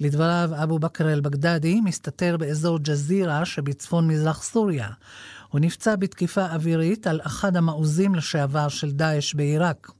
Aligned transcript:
לדבריו, 0.00 0.50
אבו 0.62 0.78
בכר 0.78 1.12
אל-בגדדי 1.12 1.80
מסתתר 1.80 2.36
באזור 2.36 2.78
ג'זירה 2.78 3.44
שבצפון 3.44 4.08
מזרח 4.08 4.42
סוריה. 4.42 4.88
הוא 5.48 5.60
נפצע 5.60 5.96
בתקיפה 5.96 6.46
אווירית 6.46 7.06
על 7.06 7.20
אחד 7.22 7.56
המעוזים 7.56 8.14
לשעבר 8.14 8.68
של 8.68 8.90
דאעש 8.90 9.34
בעיראק. 9.34 9.90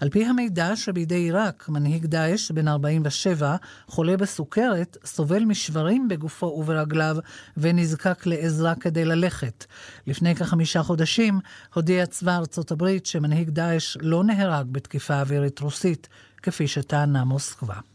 על 0.00 0.08
פי 0.08 0.24
המידע 0.24 0.76
שבידי 0.76 1.14
עיראק, 1.14 1.68
מנהיג 1.68 2.06
דאעש, 2.06 2.50
בן 2.50 2.68
47, 2.68 3.56
חולה 3.86 4.16
בסוכרת, 4.16 4.96
סובל 5.04 5.44
משברים 5.44 6.08
בגופו 6.08 6.46
וברגליו 6.46 7.16
ונזקק 7.56 8.26
לעזרה 8.26 8.74
כדי 8.74 9.04
ללכת. 9.04 9.64
לפני 10.06 10.34
כחמישה 10.34 10.82
חודשים 10.82 11.40
הודיע 11.74 12.06
צבא 12.06 12.36
ארצות 12.36 12.70
הברית 12.70 13.06
שמנהיג 13.06 13.50
דאעש 13.50 13.96
לא 14.00 14.24
נהרג 14.24 14.66
בתקיפה 14.72 15.20
אווירית 15.20 15.60
רוסית, 15.60 16.08
כפי 16.42 16.68
שטענה 16.68 17.24
מוסקבה. 17.24 17.91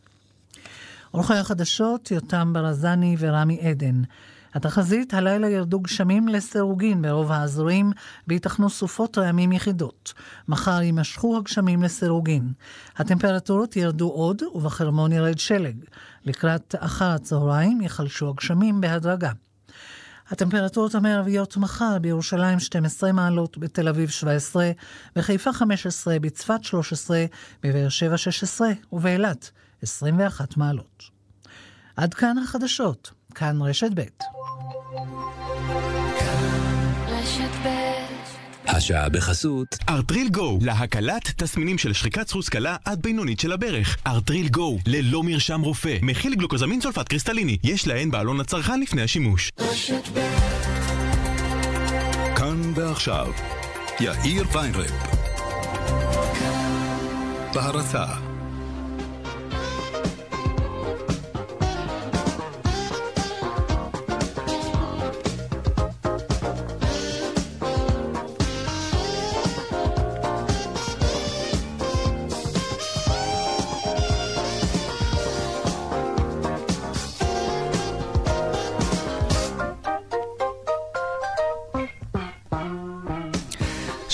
עורכי 1.17 1.33
החדשות 1.33 2.11
יותם 2.11 2.53
ברזני 2.53 3.15
ורמי 3.19 3.59
עדן. 3.61 4.01
התחזית, 4.53 5.13
הלילה 5.13 5.49
ירדו 5.49 5.79
גשמים 5.79 6.27
לסירוגין 6.27 7.01
ברוב 7.01 7.31
האזורים, 7.31 7.91
וייתכנו 8.27 8.69
סופות 8.69 9.17
רעמים 9.17 9.51
יחידות. 9.51 10.13
מחר 10.47 10.81
יימשכו 10.81 11.37
הגשמים 11.37 11.83
לסירוגין. 11.83 12.53
הטמפרטורות 12.97 13.75
ירדו 13.75 14.09
עוד, 14.09 14.41
ובחרמון 14.53 15.11
ירד 15.11 15.37
שלג. 15.37 15.75
לקראת 16.25 16.75
אחר 16.79 17.09
הצהריים 17.09 17.81
ייחלשו 17.81 18.29
הגשמים 18.29 18.81
בהדרגה. 18.81 19.31
הטמפרטורות 20.29 20.95
המערביות 20.95 21.57
מחר 21.57 21.97
בירושלים 22.01 22.59
12 22.59 23.11
מעלות, 23.11 23.57
בתל 23.57 23.87
אביב 23.87 24.09
17, 24.09 24.71
בחיפה 25.15 25.53
15, 25.53 26.19
בצפת 26.19 26.63
13, 26.63 27.25
בבאר 27.63 27.89
שבע 27.89 28.17
16 28.17 28.69
ובאילת 28.91 29.51
21 29.83 30.57
מעלות. 30.57 31.03
עד 31.95 32.13
כאן 32.13 32.37
החדשות, 32.37 33.11
כאן 33.35 33.61
רשת 33.61 33.91
ב'. 33.95 34.01
השעה 38.67 39.09
בחסות 39.09 39.67
ארטריל 39.89 40.29
גו, 40.29 40.59
להקלת 40.61 41.33
תסמינים 41.37 41.77
של 41.77 41.93
שחיקת 41.93 42.27
סחוס 42.27 42.49
קלה 42.49 42.75
עד 42.85 43.01
בינונית 43.01 43.39
של 43.39 43.51
הברך. 43.51 43.97
ארטריל 44.07 44.49
גו, 44.49 44.77
ללא 44.87 45.23
מרשם 45.23 45.61
רופא, 45.61 45.97
מכיל 46.01 46.35
גלוקוזמין 46.35 46.81
סולפט 46.81 47.07
קריסטליני, 47.07 47.57
יש 47.63 47.87
להן 47.87 48.11
בעלון 48.11 48.39
הצרכן 48.39 48.79
לפני 48.79 49.01
השימוש. 49.01 49.51
כאן 52.35 52.73
ועכשיו, 52.75 53.31
יאיר 53.99 54.43
ויינרב. 54.53 54.91
בהרצה 57.53 58.05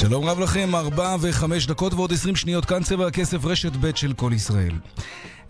שלום 0.07 0.25
רב 0.25 0.39
לכם, 0.39 0.75
ארבע 0.75 1.15
וחמש 1.21 1.67
דקות 1.67 1.93
ועוד 1.93 2.13
עשרים 2.13 2.35
שניות, 2.35 2.65
כאן 2.65 2.83
צבע 2.83 3.07
הכסף 3.07 3.45
רשת 3.45 3.71
ב' 3.81 3.95
של 3.95 4.13
כל 4.13 4.31
ישראל. 4.33 4.71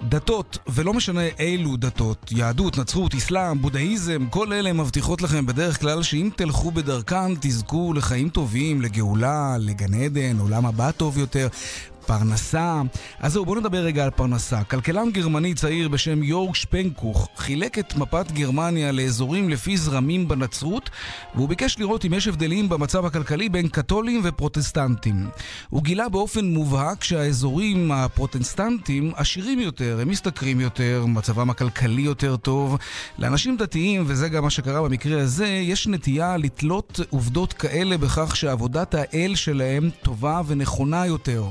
דתות, 0.09 0.57
ולא 0.67 0.93
משנה 0.93 1.21
אילו 1.39 1.77
דתות, 1.77 2.31
יהדות, 2.31 2.77
נצרות, 2.77 3.15
אסלאם, 3.15 3.61
בודהיזם, 3.61 4.25
כל 4.29 4.53
אלה 4.53 4.73
מבטיחות 4.73 5.21
לכם 5.21 5.45
בדרך 5.45 5.79
כלל 5.79 6.03
שאם 6.03 6.29
תלכו 6.35 6.71
בדרכן 6.71 7.35
תזכו 7.39 7.93
לחיים 7.93 8.29
טובים, 8.29 8.81
לגאולה, 8.81 9.55
לגן 9.59 9.93
עדן, 9.93 10.39
עולם 10.39 10.65
הבא 10.65 10.92
טוב 10.92 11.17
יותר. 11.17 11.47
פרנסה. 12.05 12.81
אז 13.19 13.33
זהו, 13.33 13.45
בואו 13.45 13.59
נדבר 13.59 13.77
רגע 13.77 14.03
על 14.03 14.09
פרנסה. 14.09 14.64
כלכלן 14.64 15.11
גרמני 15.11 15.53
צעיר 15.53 15.87
בשם 15.87 16.23
יורג 16.23 16.55
שפנקוך 16.55 17.30
חילק 17.37 17.80
את 17.80 17.95
מפת 17.95 18.31
גרמניה 18.31 18.91
לאזורים 18.91 19.49
לפי 19.49 19.77
זרמים 19.77 20.27
בנצרות, 20.27 20.89
והוא 21.36 21.49
ביקש 21.49 21.80
לראות 21.80 22.05
אם 22.05 22.13
יש 22.13 22.27
הבדלים 22.27 22.69
במצב 22.69 23.05
הכלכלי 23.05 23.49
בין 23.49 23.67
קתולים 23.67 24.21
ופרוטסטנטים. 24.23 25.30
הוא 25.69 25.83
גילה 25.83 26.09
באופן 26.09 26.45
מובהק 26.45 27.03
שהאזורים 27.03 27.92
הפרוטסטנטים 27.92 29.11
עשירים 29.15 29.59
יותר, 29.59 29.99
הם 30.02 30.09
משתכרים 30.09 30.59
יותר, 30.59 31.05
מצבם 31.08 31.49
הכלכלי 31.49 32.02
יותר 32.02 32.36
טוב. 32.36 32.77
לאנשים 33.19 33.58
דתיים, 33.58 34.03
וזה 34.08 34.30
גם 34.30 34.43
מה 34.43 34.49
שקרה 34.49 34.81
במקרה 34.81 35.21
הזה, 35.21 35.47
יש 35.47 35.87
נטייה 35.87 36.37
לתלות 36.37 36.99
עובדות 37.09 37.53
כאלה 37.53 37.97
בכך 37.97 38.36
שעבודת 38.36 38.95
האל 38.95 39.36
שלהם 39.36 39.89
טובה 40.02 40.42
ונכונה 40.47 41.05
יותר. 41.05 41.43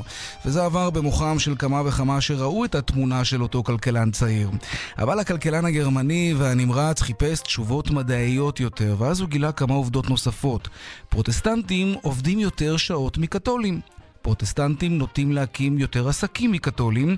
וזה 0.46 0.64
עבר 0.64 0.90
במוחם 0.90 1.38
של 1.38 1.54
כמה 1.58 1.82
וכמה 1.84 2.20
שראו 2.20 2.64
את 2.64 2.74
התמונה 2.74 3.24
של 3.24 3.42
אותו 3.42 3.62
כלכלן 3.62 4.10
צעיר. 4.10 4.50
אבל 4.98 5.18
הכלכלן 5.18 5.64
הגרמני 5.64 6.34
והנמרץ 6.38 7.00
חיפש 7.00 7.40
תשובות 7.40 7.90
מדעיות 7.90 8.60
יותר, 8.60 8.96
ואז 8.98 9.20
הוא 9.20 9.28
גילה 9.28 9.52
כמה 9.52 9.74
עובדות 9.74 10.10
נוספות. 10.10 10.68
פרוטסטנטים 11.08 11.94
עובדים 12.02 12.38
יותר 12.38 12.76
שעות 12.76 13.18
מקתולים. 13.18 13.80
פרוטסטנטים 14.22 14.98
נוטים 14.98 15.32
להקים 15.32 15.78
יותר 15.78 16.08
עסקים 16.08 16.52
מקתולים, 16.52 17.16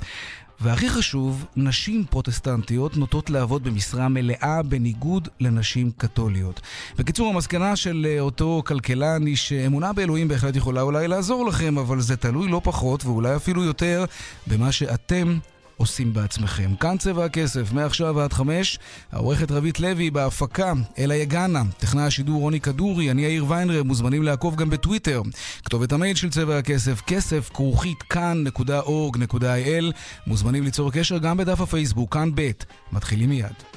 והכי 0.64 0.90
חשוב, 0.90 1.46
נשים 1.56 2.04
פרוטסטנטיות 2.10 2.96
נוטות 2.96 3.30
לעבוד 3.30 3.64
במשרה 3.64 4.08
מלאה 4.08 4.62
בניגוד 4.62 5.28
לנשים 5.40 5.90
קתוליות. 5.96 6.60
בקיצור, 6.98 7.28
המסקנה 7.28 7.76
של 7.76 8.06
אה, 8.08 8.20
אותו 8.20 8.62
כלכלן 8.66 9.26
היא 9.26 9.36
שאמונה 9.36 9.92
באלוהים 9.92 10.28
בהחלט 10.28 10.56
יכולה 10.56 10.82
אולי 10.82 11.08
לעזור 11.08 11.46
לכם, 11.46 11.78
אבל 11.78 12.00
זה 12.00 12.16
תלוי 12.16 12.48
לא 12.48 12.60
פחות 12.64 13.04
ואולי 13.04 13.36
אפילו 13.36 13.64
יותר 13.64 14.04
במה 14.46 14.72
שאתם 14.72 15.38
עושים 15.76 16.12
בעצמכם. 16.12 16.74
כאן 16.80 16.96
צבע 16.98 17.24
הכסף, 17.24 17.72
מעכשיו 17.72 18.14
ועד 18.16 18.32
חמש, 18.32 18.78
העורכת 19.12 19.50
רבית 19.50 19.80
לוי 19.80 20.10
בהפקה, 20.10 20.72
אלה 20.98 21.14
יגנה, 21.14 21.62
טכנאי 21.78 22.02
השידור 22.02 22.40
רוני 22.40 22.60
כדורי, 22.60 23.10
אני 23.10 23.22
יאיר 23.22 23.44
ויינרב, 23.48 23.86
מוזמנים 23.86 24.22
לעקוב 24.22 24.56
גם 24.56 24.70
בטוויטר. 24.70 25.22
כתובת 25.64 25.92
המייל 25.92 26.16
של 26.16 26.30
צבע 26.30 26.58
הכסף, 26.58 27.00
כסף 27.06 27.50
כרוכית 27.54 28.02
כאן.org.il, 28.02 29.92
מוזמנים 30.26 30.64
ליצור 30.64 30.92
קשר 30.92 31.18
גם 31.18 31.36
בדף 31.36 31.60
הפייסבוק, 31.60 32.14
כאן 32.14 32.30
ב', 32.34 32.50
מתחילים 32.92 33.28
מיד. 33.28 33.73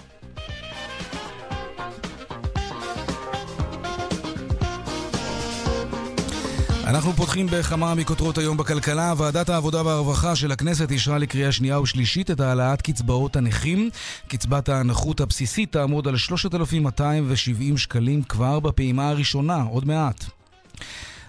אנחנו 6.87 7.13
פותחים 7.13 7.47
בכמה 7.51 7.95
מכותרות 7.95 8.37
היום 8.37 8.57
בכלכלה. 8.57 9.13
ועדת 9.17 9.49
העבודה 9.49 9.85
והרווחה 9.85 10.35
של 10.35 10.51
הכנסת 10.51 10.91
אישרה 10.91 11.17
לקריאה 11.17 11.51
שנייה 11.51 11.79
ושלישית 11.79 12.31
את 12.31 12.39
העלאת 12.39 12.81
קצבאות 12.81 13.35
הנכים. 13.35 13.89
קצבת 14.27 14.69
הנכות 14.69 15.19
הבסיסית 15.19 15.71
תעמוד 15.71 16.07
על 16.07 16.17
3,270 16.17 17.77
שקלים 17.77 18.23
כבר 18.23 18.59
בפעימה 18.59 19.09
הראשונה, 19.09 19.61
עוד 19.61 19.85
מעט. 19.85 20.25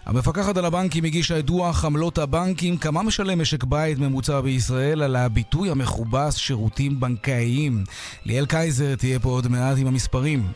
המפקחת 0.08 0.56
על 0.56 0.64
הבנקים 0.64 1.04
הגישה 1.04 1.38
את 1.38 1.44
דוח 1.44 1.84
עמלות 1.84 2.18
הבנקים, 2.18 2.76
כמה 2.76 3.02
משלם 3.02 3.40
משק 3.40 3.64
בית 3.64 3.98
ממוצע 3.98 4.40
בישראל 4.40 5.02
על 5.02 5.16
הביטוי 5.16 5.70
המכובס 5.70 6.36
שירותים 6.36 7.00
בנקאיים. 7.00 7.84
ליאל 8.24 8.46
קייזר 8.46 8.94
תהיה 8.94 9.18
פה 9.18 9.28
עוד 9.28 9.48
מעט 9.48 9.78
עם 9.78 9.86
המספרים. 9.86 10.46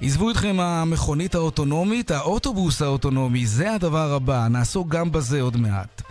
עזבו 0.00 0.30
אתכם 0.30 0.60
המכונית 0.60 1.34
האוטונומית, 1.34 2.10
האוטובוס 2.10 2.82
האוטונומי, 2.82 3.46
זה 3.46 3.74
הדבר 3.74 4.12
הבא, 4.12 4.48
נעסוק 4.50 4.88
גם 4.88 5.12
בזה 5.12 5.40
עוד 5.40 5.56
מעט. 5.56 6.02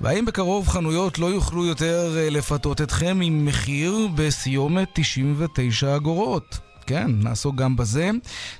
והאם 0.00 0.24
בקרוב 0.24 0.68
חנויות 0.68 1.18
לא 1.18 1.26
יוכלו 1.26 1.64
יותר 1.66 2.14
אה, 2.16 2.30
לפתות 2.30 2.80
אתכם 2.80 3.18
עם 3.22 3.44
מחיר 3.46 4.08
בסיומת 4.14 4.88
99 4.94 5.96
אגורות? 5.96 6.65
כן, 6.86 7.06
נעסוק 7.22 7.56
גם 7.56 7.76
בזה. 7.76 8.10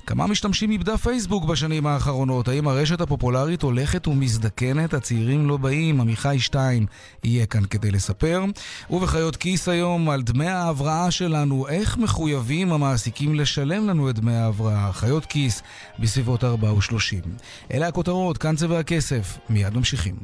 כמה 0.06 0.26
משתמשים 0.26 0.70
איבדה 0.70 0.99
פייסבוק 0.99 1.44
בשנים 1.44 1.87
האחרונות? 1.87 2.49
האם 2.49 2.69
הרשת 2.69 3.00
הפופולרית 3.00 3.62
הולכת 3.62 4.06
ומזדקנת? 4.06 4.94
הצעירים 4.94 5.49
לא 5.49 5.56
באים, 5.56 6.00
עמיחי 6.00 6.37
שטיין 6.38 6.87
יהיה 7.25 7.46
כאן 7.46 7.64
כדי 7.64 7.90
לספר. 7.90 8.44
ובחיות 8.90 9.37
כיס 9.37 9.69
היום 9.69 10.11
על 10.11 10.23
דמי 10.23 10.46
ההבראה 10.49 11.11
שלנו, 11.11 11.69
איך 11.69 11.99
מחויבים 11.99 12.73
המעסיקים 12.73 13.34
לשלם 13.34 13.87
לנו 13.87 14.11
את 14.11 14.14
דמי 14.14 14.34
ההבראה? 14.34 14.93
חיות 14.93 15.26
כיס 15.26 15.62
בסביבות 15.99 16.44
4 16.44 16.73
ו-30. 16.73 17.28
אלה 17.73 17.88
הכותרות, 17.88 18.38
כאן 18.38 18.56
צבע 18.56 18.78
הכסף. 18.78 19.38
מיד 19.50 19.76
ממשיכים. 19.76 20.17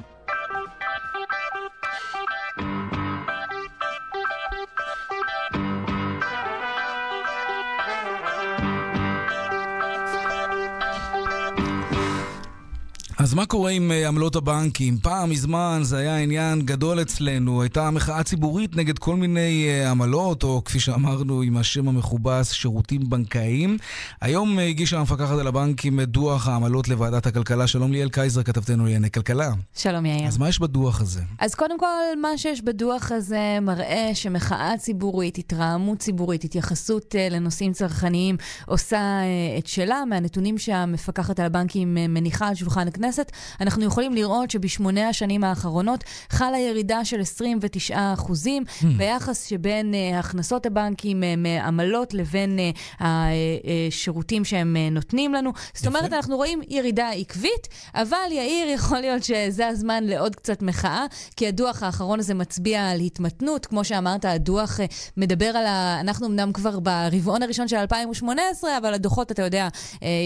אז 13.23 13.35
מה 13.35 13.47
קורה 13.47 13.71
עם 13.71 13.93
אה, 13.93 14.09
עמלות 14.09 14.37
הבנקים? 14.37 14.99
פעם 14.99 15.31
מזמן 15.31 15.81
זה 15.83 15.99
היה 15.99 16.17
עניין 16.17 16.63
גדול 16.63 17.03
אצלנו, 17.03 17.63
הייתה 17.63 17.91
מחאה 17.91 18.23
ציבורית 18.23 18.77
נגד 18.77 18.99
כל 18.99 19.17
מיני 19.17 19.67
אה, 19.69 19.91
עמלות, 19.91 20.43
או 20.43 20.63
כפי 20.65 20.81
שאמרנו 20.81 21.43
עם 21.43 21.57
השם 21.57 21.89
המכובס, 21.89 22.53
שירותים 22.53 23.11
בנקאיים. 23.11 23.79
היום 24.21 24.59
אה, 24.59 24.67
הגישה 24.67 24.99
המפקחת 24.99 25.39
על 25.39 25.47
הבנקים 25.47 26.01
את 26.01 26.09
דוח 26.09 26.49
העמלות 26.49 26.89
לוועדת 26.89 27.27
הכלכלה. 27.27 27.67
שלום 27.67 27.93
ליאל 27.93 28.09
קייזר, 28.09 28.43
כתבתנו 28.43 28.85
לענייני 28.85 29.11
כלכלה. 29.11 29.51
שלום 29.77 30.07
יאיר. 30.07 30.29
אז 30.29 30.39
מה 30.39 30.49
יש 30.49 30.59
בדוח 30.61 31.01
הזה? 31.01 31.21
אז 31.39 31.55
קודם 31.55 31.79
כל, 31.79 31.87
מה 32.23 32.39
שיש 32.39 32.63
בדוח 32.63 33.13
הזה 33.13 33.59
מראה 33.63 34.11
שמחאה 34.15 34.79
ציבורית, 34.79 35.39
התרעמות 35.39 35.99
ציבורית, 35.99 36.45
התייחסות 36.45 37.15
לנושאים 37.31 37.73
צרכניים 37.73 38.37
עושה 38.67 39.21
את 39.59 39.67
שלה. 39.67 40.05
מהנתונים 40.05 40.59
שהמפקחת 40.59 41.41
על 41.41 41.47
הבנקים 41.47 41.95
מניחה 41.95 42.49
על 42.49 42.55
שולחן 42.55 42.89
הכנסת, 42.89 43.12
הכנסת, 43.13 43.33
אנחנו 43.61 43.85
יכולים 43.85 44.15
לראות 44.15 44.51
שבשמונה 44.51 45.09
השנים 45.09 45.45
האחרונות 45.45 46.05
חלה 46.31 46.59
ירידה 46.59 47.05
של 47.05 47.21
29 47.21 48.13
אחוזים 48.15 48.65
mm. 48.67 48.87
ביחס 48.97 49.47
שבין 49.47 49.95
uh, 49.95 50.17
הכנסות 50.19 50.67
הבנקים 50.67 51.23
uh, 51.23 51.27
מעמלות 51.39 52.15
לבין 52.15 52.59
השירותים 53.01 54.45
שהם 54.45 54.77
uh, 54.77 54.95
נותנים 54.95 55.35
לנו. 55.35 55.53
זאת 55.75 55.87
אומרת, 55.87 56.13
אנחנו 56.13 56.37
רואים 56.37 56.61
ירידה 56.69 57.11
עקבית, 57.11 57.69
אבל 57.95 58.17
יאיר, 58.31 58.69
יכול 58.69 58.99
להיות 58.99 59.25
שזה 59.25 59.69
הזמן 59.69 60.05
לעוד 60.05 60.37
קצת 60.37 60.63
מחאה, 60.63 61.05
כי 61.37 61.49
הדוח 61.49 61.83
האחרון 61.83 62.19
הזה 62.19 62.35
מצביע 62.35 62.91
על 62.91 63.01
התמתנות. 63.01 63.67
כמו 63.67 63.85
שאמרת, 63.85 64.25
הדוח 64.25 64.81
מדבר 65.17 65.47
על 65.47 65.67
ה... 65.67 66.01
אנחנו 66.01 66.27
אמנם 66.27 66.53
כבר 66.53 66.81
ברבעון 66.81 67.43
הראשון 67.43 67.69
של 67.69 67.77
2018, 67.77 68.79
אבל 68.79 68.95
הדוחות, 68.95 69.33
אתה 69.33 69.43
יודע, 69.43 69.69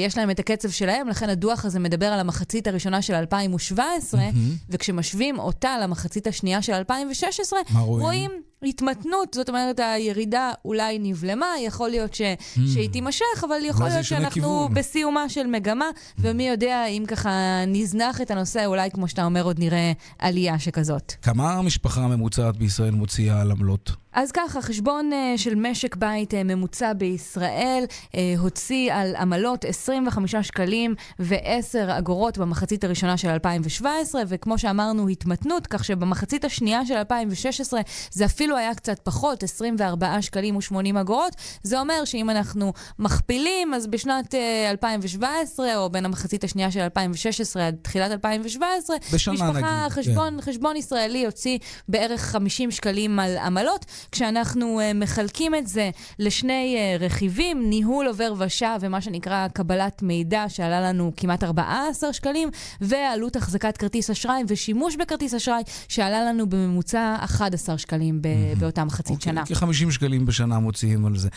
יש 0.07 0.19
להם 0.19 0.31
את 0.31 0.39
הקצב 0.39 0.71
שלהם, 0.71 1.09
לכן 1.09 1.29
הדוח 1.29 1.65
הזה 1.65 1.79
מדבר 1.79 2.07
על 2.07 2.21
המחצית 2.21 2.37
המחצית 2.37 2.67
הראשונה 2.77 3.03
של 3.03 3.15
2017, 3.15 4.21
mm-hmm. 4.21 4.35
וכשמשווים 4.69 5.39
אותה 5.39 5.79
למחצית 5.83 6.27
השנייה 6.27 6.63
של 6.63 6.73
2016, 6.73 7.59
רואים? 7.75 8.03
רואים 8.03 8.31
התמתנות, 8.63 9.35
זאת 9.35 9.49
אומרת, 9.49 9.81
הירידה 9.81 10.53
אולי 10.65 10.99
נבלמה, 10.99 11.47
יכול 11.65 11.89
להיות 11.89 12.15
ש... 12.15 12.21
mm. 12.21 12.61
שהיא 12.73 12.91
תימשך, 12.91 13.45
אבל 13.47 13.57
יכול 13.65 13.89
להיות 13.89 14.05
שאנחנו 14.05 14.31
כיוון. 14.33 14.75
בסיומה 14.75 15.29
של 15.29 15.47
מגמה, 15.47 15.85
mm. 15.95 16.13
ומי 16.19 16.49
יודע 16.49 16.87
אם 16.87 17.05
ככה 17.09 17.31
נזנח 17.67 18.21
את 18.21 18.31
הנושא, 18.31 18.67
אולי, 18.67 18.91
כמו 18.91 19.09
שאתה 19.09 19.25
אומר, 19.25 19.43
עוד 19.43 19.59
נראה 19.59 19.93
עלייה 20.19 20.59
שכזאת. 20.59 21.13
כמה 21.23 21.53
המשפחה 21.53 22.01
הממוצעת 22.01 22.57
בישראל 22.57 22.91
מוציאה 22.91 23.41
על 23.41 23.51
עמלות? 23.51 23.91
אז 24.17 24.33
ככה, 24.33 24.63
חשבון 24.63 25.11
uh, 25.13 25.39
של 25.39 25.55
משק 25.55 25.97
בית 25.97 26.35
uh, 26.35 26.37
ממוצע 26.45 26.93
בישראל 26.93 27.85
uh, 27.89 28.17
הוציא 28.39 28.95
על 28.95 29.17
עמלות 29.17 29.65
25 29.65 30.35
שקלים 30.37 30.95
ו-10 31.19 31.99
אגורות 31.99 32.39
במחצית 32.39 32.85
הראשונה 32.85 33.17
של 33.17 33.29
2017, 33.29 34.23
וכמו 34.29 34.59
שאמרנו, 34.59 35.09
התמתנות, 35.09 35.67
כך 35.67 35.85
שבמחצית 35.85 36.45
השנייה 36.45 36.87
של 36.87 36.95
2016 36.95 37.81
זה 38.11 38.25
אפילו 38.25 38.46
היה 38.55 38.75
קצת 38.75 38.99
פחות, 38.99 39.43
24 39.43 40.23
שקלים 40.23 40.57
ו-80 40.57 41.01
אגורות. 41.01 41.37
זה 41.63 41.81
אומר 41.81 42.05
שאם 42.05 42.31
אנחנו 42.31 42.73
מכפילים, 42.99 43.75
אז 43.75 43.87
בשנת 43.87 44.35
uh, 44.35 44.71
2017, 44.71 45.77
או 45.77 45.91
בין 45.91 46.05
המחצית 46.05 46.45
השנייה 46.45 46.71
של 46.71 46.81
2016 46.81 47.67
עד 47.67 47.77
תחילת 47.83 48.11
2017, 48.11 48.97
בשנה 49.13 49.35
משפחה, 49.35 49.51
נגיד. 49.51 49.89
חשבון, 49.89 50.37
כן. 50.37 50.41
חשבון 50.41 50.77
ישראלי 50.77 51.27
הוציא 51.27 51.59
בערך 51.89 52.21
50 52.21 52.71
שקלים 52.71 53.19
על 53.19 53.39
עמלות. 53.39 53.85
כשאנחנו 54.13 54.81
uh, 54.81 54.95
מחלקים 54.95 55.55
את 55.55 55.67
זה 55.67 55.91
לשני 56.19 56.77
uh, 56.77 57.03
רכיבים, 57.03 57.71
ניהול 57.71 58.07
עובר 58.07 58.35
ושב 58.39 58.79
ומה 58.81 59.01
שנקרא 59.01 59.49
קבלת 59.49 60.03
מידע, 60.03 60.45
שעלה 60.49 60.81
לנו 60.81 61.13
כמעט 61.17 61.45
14 61.45 62.13
שקלים, 62.13 62.49
ועלות 62.81 63.37
החזקת 63.37 63.77
כרטיס 63.77 64.11
אשראי 64.11 64.43
ושימוש 64.49 64.97
בכרטיס 64.97 65.35
אשראי, 65.35 65.63
שעלה 65.89 66.25
לנו 66.25 66.49
בממוצע 66.49 67.17
11 67.21 67.79
שקלים 67.79 68.23
באותה 68.59 68.85
מחצית 68.85 69.21
okay, 69.21 69.25
שנה. 69.25 69.45
כ-50 69.47 69.91
שקלים 69.91 70.27
בשנה 70.27 70.59
מוציאים 70.59 71.07
על 71.07 71.17
זה. 71.17 71.29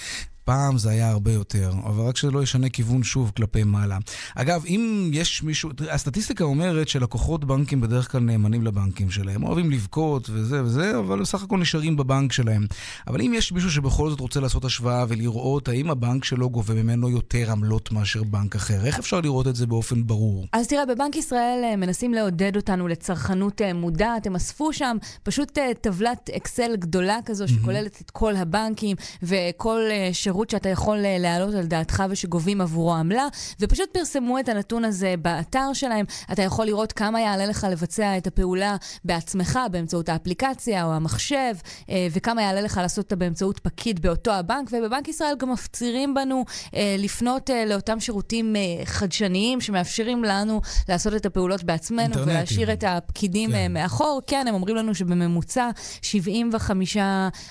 פעם 0.50 0.78
זה 0.78 0.90
היה 0.90 1.10
הרבה 1.10 1.32
יותר, 1.32 1.72
אבל 1.84 2.04
רק 2.04 2.18
שזה 2.18 2.32
לא 2.32 2.44
ישנה 2.44 2.70
כיוון 2.70 3.04
שוב 3.04 3.32
כלפי 3.36 3.64
מעלה. 3.64 3.98
אגב, 4.36 4.64
אם 4.66 5.12
יש 5.14 5.44
מישהו, 5.44 5.70
הסטטיסטיקה 5.90 6.44
אומרת 6.44 6.88
שלקוחות 6.88 7.46
בנקים 7.46 7.82
בדרך 7.82 8.12
כלל 8.12 8.22
נאמנים 8.22 8.66
לבנקים 8.66 9.12
שלהם, 9.12 9.44
אוהבים 9.44 9.72
לבכות 9.72 10.30
וזה 10.30 10.64
וזה, 10.64 11.00
אבל 11.00 11.22
בסך 11.22 11.44
הכל 11.44 11.58
נשארים 11.58 11.98
בבנק 11.98 12.32
שלהם. 12.32 12.66
אבל 13.08 13.22
אם 13.22 13.34
יש 13.36 13.52
מישהו 13.52 13.72
שבכל 13.72 14.10
זאת 14.10 14.20
רוצה 14.20 14.40
לעשות 14.40 14.66
השוואה 14.66 15.06
ולראות 15.08 15.68
האם 15.68 15.92
הבנק 15.92 16.24
שלו 16.24 16.50
גובה 16.50 16.74
ממנו 16.74 17.10
יותר 17.10 17.52
עמלות 17.52 17.92
מאשר 17.92 18.24
בנק 18.24 18.56
אחר, 18.56 18.86
איך 18.86 19.00
אפשר 19.00 19.22
לראות 19.22 19.48
את 19.48 19.56
זה 19.56 19.68
באופן 19.68 20.08
ברור? 20.08 20.46
אז 20.54 20.68
תראה, 20.68 20.86
בבנק 20.86 21.16
ישראל 21.16 21.62
אה, 21.64 21.76
מנסים 21.76 22.14
לעודד 22.14 22.56
אותנו 22.56 22.88
לצרכנות 22.88 23.62
אה, 23.62 23.74
מודעת, 23.74 24.28
הם 24.28 24.36
אספו 24.36 24.74
שם 24.74 24.98
פשוט 25.24 25.58
אה, 25.58 25.72
טבלת 25.82 26.30
אקסל 26.38 26.76
גדולה 26.76 27.18
כזו 27.26 27.48
שכוללת 27.48 28.02
את 28.02 28.12
כל 28.12 28.36
הבנקים 28.36 28.96
וכל 29.24 29.80
שירות. 30.12 30.39
שירות 30.40 30.50
שאתה 30.50 30.70
יכול 30.70 31.06
אה, 31.06 31.18
להעלות 31.20 31.56
על 31.56 31.66
דעתך 31.66 32.04
ושגובים 32.10 32.62
עבורו 32.62 32.94
עמלה, 32.94 33.28
ופשוט 33.60 33.90
פרסמו 33.92 34.40
את 34.40 34.50
הנתון 34.50 34.86
הזה 34.86 35.16
באתר 35.22 35.74
שלהם. 35.74 36.06
אתה 36.32 36.42
יכול 36.42 36.66
לראות 36.66 36.92
כמה 36.92 37.22
יעלה 37.22 37.46
לך 37.46 37.68
לבצע 37.72 38.18
את 38.18 38.28
הפעולה 38.28 38.76
בעצמך 39.06 39.60
באמצעות 39.72 40.10
האפליקציה 40.10 40.86
או 40.86 40.94
המחשב, 40.94 41.54
אה, 41.90 42.08
וכמה 42.12 42.42
יעלה 42.42 42.62
לך 42.62 42.80
לעשות 42.82 43.06
אותה 43.06 43.16
באמצעות 43.16 43.60
פקיד 43.60 44.02
באותו 44.02 44.32
הבנק, 44.32 44.70
ובבנק 44.72 45.08
ישראל 45.08 45.34
גם 45.40 45.52
מפצירים 45.52 46.14
בנו 46.14 46.46
אה, 46.76 46.96
לפנות 47.00 47.50
לאותם 47.68 48.00
שירותים 48.00 48.56
חדשניים 48.86 49.62
שמאפשרים 49.62 50.24
לנו 50.24 50.62
לעשות 50.90 51.14
את 51.14 51.26
הפעולות 51.26 51.64
בעצמנו 51.64 52.02
אינטרנטים. 52.02 52.34
ולהשאיר 52.34 52.74
את 52.74 52.84
הפקידים 52.88 53.52
כן. 53.52 53.74
מאחור. 53.74 54.22
כן, 54.28 54.46
הם 54.48 54.54
אומרים 54.54 54.76
לנו 54.76 54.96
שבממוצע 54.96 55.70
75 56.02 56.98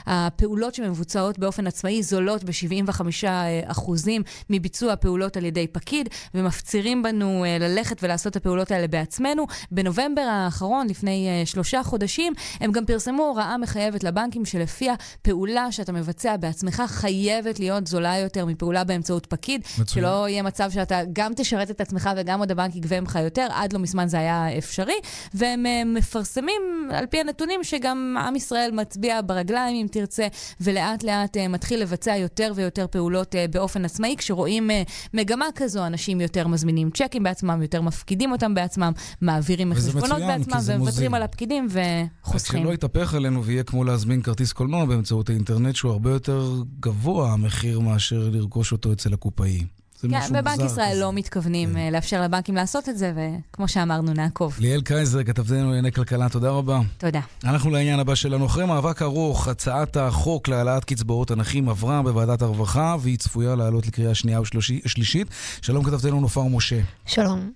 הפעולות 0.06 0.75
שמבוצעות 0.75 1.38
באופן 1.38 1.67
עצמאי 1.67 2.02
זולות 2.02 2.44
ב-70 2.44 2.78
75 2.87 3.25
אחוזים 3.65 4.23
מביצוע 4.51 4.97
פעולות 4.97 5.37
על 5.37 5.45
ידי 5.45 5.67
פקיד, 5.67 6.09
ומפצירים 6.35 7.03
בנו 7.03 7.45
אה, 7.45 7.57
ללכת 7.61 8.03
ולעשות 8.03 8.31
את 8.31 8.37
הפעולות 8.37 8.71
האלה 8.71 8.89
בעצמנו. 8.89 9.47
בנובמבר 9.71 10.23
האחרון, 10.23 10.87
לפני 10.87 11.29
אה, 11.29 11.47
שלושה 11.47 11.83
חודשים, 11.83 12.33
הם 12.61 12.73
גם 12.73 12.87
פרסמו 12.87 13.23
הוראה 13.23 13.59
מחייבת 13.59 14.05
לבנקים 14.05 14.45
שלפיה 14.45 14.95
פעולה 15.23 15.73
שאתה 15.73 15.93
מבצע 15.93 16.37
בעצמך 16.37 16.83
חייבת 16.87 17.61
להיות 17.61 17.87
זולה 17.87 18.19
יותר 18.19 18.47
מפעולה 18.47 18.85
באמצעות 18.85 19.27
פקיד. 19.27 19.61
מצוין. 19.61 19.87
שלא 19.87 20.29
יהיה 20.29 20.43
מצב 20.43 20.71
שאתה 20.71 21.01
גם 21.13 21.33
תשרת 21.37 21.71
את 21.71 21.81
עצמך 21.81 22.11
וגם 22.17 22.39
עוד 22.39 22.51
הבנק 22.51 22.77
יגבה 22.77 23.01
ממך 23.01 23.19
יותר, 23.25 23.47
עד 23.51 23.73
לא 23.73 23.79
מזמן 23.79 24.09
זה 24.09 24.19
היה 24.19 24.59
אפשרי. 24.59 25.01
והם 25.35 25.67
אה, 25.67 25.83
מפרסמים, 25.85 26.89
על 26.93 27.07
פי 27.07 27.21
הנתונים, 27.21 27.65
שגם 27.65 28.17
עם 28.27 28.37
ישראל 28.37 28.71
מצביע 28.71 29.21
ברגליים, 29.27 29.77
אם 29.77 29.87
תרצה, 29.91 30.27
ולאט 30.61 31.03
לאט 31.03 31.37
מתחיל 31.37 31.83
לבצע 31.83 32.17
יותר 32.17 32.53
ויותר. 32.59 32.79
יותר 32.79 32.87
פעולות 32.91 33.35
uh, 33.35 33.39
באופן 33.51 33.85
עצמאי. 33.85 34.15
כשרואים 34.19 34.71
uh, 34.71 34.91
מגמה 35.15 35.47
כזו, 35.55 35.87
אנשים 35.87 36.21
יותר 36.21 36.49
מזמינים 36.49 36.91
צ'קים 36.91 37.23
בעצמם, 37.23 37.62
יותר 37.62 37.83
מפקידים 37.83 38.33
אותם 38.33 38.55
בעצמם, 38.55 38.93
מעבירים 39.21 39.71
מחשבונות 39.71 40.19
בעצמם, 40.19 40.59
ומוותרים 40.67 41.15
על 41.15 41.23
הפקידים 41.23 41.67
וחוסכים. 41.71 42.61
אז 42.61 42.67
שלא 42.67 42.75
יתהפך 42.75 43.15
עלינו 43.15 43.45
ויהיה 43.45 43.62
כמו 43.62 43.85
להזמין 43.85 44.23
כרטיס 44.23 44.53
קולנוע 44.53 44.85
באמצעות 44.85 45.31
האינטרנט, 45.31 45.77
שהוא 45.77 45.93
הרבה 45.93 46.11
יותר 46.11 46.62
גבוה 46.81 47.33
המחיר 47.33 47.81
מאשר 47.81 48.29
לרכוש 48.33 48.73
אותו 48.73 48.93
אצל 48.93 49.15
הקופאי. 49.15 49.65
זה 50.00 50.09
כן, 50.09 50.33
בבנק 50.33 50.61
ישראל 50.64 50.90
כזה. 50.90 51.00
לא 51.00 51.12
מתכוונים 51.12 51.75
כן. 51.75 51.93
לאפשר 51.93 52.23
לבנקים 52.23 52.55
לעשות 52.55 52.88
את 52.88 52.99
זה, 52.99 53.12
וכמו 53.17 53.69
שאמרנו, 53.69 54.12
נעקוב. 54.12 54.57
ליאל 54.59 54.81
קייזר, 54.81 55.25
כתבתנו 55.25 55.67
לענייני 55.67 55.93
כלכלה, 55.93 56.28
תודה 56.28 56.50
רבה. 56.50 56.81
תודה. 56.99 57.21
אנחנו 57.45 57.71
לעניין 57.71 58.00
הבא 58.00 58.14
שלנו. 58.14 58.47
אחרי 58.47 58.67
מאבק 58.67 59.02
ארוך, 59.02 59.49
הצעת 59.49 59.97
החוק 59.97 60.49
להעלאת 60.49 60.85
קצבאות 60.85 61.31
הנכים 61.31 61.69
עברה 61.69 62.02
בוועדת 62.02 62.43
הרווחה, 62.43 62.97
והיא 63.00 63.19
צפויה 63.19 63.55
לעלות 63.55 63.87
לקריאה 63.87 64.14
שנייה 64.14 64.40
ושלישית. 64.85 65.28
שלום, 65.62 65.85
כתבתנו 65.85 66.21
נופר 66.21 66.43
משה. 66.43 66.81
שלום. 67.07 67.50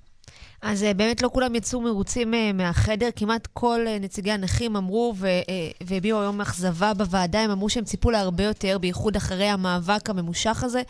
אז 0.62 0.82
אה, 0.82 0.94
באמת 0.94 1.22
לא 1.22 1.30
כולם 1.32 1.54
יצאו 1.54 1.80
מרוצים 1.80 2.34
אה, 2.34 2.52
מהחדר, 2.52 3.08
כמעט 3.16 3.48
כל 3.52 3.80
אה, 3.86 3.98
נציגי 3.98 4.32
הנכים 4.32 4.76
אמרו 4.76 5.14
והביעו 5.84 6.20
היום 6.20 6.40
אכזבה 6.40 6.94
בוועדה, 6.94 7.40
הם 7.40 7.50
אמרו 7.50 7.68
שהם 7.68 7.84
ציפו 7.84 8.10
להרבה 8.10 8.44
יותר, 8.44 8.78
בייחוד 8.78 9.16
אחרי 9.16 9.48
המאבק 9.48 10.10
הממושך 10.10 10.62
הזה. 10.64 10.82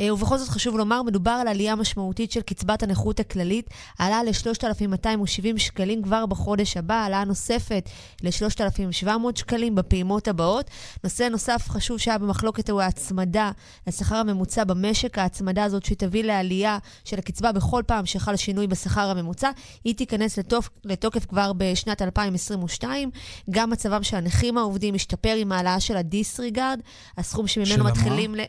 אה, 0.00 0.14
ובכל 0.14 0.38
זאת 0.38 0.48
חשוב 0.48 0.76
לומר, 0.76 1.02
מדובר 1.02 1.30
על 1.30 1.48
עלייה 1.48 1.76
משמעותית 1.76 2.32
של 2.32 2.40
קצבת 2.40 2.82
הנכות 2.82 3.20
הכללית, 3.20 3.70
עלה 3.98 4.22
ל-3,270 4.22 5.58
שקלים 5.58 6.02
כבר 6.02 6.26
בחודש 6.26 6.76
הבא, 6.76 6.94
העלאה 6.94 7.24
נוספת 7.24 7.88
ל-3,700 8.22 9.08
שקלים 9.34 9.74
בפעימות 9.74 10.28
הבאות. 10.28 10.70
נושא 11.04 11.22
נוסף 11.22 11.68
חשוב 11.68 11.98
שהיה 11.98 12.18
במחלוקת 12.18 12.70
הוא 12.70 12.80
ההצמדה 12.80 13.50
לשכר 13.86 14.16
הממוצע 14.16 14.64
במשק, 14.64 15.18
ההצמדה 15.18 15.64
הזאת 15.64 15.84
שתביא 15.84 16.24
לעלייה 16.24 16.78
של 17.04 17.18
הקצבה 17.18 17.52
בכל 17.52 17.82
פעם 17.86 18.06
שחל 18.06 18.36
שינוי 18.36 18.66
בשכר 18.66 19.10
הממוצע, 19.10 19.50
היא 19.84 19.94
תיכנס 19.94 20.38
לתוקף, 20.38 20.68
לתוקף 20.84 21.24
כבר 21.24 21.52
בשנת 21.52 22.02
2022. 22.02 23.10
גם 23.50 23.70
מצבם 23.70 24.02
של 24.02 24.16
הנכים 24.16 24.58
העובדים 24.58 24.94
משתפר 24.94 25.34
עם 25.38 25.52
העלאה 25.52 25.80
של 25.80 25.96
הדיסריגרד, 25.96 26.80
הסכום 27.18 27.46
שממנו 27.46 27.84
מתחילים... 27.84 28.34
ל... 28.34 28.40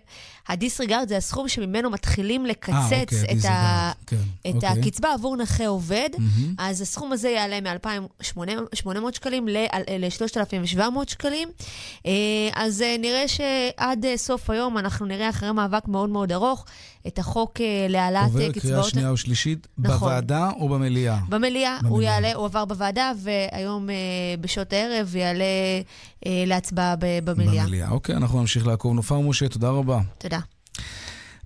הדיסריגרד 0.47 1.05
זה 1.09 1.17
הסכום... 1.17 1.47
שממנו 1.47 1.89
מתחילים 1.89 2.45
לקצץ 2.45 2.71
אה, 2.73 3.01
אוקיי, 3.01 3.39
את, 3.39 3.45
ה... 3.45 3.91
כן, 4.07 4.15
את 4.49 4.55
אוקיי. 4.55 4.69
הקצבה 4.69 5.13
עבור 5.13 5.37
נכה 5.37 5.67
עובד. 5.67 6.09
מהמם. 6.17 6.53
אז 6.57 6.81
הסכום 6.81 7.11
הזה 7.11 7.29
יעלה 7.29 7.61
מ-2,800 7.61 8.89
שקלים 9.11 9.47
ל-3,700 9.47 10.81
שקלים. 11.07 11.49
אה, 12.05 12.11
אז 12.53 12.81
אה, 12.81 12.95
נראה 12.99 13.27
שעד 13.27 14.05
אה, 14.05 14.17
סוף 14.17 14.49
היום 14.49 14.77
אנחנו 14.77 15.05
נראה 15.05 15.29
אחרי 15.29 15.51
מאבק 15.51 15.87
מאוד 15.87 16.09
מאוד 16.09 16.31
ארוך 16.31 16.65
את 17.07 17.19
החוק 17.19 17.61
אה, 17.61 17.85
להעלאת 17.89 18.21
אה, 18.21 18.25
עובר 18.25 18.51
קצבאות... 18.51 18.61
קריאה 18.61 18.83
שנייה 18.83 19.13
ושלישית 19.13 19.67
נכון. 19.77 19.99
בוועדה 19.99 20.49
או 20.49 20.69
במליאה? 20.69 21.19
במליאה, 21.29 21.77
הוא 21.81 21.89
במליאה. 21.89 22.11
יעלה, 22.13 22.33
הוא 22.33 22.45
עבר 22.45 22.65
בוועדה, 22.65 23.11
והיום 23.23 23.89
אה, 23.89 23.95
בשעות 24.41 24.73
הערב 24.73 25.15
יעלה 25.15 25.45
להצבעה 26.25 26.95
ב- 26.95 27.19
במליאה. 27.23 27.65
במליאה. 27.65 27.89
אוקיי, 27.89 28.15
אנחנו 28.15 28.39
נמשיך 28.39 28.67
לעקוב. 28.67 28.93
נופר 28.93 29.19
משה, 29.19 29.49
תודה 29.49 29.69
רבה. 29.69 29.99
תודה. 30.17 30.39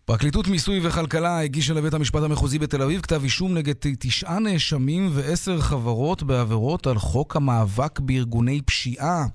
פרקליטות 0.05 0.47
מיסוי 0.47 0.79
וכלכלה 0.87 1.39
הגישה 1.39 1.73
לבית 1.73 1.93
המשפט 1.93 2.23
המחוזי 2.23 2.59
בתל 2.59 2.81
אביב 2.81 3.01
כתב 3.01 3.23
אישום 3.23 3.53
נגד 3.53 3.73
תשעה 3.99 4.39
נאשמים 4.39 5.09
ועשר 5.13 5.61
חברות 5.61 6.23
בעבירות 6.23 6.87
על 6.87 6.97
חוק 6.97 7.35
המאבק 7.35 7.99
בארגוני 7.99 8.61
פשיעה. 8.61 9.25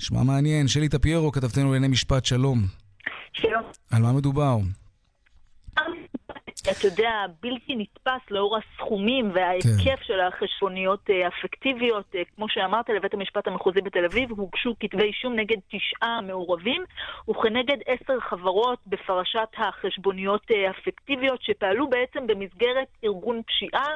נשמע 0.00 0.22
מעניין. 0.22 0.68
שלי 0.68 0.88
טפיירו, 0.88 1.32
כתבתנו 1.32 1.64
לענייני 1.64 1.88
משפט, 1.88 2.24
שלום. 2.24 2.66
שלום. 3.32 3.62
על 3.90 4.02
מה 4.02 4.12
מדובר? 4.12 4.58
אתה 6.70 6.86
יודע, 6.86 7.26
בלתי 7.42 7.76
נתפס 7.76 8.30
לאור 8.30 8.56
הסכומים 8.56 9.30
וההיקף 9.34 10.02
של 10.02 10.20
החשבוניות 10.20 11.10
אה, 11.10 11.26
הפיקטיביות. 11.26 12.04
אה, 12.14 12.22
כמו 12.36 12.48
שאמרת, 12.48 12.88
לבית 12.88 13.14
המשפט 13.14 13.46
המחוזי 13.46 13.80
בתל 13.80 14.04
אביב 14.04 14.30
הוגשו 14.30 14.74
כתבי 14.80 15.02
אישום 15.02 15.36
נגד 15.36 15.56
תשעה 15.68 16.20
מעורבים 16.20 16.84
וכנגד 17.30 17.76
עשר 17.86 18.20
חברות 18.20 18.78
בפרשת 18.86 19.48
החשבוניות 19.56 20.50
אה, 20.50 20.70
הפיקטיביות 20.70 21.42
שפעלו 21.42 21.88
בעצם 21.88 22.26
במסגרת 22.26 22.88
ארגון 23.04 23.42
פשיעה 23.46 23.88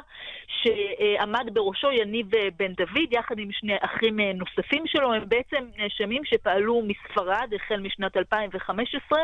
שעמד 0.46 1.46
בראשו 1.52 1.92
יניב 1.92 2.26
בן 2.56 2.72
דוד 2.72 3.12
יחד 3.12 3.38
עם 3.38 3.52
שני 3.52 3.76
אחים 3.80 4.20
נוספים 4.20 4.86
שלו. 4.86 5.12
הם 5.12 5.28
בעצם 5.28 5.64
נאשמים 5.76 6.24
שפעלו 6.24 6.82
מספרד 6.82 7.48
החל 7.56 7.80
משנת 7.80 8.16
2015 8.16 9.18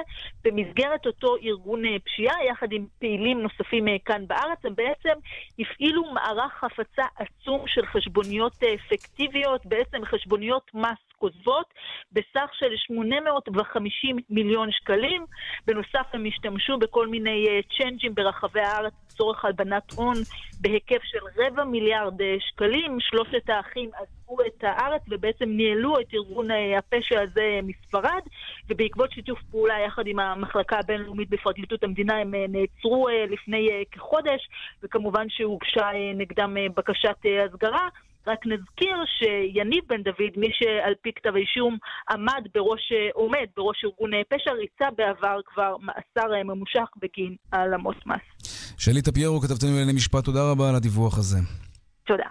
במסגרת 0.44 1.06
אותו 1.06 1.36
ארגון 1.42 1.82
פשיעה 2.04 2.44
יחד 2.44 2.72
עם 2.72 2.86
פעילים 2.98 3.35
נוספים 3.42 3.88
אה, 3.88 3.96
כאן 4.04 4.26
בארץ. 4.26 4.64
הם 4.64 4.74
בעצם 4.74 5.18
הפעילו 5.58 6.04
מערך 6.12 6.64
הפצה 6.64 7.04
עצום 7.16 7.64
של 7.66 7.86
חשבוניות 7.86 8.62
אה, 8.62 8.78
פיקטיביות, 8.88 9.66
בעצם 9.66 10.04
חשבוניות 10.04 10.70
מס 10.74 11.05
כוזבות, 11.18 11.66
בסך 12.12 12.50
של 12.52 12.76
850 12.76 14.16
מיליון 14.30 14.72
שקלים. 14.72 15.24
בנוסף 15.66 16.06
הם 16.12 16.24
השתמשו 16.26 16.78
בכל 16.78 17.06
מיני 17.08 17.46
אה, 17.48 17.60
צ'יינג'ים 17.76 18.14
ברחבי 18.14 18.60
הארץ 18.60 18.92
לצורך 19.10 19.44
הלבנת 19.44 19.92
הון 19.92 20.16
בהיקף 20.60 21.02
של 21.02 21.18
רבע 21.36 21.64
מיליארד 21.64 22.22
אה, 22.22 22.36
שקלים. 22.40 23.00
שלושת 23.00 23.48
האחים 23.48 23.90
עזבו 23.94 24.36
את 24.46 24.64
הארץ 24.64 25.02
ובעצם 25.08 25.44
ניהלו 25.44 26.00
את 26.00 26.14
ארגון 26.14 26.50
אה, 26.50 26.78
הפשע 26.78 27.20
הזה 27.20 27.60
מספרד, 27.62 28.22
ובעקבות 28.68 29.12
שיתוף 29.12 29.38
פעולה 29.50 29.80
יחד 29.86 30.06
עם 30.06 30.18
המחלקה 30.18 30.78
הבינלאומית 30.78 31.30
בפרקליטות 31.30 31.84
המדינה 31.84 32.16
הם 32.16 32.34
נעצרו 32.48 33.08
לפני 33.30 33.84
כחודש, 33.90 34.48
וכמובן 34.82 35.26
שהוגשה 35.28 35.90
נגדם 36.14 36.56
בקשת 36.74 37.16
הסגרה. 37.48 37.88
רק 38.26 38.46
נזכיר 38.46 38.96
שיניב 39.18 39.84
בן 39.88 40.02
דוד, 40.02 40.32
מי 40.36 40.48
שעל 40.52 40.94
פי 41.02 41.10
כתב 41.12 41.34
האישום 41.34 41.76
עמד 42.10 42.42
בראש, 42.54 42.92
עומד 43.14 43.46
בראש 43.56 43.84
ארגון 43.84 44.10
פשע, 44.28 44.52
ריצה 44.52 44.90
בעבר 44.96 45.40
כבר 45.46 45.76
מאסר 45.80 46.34
אה, 46.34 46.44
ממושך 46.44 46.88
בגין 47.02 47.36
העלמות 47.52 48.06
מס. 48.06 48.48
שלי 48.78 49.02
טפיירו, 49.02 49.40
כתבתנו 49.40 49.68
לענייני 49.70 49.92
משפט, 49.92 50.24
תודה 50.24 50.50
רבה 50.50 50.68
על 50.68 50.74
הדיווח 50.74 51.18
הזה. 51.18 51.38
תודה. 52.06 52.28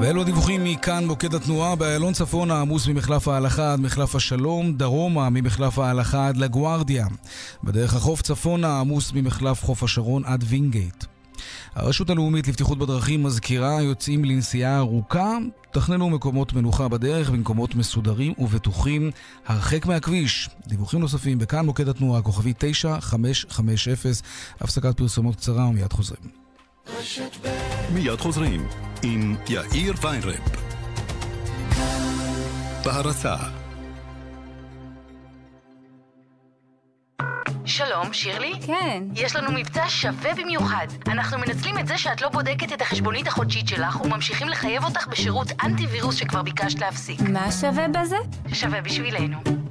ואלו 0.00 0.22
הדיווחים 0.22 0.64
מכאן 0.64 1.04
מוקד 1.06 1.34
התנועה 1.34 1.76
באיילון 1.76 2.12
צפונה 2.12 2.60
עמוס 2.60 2.88
ממחלף 2.88 3.28
ההלכה 3.28 3.72
עד 3.72 3.80
מחלף 3.80 4.14
השלום, 4.14 4.72
דרומה 4.72 5.30
ממחלף 5.30 5.78
ההלכה 5.78 6.28
עד 6.28 6.36
לגוארדיה. 6.36 7.06
בדרך 7.64 7.94
החוף 7.94 8.22
צפונה 8.22 8.80
עמוס 8.80 9.12
ממחלף 9.12 9.64
חוף 9.64 9.82
השרון 9.82 10.24
עד 10.24 10.44
וינגייט. 10.48 11.11
הרשות 11.74 12.10
הלאומית 12.10 12.48
לבטיחות 12.48 12.78
בדרכים 12.78 13.22
מזכירה 13.22 13.82
יוצאים 13.82 14.24
לנסיעה 14.24 14.78
ארוכה, 14.78 15.38
תכננו 15.70 16.10
מקומות 16.10 16.52
מנוחה 16.52 16.88
בדרך 16.88 17.30
במקומות 17.30 17.74
מסודרים 17.74 18.32
ובטוחים 18.38 19.10
הרחק 19.46 19.86
מהכביש. 19.86 20.48
דיווחים 20.66 21.00
נוספים 21.00 21.38
בכאן 21.38 21.66
מוקד 21.66 21.88
התנועה, 21.88 22.22
כוכבי 22.22 22.52
9550, 22.58 24.12
הפסקת 24.60 24.96
פרסומות 24.96 25.36
קצרה 25.36 25.66
ומיד 25.66 25.92
חוזרים. 25.92 26.30
מיד 27.94 28.20
חוזרים 28.20 28.66
עם 29.02 29.36
יאיר 29.48 29.94
ויינרב. 30.02 30.40
בהרצה 32.84 33.36
שלום, 38.02 38.12
שירלי? 38.12 38.52
כן. 38.66 39.02
יש 39.14 39.36
לנו 39.36 39.52
מבצע 39.52 39.84
שווה 39.88 40.34
במיוחד. 40.34 40.86
אנחנו 41.08 41.38
מנצלים 41.38 41.78
את 41.78 41.88
זה 41.88 41.98
שאת 41.98 42.22
לא 42.22 42.28
בודקת 42.28 42.72
את 42.72 42.82
החשבונית 42.82 43.26
החודשית 43.26 43.68
שלך 43.68 44.00
וממשיכים 44.00 44.48
לחייב 44.48 44.84
אותך 44.84 45.06
בשירות 45.06 45.52
אנטי-וירוס 45.64 46.14
שכבר 46.14 46.42
ביקשת 46.42 46.80
להפסיק. 46.80 47.20
מה 47.20 47.52
שווה 47.52 47.88
בזה? 47.88 48.16
שווה 48.52 48.80
בשבילנו. 48.80 49.61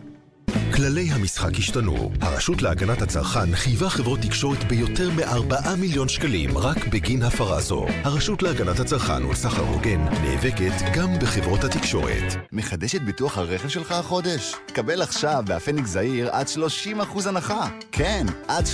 כללי 0.75 1.11
המשחק 1.11 1.57
השתנו. 1.57 2.11
הרשות 2.21 2.61
להגנת 2.61 3.01
הצרכן 3.01 3.55
חייבה 3.55 3.89
חברות 3.89 4.19
תקשורת 4.19 4.63
ביותר 4.63 5.09
מ-4 5.09 5.75
מיליון 5.77 6.07
שקלים 6.07 6.57
רק 6.57 6.87
בגין 6.87 7.23
הפרה 7.23 7.61
זו. 7.61 7.85
הרשות 8.03 8.43
להגנת 8.43 8.79
הצרכן 8.79 9.25
ולסחר 9.25 9.61
הוגן 9.61 9.99
נאבקת 9.99 10.73
גם 10.93 11.19
בחברות 11.19 11.63
התקשורת. 11.63 12.35
מחדש 12.51 12.95
את 12.95 13.03
ביטוח 13.05 13.37
הרכב 13.37 13.67
שלך 13.67 13.91
החודש? 13.91 14.55
קבל 14.73 15.01
עכשיו 15.01 15.43
בהפניקס 15.47 15.89
זעיר 15.89 16.29
עד 16.31 16.47
30% 16.47 17.27
הנחה. 17.27 17.67
כן, 17.91 18.25
עד 18.47 18.65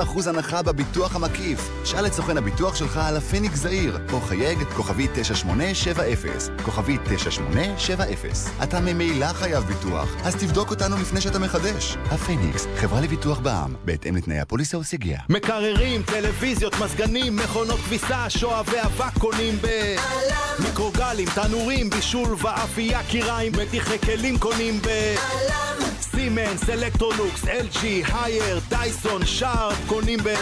30% 0.00 0.28
הנחה 0.28 0.62
בביטוח 0.62 1.16
המקיף. 1.16 1.70
שאל 1.84 2.06
את 2.06 2.12
סוכן 2.12 2.36
הביטוח 2.36 2.76
שלך 2.76 2.96
על 2.96 3.16
הפניקס 3.16 3.58
זעיר, 3.58 3.98
או 4.12 4.20
חייג 4.20 4.58
כוכבי 4.76 5.08
9870, 5.14 6.32
כוכבי 6.62 6.98
9870. 7.04 8.32
אתה 8.62 8.80
ממילא 8.80 9.32
חייב 9.32 9.64
ביטוח, 9.64 10.08
אז 10.24 10.36
תבדוק 10.36 10.70
אותנו 10.70 10.96
לפני 10.96 11.20
שאתה 11.20 11.38
מחדש. 11.42 11.96
הפניקס, 12.10 12.66
חברה 12.76 13.00
לביטוח 13.00 13.38
בע"מ, 13.38 13.74
בהתאם 13.84 14.16
לתנאי 14.16 14.38
הפוליסה 14.38 14.76
או 14.76 14.84
סייגיה. 14.84 15.20
מקררים, 15.28 16.02
טלוויזיות, 16.02 16.74
מזגנים, 16.80 17.36
מכונות 17.36 17.80
כביסה, 17.80 18.30
שואבי 18.30 18.80
אבק 18.80 19.18
קונים 19.18 19.58
ב... 19.60 19.96
מיקרוגלים, 20.58 21.28
תנורים, 21.34 21.90
בישול 21.90 22.36
ואפייה, 22.38 23.02
קיריים, 23.02 23.52
מטיחי 23.52 23.98
כלים 23.98 24.38
קונים 24.38 24.80
ב... 24.82 25.14
סימנס, 26.00 26.70
אלקטרולוקס, 26.70 27.44
LG, 27.44 27.84
הייר, 28.14 28.60
דייסון, 28.68 29.26
שארפ, 29.26 29.76
קונים 29.86 30.18
ב... 30.24 30.34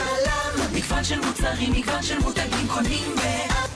מגוון 0.74 1.04
של 1.04 1.20
מוצרים, 1.20 1.72
מגוון 1.72 2.02
של 2.02 2.18
מותגים 2.18 2.68
קונים 2.68 3.14
ב... 3.16 3.69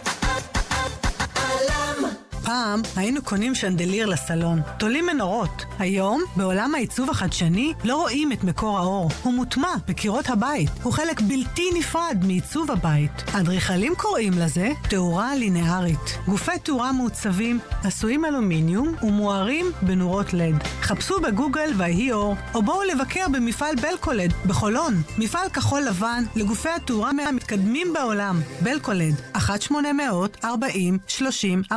פעם 2.45 2.81
היינו 2.97 3.23
קונים 3.23 3.55
שנדליר 3.55 4.07
לסלון, 4.07 4.61
תולים 4.79 5.07
מנורות. 5.07 5.65
היום, 5.79 6.23
בעולם 6.37 6.75
העיצוב 6.75 7.11
החדשני, 7.11 7.73
לא 7.85 7.97
רואים 7.97 8.33
את 8.33 8.45
מקור 8.45 8.79
האור. 8.79 9.11
הוא 9.23 9.35
מוטמע 9.35 9.75
בקירות 9.89 10.29
הבית. 10.29 10.71
הוא 10.83 10.93
חלק 10.93 11.21
בלתי 11.21 11.71
נפרד 11.79 12.19
מעיצוב 12.27 12.71
הבית. 12.71 13.11
אדריכלים 13.33 13.95
קוראים 13.95 14.33
לזה 14.33 14.69
תאורה 14.89 15.37
לינארית. 15.37 16.19
גופי 16.29 16.59
תאורה 16.63 16.93
מעוצבים, 16.93 17.59
עשויים 17.85 18.25
אלומיניום 18.25 18.95
ומוארים 19.03 19.67
בנורות 19.83 20.33
לד. 20.33 20.63
חפשו 20.83 21.21
בגוגל 21.21 21.73
ויהי 21.77 22.13
אור, 22.13 22.37
או 22.55 22.63
בואו 22.63 22.83
לבקר 22.83 23.27
במפעל 23.33 23.75
בלקולד 23.75 24.33
בחולון. 24.47 24.95
מפעל 25.19 25.49
כחול 25.49 25.83
לבן 25.83 26.25
לגופי 26.37 26.69
התאורה 26.69 27.13
מהמתקדמים 27.13 27.93
בעולם. 27.93 28.41
בלקולד, 28.63 29.15
1-800-40-30-40 29.37 31.75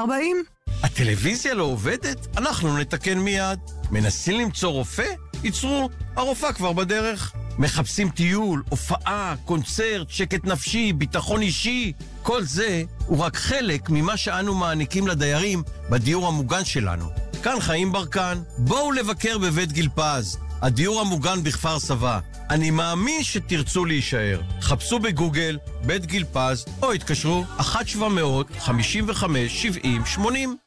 הטלוויזיה 0.84 1.54
לא 1.54 1.64
עובדת? 1.64 2.28
אנחנו 2.38 2.78
נתקן 2.78 3.20
מיד. 3.20 3.60
מנסים 3.92 4.40
למצוא 4.40 4.72
רופא? 4.72 5.08
ייצרו, 5.44 5.90
הרופאה 6.16 6.54
כבר 6.54 6.74
בדרך. 6.74 7.34
מחפשים 7.58 8.10
טיול, 8.10 8.64
הופעה, 8.70 9.36
קונצרט, 9.46 10.10
שקט 10.10 10.46
נפשי, 10.46 10.94
ביטחון 10.94 11.42
אישי. 11.42 11.94
כל 12.24 12.44
זה 12.44 12.84
הוא 13.06 13.18
רק 13.18 13.36
חלק 13.38 13.90
ממה 13.90 14.18
שאנו 14.18 14.56
מעניקים 14.56 15.08
לדיירים 15.08 15.64
בדיור 15.90 16.28
המוגן 16.28 16.66
שלנו. 16.66 17.06
כאן 17.44 17.60
חיים 17.60 17.92
ברקן, 17.92 18.38
בואו 18.58 18.92
לבקר 18.92 19.38
בבית 19.38 19.72
גיל 19.72 19.90
פז. 19.96 20.38
הדיור 20.62 21.02
המוגן 21.02 21.44
בכפר 21.44 21.80
סבא. 21.80 22.20
אני 22.50 22.72
מאמין 22.72 23.24
שתרצו 23.24 23.86
להישאר. 23.86 24.42
חפשו 24.62 25.00
בגוגל 25.00 25.58
בית 25.86 26.06
גיל 26.06 26.26
פז, 26.34 26.66
או 26.82 26.92
התקשרו 26.92 27.44
1-700-55-70-80. 27.60 30.20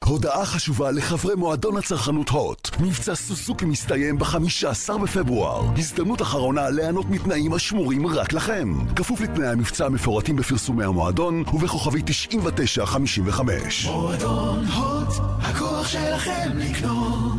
הודעה 0.05 0.47
חשובה 0.47 0.91
לחברי 0.91 1.35
מועדון 1.35 1.77
הצרכנות 1.77 2.29
הוט. 2.29 2.71
מבצע 2.81 3.15
סוסוקי 3.15 3.65
מסתיים 3.65 4.19
ב-15 4.19 4.99
בפברואר. 5.03 5.69
הזדמנות 5.79 6.23
אחרונה 6.23 6.71
ליהנות 6.71 7.07
מתנאים 7.07 7.53
השמורים 7.53 8.07
רק 8.07 8.33
לכם. 8.33 8.75
כפוף 8.97 9.21
לתנאי 9.21 9.49
המבצע 9.49 9.87
המפורטים 9.87 10.37
בפרסומי 10.37 10.85
המועדון 10.85 11.45
ובכוכבי 11.55 12.03
9955. 12.05 13.87
מועדון 13.87 14.67
הוט, 14.67 15.09
הכוח 15.43 15.89
שלכם 15.89 16.51
לקנות. 16.55 17.30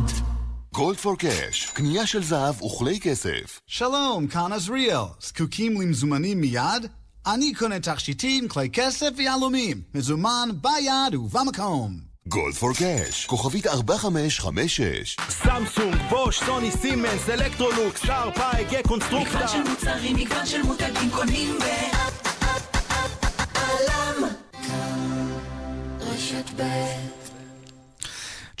Gold 0.74 0.96
for 0.96 1.18
Cash, 1.18 1.66
קנייה 1.66 2.06
של 2.06 2.22
זהב 2.22 2.62
וכלי 2.62 3.00
כסף. 3.00 3.60
שלום, 3.66 4.26
כאן 4.26 4.52
עזריאל. 4.52 5.04
זקוקים 5.20 5.80
למזומנים 5.80 6.40
מיד? 6.40 6.86
אני 7.26 7.54
קונה 7.54 7.80
תכשיטים, 7.80 8.48
כלי 8.48 8.70
כסף 8.72 9.08
ויהלומים. 9.16 9.82
מזומן 9.94 10.48
ביד 10.54 11.14
ובמקום. 11.14 12.00
Gold 12.26 12.54
for 12.54 12.72
Cash, 12.74 13.26
כוכבית 13.26 13.66
4556. 13.66 15.16
סמסונג, 15.28 15.96
בוש, 16.10 16.42
סוני, 16.46 16.70
סימנס, 16.70 17.28
אלקטרולוקס, 17.28 18.00
שר, 18.06 18.30
פאי, 18.34 18.82
קונסטרוקטה. 18.88 19.38
מגוון 19.38 19.48
של 19.48 19.70
מוצרים, 19.70 20.16
מגוון 20.16 20.46
של 20.46 20.62
מותגים 20.62 21.10
קונים 21.10 21.58
ב... 21.58 21.64
עלם. 23.54 24.28
רשת 26.00 26.50
ב' 26.56 27.01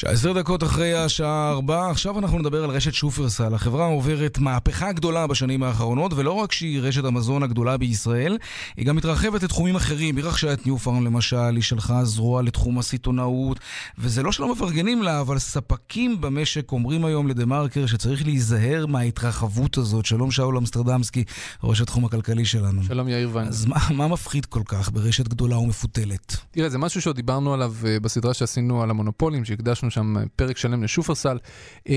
19 0.04 0.32
דקות 0.32 0.62
אחרי 0.62 0.94
השעה 0.94 1.50
4, 1.50 1.90
עכשיו 1.90 2.18
אנחנו 2.18 2.38
נדבר 2.38 2.64
על 2.64 2.70
רשת 2.70 2.92
שופרסל. 2.92 3.54
החברה 3.54 3.86
עוברת 3.86 4.38
מהפכה 4.38 4.92
גדולה 4.92 5.26
בשנים 5.26 5.62
האחרונות, 5.62 6.12
ולא 6.12 6.32
רק 6.32 6.52
שהיא 6.52 6.80
רשת 6.80 7.04
המזון 7.04 7.42
הגדולה 7.42 7.76
בישראל, 7.76 8.38
היא 8.76 8.86
גם 8.86 8.96
מתרחבת 8.96 9.42
לתחומים 9.42 9.76
אחרים. 9.76 10.16
היא 10.16 10.24
רכשה 10.24 10.52
את 10.52 10.66
ניו 10.66 10.78
פארם 10.78 11.04
למשל, 11.04 11.54
היא 11.54 11.62
שלחה 11.62 12.04
זרוע 12.04 12.42
לתחום 12.42 12.78
הסיטונאות, 12.78 13.60
וזה 13.98 14.22
לא 14.22 14.32
שלא 14.32 14.52
מפרגנים 14.52 15.02
לה, 15.02 15.20
אבל 15.20 15.38
ספקים 15.38 16.20
במשק 16.20 16.72
אומרים 16.72 17.04
היום 17.04 17.28
לדה 17.28 17.46
מרקר 17.46 17.86
שצריך 17.86 18.24
להיזהר 18.24 18.86
מההתרחבות 18.86 19.78
הזאת. 19.78 20.06
שלום 20.06 20.30
שאול 20.30 20.56
אמסטרדמסקי, 20.56 21.24
ראש 21.64 21.80
התחום 21.80 22.04
הכלכלי 22.04 22.44
שלנו. 22.44 22.82
שלום 22.82 23.08
יאיר 23.08 23.30
ויינר. 23.32 23.50
אז 23.50 23.66
מה, 23.66 23.76
מה 23.90 24.08
מפחיד 24.08 24.46
כל 24.46 24.62
כך 24.64 24.92
ברשת 24.92 25.28
גדולה 25.28 25.58
ומפותלת? 25.58 26.36
תראה, 26.50 26.68
זה 26.68 26.78
משהו 26.78 27.02
שעוד 27.02 27.16
דיברנו 27.16 27.54
עליו 27.54 27.74
uh, 27.82 28.00
בסדרה 28.00 28.34
שעשינו 28.34 28.82
על 28.82 28.90
המונופולים, 28.90 29.44
שהקדשנו 29.44 29.91
שם 29.92 30.16
uh, 30.16 30.20
פרק 30.36 30.56
שלם 30.56 30.82
לשופרסל. 30.82 31.38
Uh, 31.78 31.90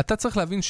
אתה 0.00 0.16
צריך 0.16 0.36
להבין 0.36 0.60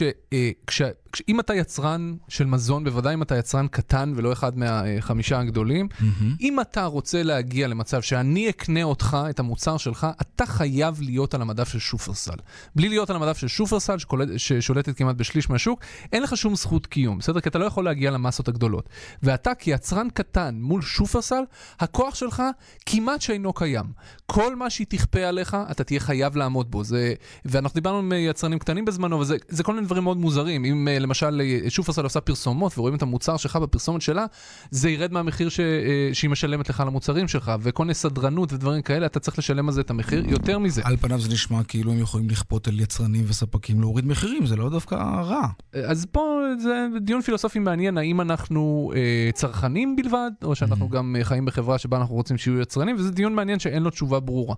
שאם 1.16 1.40
אתה 1.40 1.54
יצרן 1.54 2.14
של 2.28 2.46
מזון, 2.46 2.84
בוודאי 2.84 3.14
אם 3.14 3.22
אתה 3.22 3.36
יצרן 3.36 3.68
קטן 3.68 4.12
ולא 4.16 4.32
אחד 4.32 4.58
מהחמישה 4.58 5.38
הגדולים, 5.38 5.88
Mm-hmm. 6.00 6.24
אם 6.40 6.60
אתה 6.60 6.84
רוצה 6.84 7.22
להגיע 7.22 7.68
למצב 7.68 8.02
שאני 8.02 8.50
אקנה 8.50 8.82
אותך, 8.82 9.18
את 9.30 9.38
המוצר 9.38 9.76
שלך, 9.76 10.06
אתה 10.20 10.46
חייב 10.46 11.00
להיות 11.00 11.34
על 11.34 11.42
המדף 11.42 11.68
של 11.68 11.78
שופרסל. 11.78 12.36
בלי 12.76 12.88
להיות 12.88 13.10
על 13.10 13.16
המדף 13.16 13.38
של 13.38 13.48
שופרסל, 13.48 13.98
שקולט, 13.98 14.28
ששולטת 14.36 14.96
כמעט 14.96 15.16
בשליש 15.16 15.50
מהשוק, 15.50 15.80
אין 16.12 16.22
לך 16.22 16.36
שום 16.36 16.56
זכות 16.56 16.86
קיום, 16.86 17.18
בסדר? 17.18 17.40
כי 17.40 17.48
אתה 17.48 17.58
לא 17.58 17.64
יכול 17.64 17.84
להגיע 17.84 18.10
למסות 18.10 18.48
הגדולות. 18.48 18.88
ואתה 19.22 19.54
כיצרן 19.54 20.10
קטן 20.10 20.54
מול 20.60 20.82
שופרסל, 20.82 21.42
הכוח 21.80 22.14
שלך 22.14 22.42
כמעט 22.86 23.20
שאינו 23.20 23.52
קיים. 23.52 23.86
כל 24.26 24.56
מה 24.56 24.70
שהיא 24.70 24.86
תכפה 24.90 25.20
עליך, 25.20 25.56
אתה 25.70 25.84
תהיה 25.84 26.00
חייב 26.00 26.36
לעמוד 26.36 26.70
בו. 26.70 26.84
זה, 26.84 27.14
ואנחנו 27.44 27.74
דיברנו 27.74 27.98
עם 27.98 28.12
יצרנים 28.16 28.58
קטנים 28.58 28.84
בזמנו, 28.84 29.20
וזה 29.20 29.36
זה 29.48 29.62
כל 29.62 29.74
מיני 29.74 29.86
דברים 29.86 30.04
מאוד 30.04 30.16
מוזרים. 30.16 30.64
אם 30.64 30.88
אה, 30.88 30.98
למשל 31.00 31.40
אה, 31.40 31.70
שופרסל 31.70 32.04
עושה 32.04 32.20
פרסומות 32.20 32.78
ורואים 32.78 32.94
את 32.94 33.02
המוצר 33.02 33.36
שלך 33.36 33.56
בפרסומת 33.56 34.02
שלה, 34.02 34.26
זה 34.70 34.90
ירד 34.90 35.12
מהמחיר 35.12 35.48
ש, 35.48 35.60
אה, 35.60 36.10
שהיא 36.12 36.30
משלמת 36.30 36.68
לך 36.68 36.80
על 36.80 36.88
המוצרים 36.88 37.28
שלך, 37.28 37.52
וכל 37.60 37.82
מיני 37.82 37.94
סדרנות 37.94 38.52
ודברים 38.52 38.82
כאלה, 38.82 39.06
אתה 39.06 39.20
צריך 39.20 39.38
לשלם 39.38 39.68
על 39.68 39.74
זה 39.74 39.80
את 39.80 39.90
המחיר. 39.90 40.24
יותר 40.28 40.58
מזה. 40.58 40.82
על 40.84 40.96
פניו 40.96 41.20
זה 41.20 41.28
נשמע 41.28 41.62
כאילו 41.62 41.92
הם 41.92 41.98
יכולים 41.98 42.30
לכפות 42.30 42.68
על 42.68 42.80
יצרנים 42.80 43.24
וספקים 43.28 43.80
להוריד 43.80 44.06
מחירים, 44.06 44.46
זה 44.46 44.56
לא 44.56 44.70
דווקא 44.70 44.94
רע. 44.94 45.46
אז 45.84 46.06
פה 46.12 46.40
זה 46.58 46.86
דיון 47.00 47.22
פילוסופי 47.22 47.58
מעניין, 47.58 47.98
האם 47.98 48.20
אנחנו 48.20 48.92
אה, 48.96 49.30
צרכנים 49.32 49.96
בלבד, 49.96 50.30
או 50.44 50.54
שאנחנו 50.54 50.80
Mm-hmm. 50.90 50.96
גם 50.96 51.16
אה, 51.18 51.24
חיים 51.24 51.44
בחברה 51.44 51.78
שבה 51.78 51.96
אנחנו 51.96 52.14
רוצים 52.14 52.38
שיהיו 52.38 52.60
יצרנים, 52.60 52.96
וזה 52.98 53.10
דיון 53.10 53.34
מעניין 53.34 53.58
שאין 53.58 53.82
לו 53.82 53.90
תשובה 53.90 54.20
ברורה. 54.20 54.54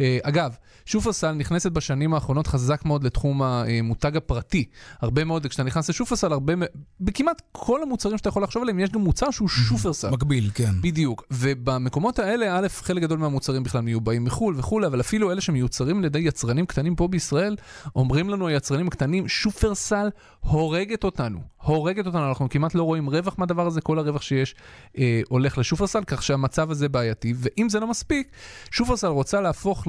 אה, 0.00 0.18
אגב, 0.22 0.56
שופרסל 0.86 1.32
נכנסת 1.32 1.72
בשנים 1.72 2.14
האחרונות 2.14 2.46
חזק 2.46 2.84
מאוד 2.84 3.04
לתחום 3.04 3.42
המותג 3.42 4.16
הפרטי. 4.16 4.64
הרבה 5.00 5.24
מאוד, 5.24 5.46
כשאתה 5.46 5.62
נכנס 5.62 5.85
לשופרסל, 5.88 6.32
הרבה, 6.32 6.56
מ- 6.56 6.62
בכמעט 7.00 7.42
כל 7.52 7.82
המוצרים 7.82 8.18
שאתה 8.18 8.28
יכול 8.28 8.42
לחשוב 8.42 8.62
עליהם, 8.62 8.78
יש 8.78 8.90
גם 8.90 9.00
מוצר 9.00 9.30
שהוא 9.30 9.48
שופרסל. 9.48 10.10
מקביל, 10.10 10.50
כן. 10.54 10.72
בדיוק. 10.80 11.24
ובמקומות 11.30 12.18
האלה, 12.18 12.58
א', 12.58 12.66
חלק 12.68 13.02
גדול 13.02 13.18
מהמוצרים 13.18 13.62
בכלל 13.62 13.80
מיובאים 13.80 14.24
מחו"ל 14.24 14.54
וכולי, 14.58 14.86
אבל 14.86 15.00
אפילו 15.00 15.32
אלה 15.32 15.40
שמיוצרים 15.40 15.98
על 15.98 16.04
ידי 16.04 16.18
יצרנים 16.18 16.66
קטנים 16.66 16.96
פה 16.96 17.08
בישראל, 17.08 17.56
אומרים 17.96 18.30
לנו 18.30 18.46
היצרנים 18.48 18.88
הקטנים, 18.88 19.28
שופרסל 19.28 20.08
הורגת 20.40 21.04
אותנו. 21.04 21.38
הורגת 21.62 22.06
אותנו, 22.06 22.28
אנחנו 22.28 22.48
כמעט 22.48 22.74
לא 22.74 22.82
רואים 22.82 23.10
רווח 23.10 23.34
מהדבר 23.38 23.66
הזה, 23.66 23.80
כל 23.80 23.98
הרווח 23.98 24.22
שיש 24.22 24.54
אה, 24.98 25.20
הולך 25.28 25.58
לשופרסל, 25.58 26.04
כך 26.06 26.22
שהמצב 26.22 26.70
הזה 26.70 26.88
בעייתי. 26.88 27.34
ואם 27.36 27.68
זה 27.68 27.80
לא 27.80 27.86
מספיק, 27.86 28.30
שופרסל 28.70 29.06
רוצה 29.06 29.40
להפוך 29.40 29.84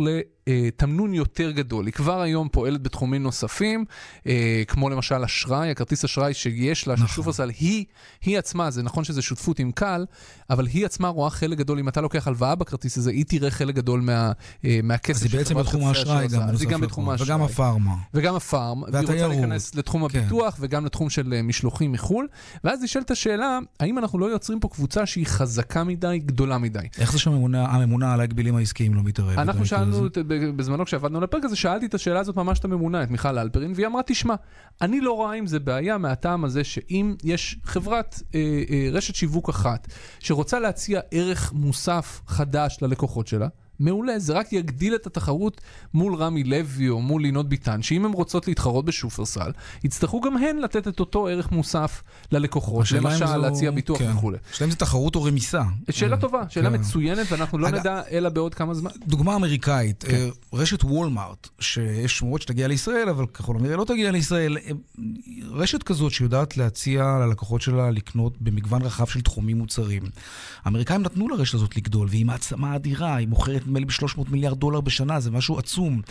לתמנון 0.48 1.14
יותר 1.14 1.52
גדול. 1.52 1.86
היא 1.86 1.94
כבר 1.94 2.22
היום 2.22 2.50
פועלת 2.52 2.82
בתחומים 2.82 3.24
נוספים, 3.24 3.86
אה, 4.28 4.64
כמו 4.68 4.90
למשל 4.90 5.24
אשראי, 5.24 5.72
הכרטיס 5.72 6.04
אשראי 6.04 6.34
שיש 6.34 6.88
לה, 6.88 6.94
נכון. 6.94 7.08
ששופרסל 7.08 7.50
היא, 7.50 7.86
היא 8.22 8.38
עצמה, 8.38 8.72
זה 8.72 8.84
נכון 8.84 9.04
שזה 9.04 9.22
שותפות 9.22 9.60
עם 9.60 9.72
קל, 9.72 10.06
אבל 10.50 10.66
היא 10.66 10.86
עצמה 10.86 11.08
רואה 11.08 11.30
חלק 11.30 11.58
גדול, 11.58 11.80
אם 11.80 11.88
אתה 11.88 12.02
לוקח 12.02 12.28
הלוואה 12.28 12.56
בכרטיס 12.56 12.98
הזה, 12.98 13.12
היא 13.12 13.26
תראה 13.28 13.52
חלק 13.52 13.76
גדול 13.76 14.02
מה, 14.02 14.32
אה, 14.66 14.80
מהכסף 14.84 15.16
אז 15.16 15.24
היא 15.24 15.40
בעצם 15.40 15.56
בתחום 15.56 15.84
האשראי 15.84 16.28
גם. 16.28 16.42
אז 16.42 16.62
היא 16.62 16.70
גם 16.70 16.82
בתחום. 16.82 17.10
האשראי. 17.10 17.28
וגם 17.28 17.42
הפארמה. 17.42 17.96
וגם 18.14 18.36
הפארם. 18.36 18.82
והיא 18.82 18.92
רוצה 18.92 19.08
והתיירות. 19.08 19.36
להיכנס 19.36 19.76
לתחום 19.76 20.08
כן. 20.08 20.20
הביטוח 20.20 20.58
וגם 20.60 20.86
לתחום 20.86 21.10
של 21.10 21.34
אה, 21.34 21.42
משלוחים 21.42 21.92
מחו"ל. 21.92 22.28
ואז 22.64 22.84
נשאלת 22.84 23.12
השאלה, 23.12 23.60
האם 23.80 23.98
אנחנו 23.98 24.20
לא 24.20 24.26
יוצרים 24.26 24.60
פה 24.60 24.68
קבוצה 24.68 25.06
שהיא 25.06 25.26
חזקה 25.26 25.84
מדי, 25.84 26.20
גדולה 26.26 26.58
מדי? 26.58 26.80
איך 26.98 27.12
זה 27.12 27.20
שהממונה 27.20 28.14
על 28.14 28.20
ההגבלים 28.20 28.56
העסקיים 28.56 28.94
לא 28.94 29.04
מתערבת? 29.04 29.38
אנחנו 29.38 29.66
שאלנו, 29.66 30.08
בזמנו 30.56 30.86
כשעבדנו 30.86 31.18
על 31.18 31.24
הפרק 31.24 31.46
הזה, 31.46 31.56
שאלתי 31.56 31.86
את 31.86 31.94
השאלה 31.94 32.20
הזאת 32.20 32.36
ממש 32.36 32.60
את 32.60 32.66
הממונה, 32.66 33.04
את 33.04 33.12
מיכל 33.12 33.38
אלפרין, 33.38 33.72
והיא 33.76 33.88
אמרה, 33.88 34.02
תשמע, 34.06 34.36
אני 34.82 35.02
לא 35.02 35.12
רואה 35.12 35.34
עם 35.34 35.48
זה 35.48 35.60
בעיה 35.60 35.98
מהטעם 35.98 36.46
הזה 36.46 36.64
שאם 36.64 37.16
יש 37.24 37.58
חברת 37.64 38.22
אה, 38.36 38.40
אה, 38.70 38.90
רשת 38.92 39.16
שיווק 39.16 39.50
אחת 39.50 39.88
שרוצה 40.20 40.60
להציע 40.60 41.00
ערך 41.12 41.54
מוסף 41.54 42.22
חדש 42.28 42.78
ללקוחות 42.82 43.28
שלה, 43.28 43.48
מעולה, 43.80 44.20
זה 44.20 44.34
רק 44.34 44.54
יגדיל 44.54 44.96
את 44.96 45.08
התחרות 45.08 45.62
מול 45.94 46.16
רמי 46.16 46.44
לוי 46.44 46.90
או 46.90 47.02
מול 47.02 47.22
לינות 47.22 47.50
ביטן, 47.50 47.82
שאם 47.82 48.06
הן 48.06 48.12
רוצות 48.12 48.48
להתחרות 48.48 48.86
בשופרסל, 48.86 49.52
יצטרכו 49.84 50.22
גם 50.22 50.38
הן 50.38 50.58
לתת 50.58 50.88
את 50.88 51.00
אותו 51.00 51.28
ערך 51.28 51.52
מוסף 51.52 52.04
ללקוחות, 52.32 52.92
למשל 52.92 53.28
זו- 53.28 53.38
להציע 53.38 53.72
ביטוח 53.72 53.98
כן. 54.00 54.12
וכולי. 54.12 54.38
השאלה 54.52 54.66
אם 54.66 54.72
זה 54.72 54.78
תחרות 54.78 55.16
או 55.16 55.24
רמיסה. 55.24 55.62
שאלה 55.90 56.16
אה, 56.16 56.22
טובה, 56.22 56.44
שאלה 56.50 56.70
כן. 56.70 56.76
מצוינת, 56.76 57.28
ואנחנו 57.32 57.58
לא 57.58 57.68
אגב- 57.68 57.80
נדע 57.80 58.02
אלא 58.12 58.30
בעוד 58.30 58.56
כמה 58.56 58.74
זמן. 58.74 58.92
דוגמה 59.08 59.36
אמריקאית, 59.36 60.04
כן. 60.04 60.16
אה, 60.16 60.30
רשת 60.54 60.84
וולמארט, 60.84 61.48
שיש 61.60 62.18
שמועות 62.18 62.42
שתגיע 62.42 62.68
לישראל, 62.68 63.10
אבל 63.10 63.26
ככל 63.26 63.56
הנראה 63.60 63.76
לא 63.78 63.84
תגיע 63.86 64.12
לישראל, 64.12 64.58
אה, 64.58 64.72
רשת 65.52 65.84
כזאת 65.84 66.12
שיודעת 66.12 66.58
להציע 66.58 67.04
ללקוחות 67.28 67.62
שלה 67.62 67.92
לקנות 67.92 68.42
במגוון 68.42 68.82
רחב 68.82 69.06
של 69.08 69.22
תחומים 69.22 69.58
מוצרים. 69.58 70.04
האמריקאים 70.66 71.02
נתנו 71.02 71.28
לרשת 71.30 71.54
הזאת 71.54 71.78
לגדול, 71.78 72.08
והיא 72.10 72.26
מעצמה 72.26 72.76
אדירה, 72.76 73.16
היא 73.16 73.28
מוכרת 73.28 73.67
נדמה 73.68 73.80
לי 73.80 73.86
ב-300 73.86 74.22
מיליארד 74.30 74.60
דולר 74.60 74.82
בשנה, 74.82 75.20
זה 75.20 75.32
משהו 75.32 75.60
עצום. 75.60 76.02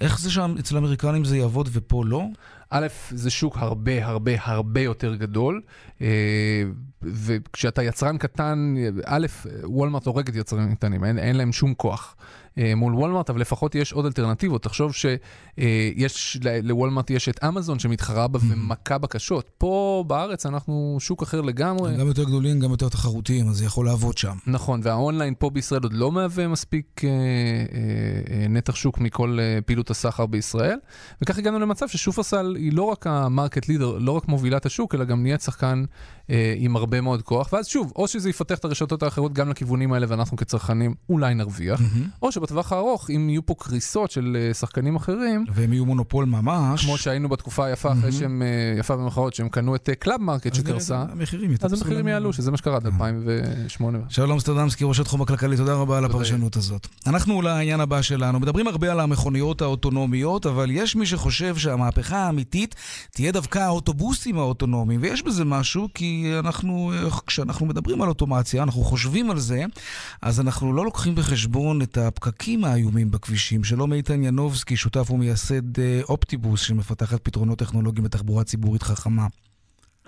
איך 0.00 0.20
זה 0.20 0.30
שם 0.30 0.54
אצל 0.58 0.74
האמריקנים 0.74 1.24
זה 1.24 1.36
יעבוד 1.36 1.68
ופה 1.72 2.04
לא? 2.06 2.24
א', 2.70 2.86
זה 3.10 3.30
שוק 3.30 3.56
הרבה 3.56 4.06
הרבה 4.06 4.32
הרבה 4.38 4.80
יותר 4.80 5.14
גדול, 5.14 5.62
אה, 6.00 6.62
וכשאתה 7.02 7.82
יצרן 7.82 8.18
קטן, 8.18 8.74
א', 9.04 9.26
וולמרט 9.64 10.06
הורגת 10.06 10.34
יצרנים 10.34 10.74
קטנים, 10.74 11.04
אין, 11.04 11.18
אין 11.18 11.36
להם 11.36 11.52
שום 11.52 11.74
כוח. 11.74 12.16
אה, 12.58 12.74
מול 12.74 12.94
וולמרט, 12.94 13.30
אבל 13.30 13.40
לפחות 13.40 13.74
יש 13.74 13.92
עוד 13.92 14.06
אלטרנטיבות. 14.06 14.62
תחשוב 14.62 14.92
שיש, 14.94 16.38
לוולמרט 16.62 17.10
יש 17.10 17.28
את 17.28 17.44
אמזון 17.44 17.78
שמתחרה 17.78 18.28
בה 18.28 18.38
ומכה 18.42 18.98
בקשות. 18.98 19.50
פה 19.58 20.04
בארץ 20.06 20.46
אנחנו 20.46 20.96
שוק 21.00 21.22
אחר 21.22 21.40
לגמרי. 21.40 21.96
גם 21.96 22.06
יותר 22.06 22.24
גדולים, 22.24 22.60
גם 22.60 22.70
יותר 22.70 22.88
תחרותיים, 22.88 23.48
אז 23.48 23.56
זה 23.56 23.64
יכול 23.64 23.86
לעבוד 23.86 24.18
שם. 24.18 24.36
נכון, 24.46 24.80
והאונליין 24.82 25.34
פה 25.38 25.50
בישראל 25.50 25.82
עוד 25.82 25.92
לא 25.92 26.12
מהווה 26.12 26.48
מספיק 26.48 27.04
אה, 27.04 27.10
אה, 27.10 27.14
אה, 28.34 28.48
נתח 28.48 28.74
שוק 28.74 28.98
מכל 28.98 29.38
אה, 29.40 29.58
פעילות 29.66 29.90
הסחר 29.90 30.26
בישראל, 30.26 30.78
וכך 31.22 31.38
הגענו 31.38 31.58
למצב 31.58 31.88
ששופרסל 31.88 32.54
היא 32.58 32.72
לא 32.72 32.82
רק 32.82 33.06
ה 33.06 33.15
market 33.15 33.68
leader, 33.68 33.98
לא 33.98 34.12
רק 34.12 34.28
מובילת 34.28 34.66
השוק, 34.66 34.94
אלא 34.94 35.04
גם 35.04 35.22
נהיית 35.22 35.40
שחקן 35.40 35.84
אה, 35.84 36.21
עם 36.56 36.76
הרבה 36.76 37.00
מאוד 37.00 37.22
כוח. 37.22 37.52
ואז 37.52 37.66
שוב, 37.66 37.92
או 37.96 38.08
שזה 38.08 38.30
יפתח 38.30 38.58
את 38.58 38.64
הרשתות 38.64 39.02
האחרות 39.02 39.32
גם 39.32 39.50
לכיוונים 39.50 39.92
האלה, 39.92 40.06
ואנחנו 40.08 40.36
כצרכנים 40.36 40.94
אולי 41.08 41.34
נרוויח, 41.34 41.80
mm-hmm. 41.80 42.22
או 42.22 42.32
שבטווח 42.32 42.72
הארוך, 42.72 43.10
אם 43.10 43.28
יהיו 43.28 43.46
פה 43.46 43.54
קריסות 43.58 44.10
של 44.10 44.36
אה, 44.40 44.54
שחקנים 44.54 44.96
אחרים... 44.96 45.44
והם 45.54 45.72
יהיו 45.72 45.86
מונופול 45.86 46.24
ממש. 46.24 46.84
כמו 46.84 46.98
שהיינו 46.98 47.28
בתקופה 47.28 47.64
היפה, 47.64 47.92
אחרי 47.92 48.10
mm-hmm. 48.10 48.12
שהם, 48.12 48.42
אה, 48.42 48.78
יפה 48.78 48.96
במחאות, 48.96 49.34
שהם 49.34 49.48
קנו 49.48 49.74
את 49.74 49.90
קלאב 49.98 50.20
מרקט 50.20 50.54
שקרסה. 50.54 51.04
המחירים 51.10 51.54
אז 51.62 51.72
המחירים 51.72 52.08
יעלו, 52.08 52.32
שזה 52.32 52.50
מה 52.50 52.56
שקרה 52.56 52.76
עד 52.76 52.86
2008. 52.86 53.98
שלום 54.08 54.40
סטרדמסקי, 54.40 54.84
ראש 54.84 55.00
התחום 55.00 55.22
הכלכלי, 55.22 55.56
תודה 55.56 55.74
רבה 55.74 55.98
על 55.98 56.04
הפרשנות 56.04 56.56
הזאת. 56.56 56.86
אנחנו 57.06 57.42
לעניין 57.42 57.80
הבא 57.80 58.02
שלנו. 58.02 58.40
מדברים 58.40 58.66
הרבה 58.66 58.92
על 58.92 59.00
המכוניות 59.00 59.62
האוטונומיות, 59.62 60.46
אבל 60.46 60.70
יש 60.70 60.96
מי 60.96 61.06
שחושב 61.06 61.56
שהמהפכה 61.56 62.16
האמיתית 62.16 62.74
תהיה 63.10 63.32
דווקא 63.32 63.58
האוטובוסים 63.58 64.38
האוטונומיים, 64.38 65.00
ויש 65.02 65.22
בזה 65.22 65.44
משהו, 65.44 65.88
כי 65.94 66.21
אנחנו, 66.38 66.92
כשאנחנו 67.26 67.66
מדברים 67.66 68.02
על 68.02 68.08
אוטומציה, 68.08 68.62
אנחנו 68.62 68.82
חושבים 68.82 69.30
על 69.30 69.38
זה, 69.38 69.64
אז 70.22 70.40
אנחנו 70.40 70.72
לא 70.72 70.84
לוקחים 70.84 71.14
בחשבון 71.14 71.82
את 71.82 71.98
הפקקים 71.98 72.64
האיומים 72.64 73.10
בכבישים. 73.10 73.64
שלום 73.64 73.92
איתן 73.92 74.22
ינובסקי, 74.22 74.76
שותף 74.76 75.10
ומייסד 75.10 75.80
אה, 75.80 76.00
אופטיבוס, 76.08 76.60
שמפתחת 76.60 77.20
פתרונות 77.22 77.58
טכנולוגיים 77.58 78.04
בתחבורה 78.04 78.44
ציבורית 78.44 78.82
חכמה. 78.82 79.26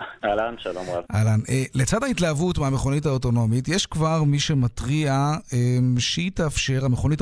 אהלן, 0.01 0.55
שלום 0.57 0.85
רב. 0.89 1.03
אהלן. 1.15 1.39
אה, 1.49 1.63
לצד 1.73 2.03
ההתלהבות 2.03 2.57
מהמכונית 2.57 3.05
האוטונומית, 3.05 3.67
יש 3.67 3.85
כבר 3.85 4.23
מי 4.23 4.39
שמתריע 4.39 5.33
אה, 5.53 5.77
שהיא 5.99 6.31
תאפשר, 6.31 6.85
המכונית 6.85 7.21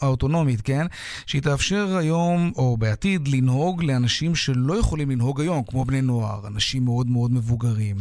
האוטונומית, 0.00 0.60
כן? 0.60 0.86
שהיא 1.26 1.42
תאפשר 1.42 1.96
היום, 1.96 2.52
או 2.56 2.76
בעתיד, 2.76 3.28
לנהוג 3.28 3.82
לאנשים 3.82 4.34
שלא 4.34 4.78
יכולים 4.78 5.10
לנהוג 5.10 5.40
היום, 5.40 5.62
כמו 5.64 5.84
בני 5.84 6.00
נוער, 6.00 6.46
אנשים 6.46 6.84
מאוד 6.84 7.10
מאוד 7.10 7.32
מבוגרים. 7.32 7.96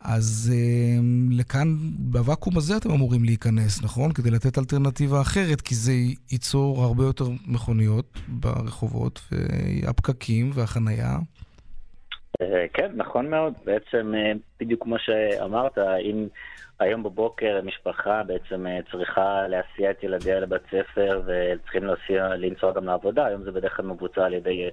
אז 0.00 0.52
אה, 0.54 1.00
לכאן, 1.30 1.76
בוואקום 1.98 2.58
הזה 2.58 2.76
אתם 2.76 2.90
אמורים 2.90 3.24
להיכנס, 3.24 3.82
נכון? 3.82 4.12
כדי 4.12 4.30
לתת 4.30 4.58
אלטרנטיבה 4.58 5.20
אחרת, 5.20 5.60
כי 5.60 5.74
זה 5.74 5.92
ייצור 6.30 6.84
הרבה 6.84 7.04
יותר 7.04 7.28
מכוניות 7.46 8.18
ברחובות, 8.28 9.20
והפקקים 9.30 10.50
והחנייה. 10.54 11.18
אה, 12.42 12.66
כן, 12.74 12.90
נכון 12.94 13.30
מאוד. 13.30 13.54
בעצם, 13.64 14.14
אה, 14.16 14.32
בדיוק 14.60 14.82
כמו 14.82 14.98
שאמרת, 14.98 15.78
אם 15.78 16.26
היום 16.80 17.02
בבוקר 17.02 17.60
משפחה 17.64 18.22
בעצם 18.22 18.66
אה, 18.66 18.78
צריכה 18.90 19.48
להסיע 19.48 19.90
את 19.90 20.02
ילדיה 20.02 20.40
לבית 20.40 20.62
ספר 20.70 21.22
וצריכים 21.26 21.84
להסיע, 21.84 22.28
לנסוע 22.28 22.72
גם 22.72 22.84
לעבודה, 22.84 23.26
היום 23.26 23.42
זה 23.42 23.52
בדרך 23.52 23.76
כלל 23.76 23.86
מבוצע 23.86 24.24
על 24.24 24.34
ידי 24.34 24.70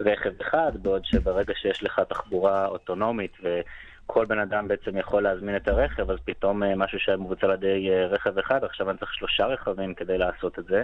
רכב 0.00 0.40
אחד, 0.40 0.72
בעוד 0.82 1.04
שברגע 1.04 1.54
שיש 1.56 1.82
לך 1.82 2.00
תחבורה 2.08 2.66
אוטונומית 2.66 3.32
וכל 3.42 4.24
בן 4.24 4.38
אדם 4.38 4.68
בעצם 4.68 4.96
יכול 4.96 5.22
להזמין 5.22 5.56
את 5.56 5.68
הרכב, 5.68 6.10
אז 6.10 6.18
פתאום 6.24 6.62
משהו 6.76 6.98
שהיה 6.98 7.18
מבוצע 7.18 7.46
על 7.46 7.52
ידי 7.52 7.90
רכב 8.10 8.38
אחד, 8.38 8.64
עכשיו 8.64 8.90
אני 8.90 8.98
צריך 8.98 9.14
שלושה 9.14 9.46
רכבים 9.46 9.94
כדי 9.94 10.18
לעשות 10.18 10.58
את 10.58 10.64
זה. 10.64 10.82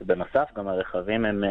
ובנוסף, 0.00 0.48
גם 0.56 0.68
הרכבים 0.68 1.24
הם 1.24 1.44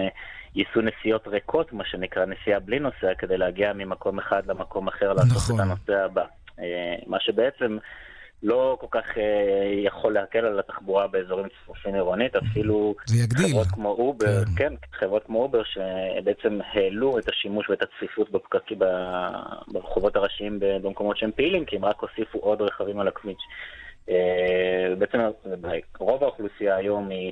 ייסעו 0.55 0.81
נסיעות 0.81 1.27
ריקות, 1.27 1.73
מה 1.73 1.85
שנקרא 1.85 2.25
נסיעה 2.25 2.59
בלי 2.59 2.79
נוסע, 2.79 3.13
כדי 3.17 3.37
להגיע 3.37 3.73
ממקום 3.73 4.19
אחד 4.19 4.45
למקום 4.45 4.87
אחר 4.87 5.13
לעשות 5.13 5.37
נכון. 5.37 5.55
את 5.55 5.65
הנוסע 5.65 6.05
הבא. 6.05 6.25
אה, 6.59 6.95
מה 7.07 7.19
שבעצם 7.19 7.77
לא 8.43 8.77
כל 8.81 8.87
כך 8.91 9.17
אה, 9.17 9.23
יכול 9.85 10.13
להקל 10.13 10.45
על 10.45 10.59
התחבורה 10.59 11.07
באזורים 11.07 11.47
צפופים 11.63 11.95
עירונית, 11.95 12.35
אפילו 12.35 12.95
חברות 13.37 13.67
כמו 13.67 13.89
אובר, 13.89 14.45
כן. 14.45 14.69
כן, 14.69 14.73
חברות 14.93 15.23
כמו 15.25 15.41
אובר 15.41 15.61
שבעצם 15.63 16.59
העלו 16.73 17.19
את 17.19 17.29
השימוש 17.29 17.69
ואת 17.69 17.81
הצפיפות 17.81 18.31
בפקקים 18.31 18.79
ברחובות 19.67 20.15
הראשיים 20.15 20.59
במקומות 20.59 21.17
שהם 21.17 21.31
פעילים, 21.35 21.65
כי 21.65 21.75
הם 21.75 21.85
רק 21.85 21.99
הוסיפו 21.99 22.39
עוד 22.39 22.61
רכבים 22.61 22.99
על 22.99 23.07
הכביש. 23.07 23.37
אה, 24.09 24.95
בעצם 24.97 25.19
רוב 25.99 26.23
האוכלוסייה 26.23 26.75
היום 26.75 27.09
היא... 27.09 27.31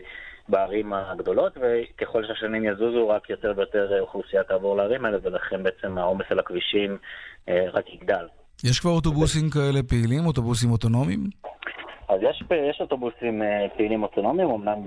בערים 0.50 0.94
הגדולות, 0.94 1.58
וככל 1.58 2.24
שהשנים 2.28 2.66
יזוזו, 2.66 3.10
רק 3.10 3.30
יותר 3.30 3.54
ויותר 3.58 4.00
אוכלוסייה 4.00 4.44
תעבור 4.44 4.78
לערים 4.78 5.06
האלה, 5.06 5.18
ולכן 5.24 5.64
בעצם 5.64 5.98
העומס 5.98 6.26
על 6.30 6.40
הכבישים 6.40 6.98
אה, 7.50 7.66
רק 7.74 7.94
יגדל. 7.94 8.28
יש 8.64 8.80
כבר 8.80 8.92
אוטובוסים 8.92 9.50
כאלה 9.50 9.84
פעילים, 9.84 10.26
אוטובוסים 10.26 10.72
אוטונומיים? 10.72 11.20
אז 12.10 12.20
יש, 12.22 12.44
יש 12.70 12.82
אוטובוסים 12.82 13.42
אה, 13.42 13.68
פעילים 13.78 14.04
אוטונומיים, 14.04 14.50
אמנם 14.50 14.80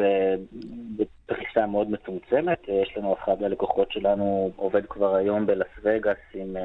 בפריסה 0.96 1.66
מאוד 1.66 1.90
מצומצמת. 1.90 2.58
אה, 2.68 2.74
יש 2.74 2.96
לנו 2.96 3.14
אחד 3.14 3.42
הלקוחות 3.42 3.92
שלנו 3.92 4.50
עובד 4.56 4.86
כבר 4.86 5.14
היום 5.14 5.46
בלאס 5.46 5.68
וגאס 5.82 6.18
עם 6.34 6.56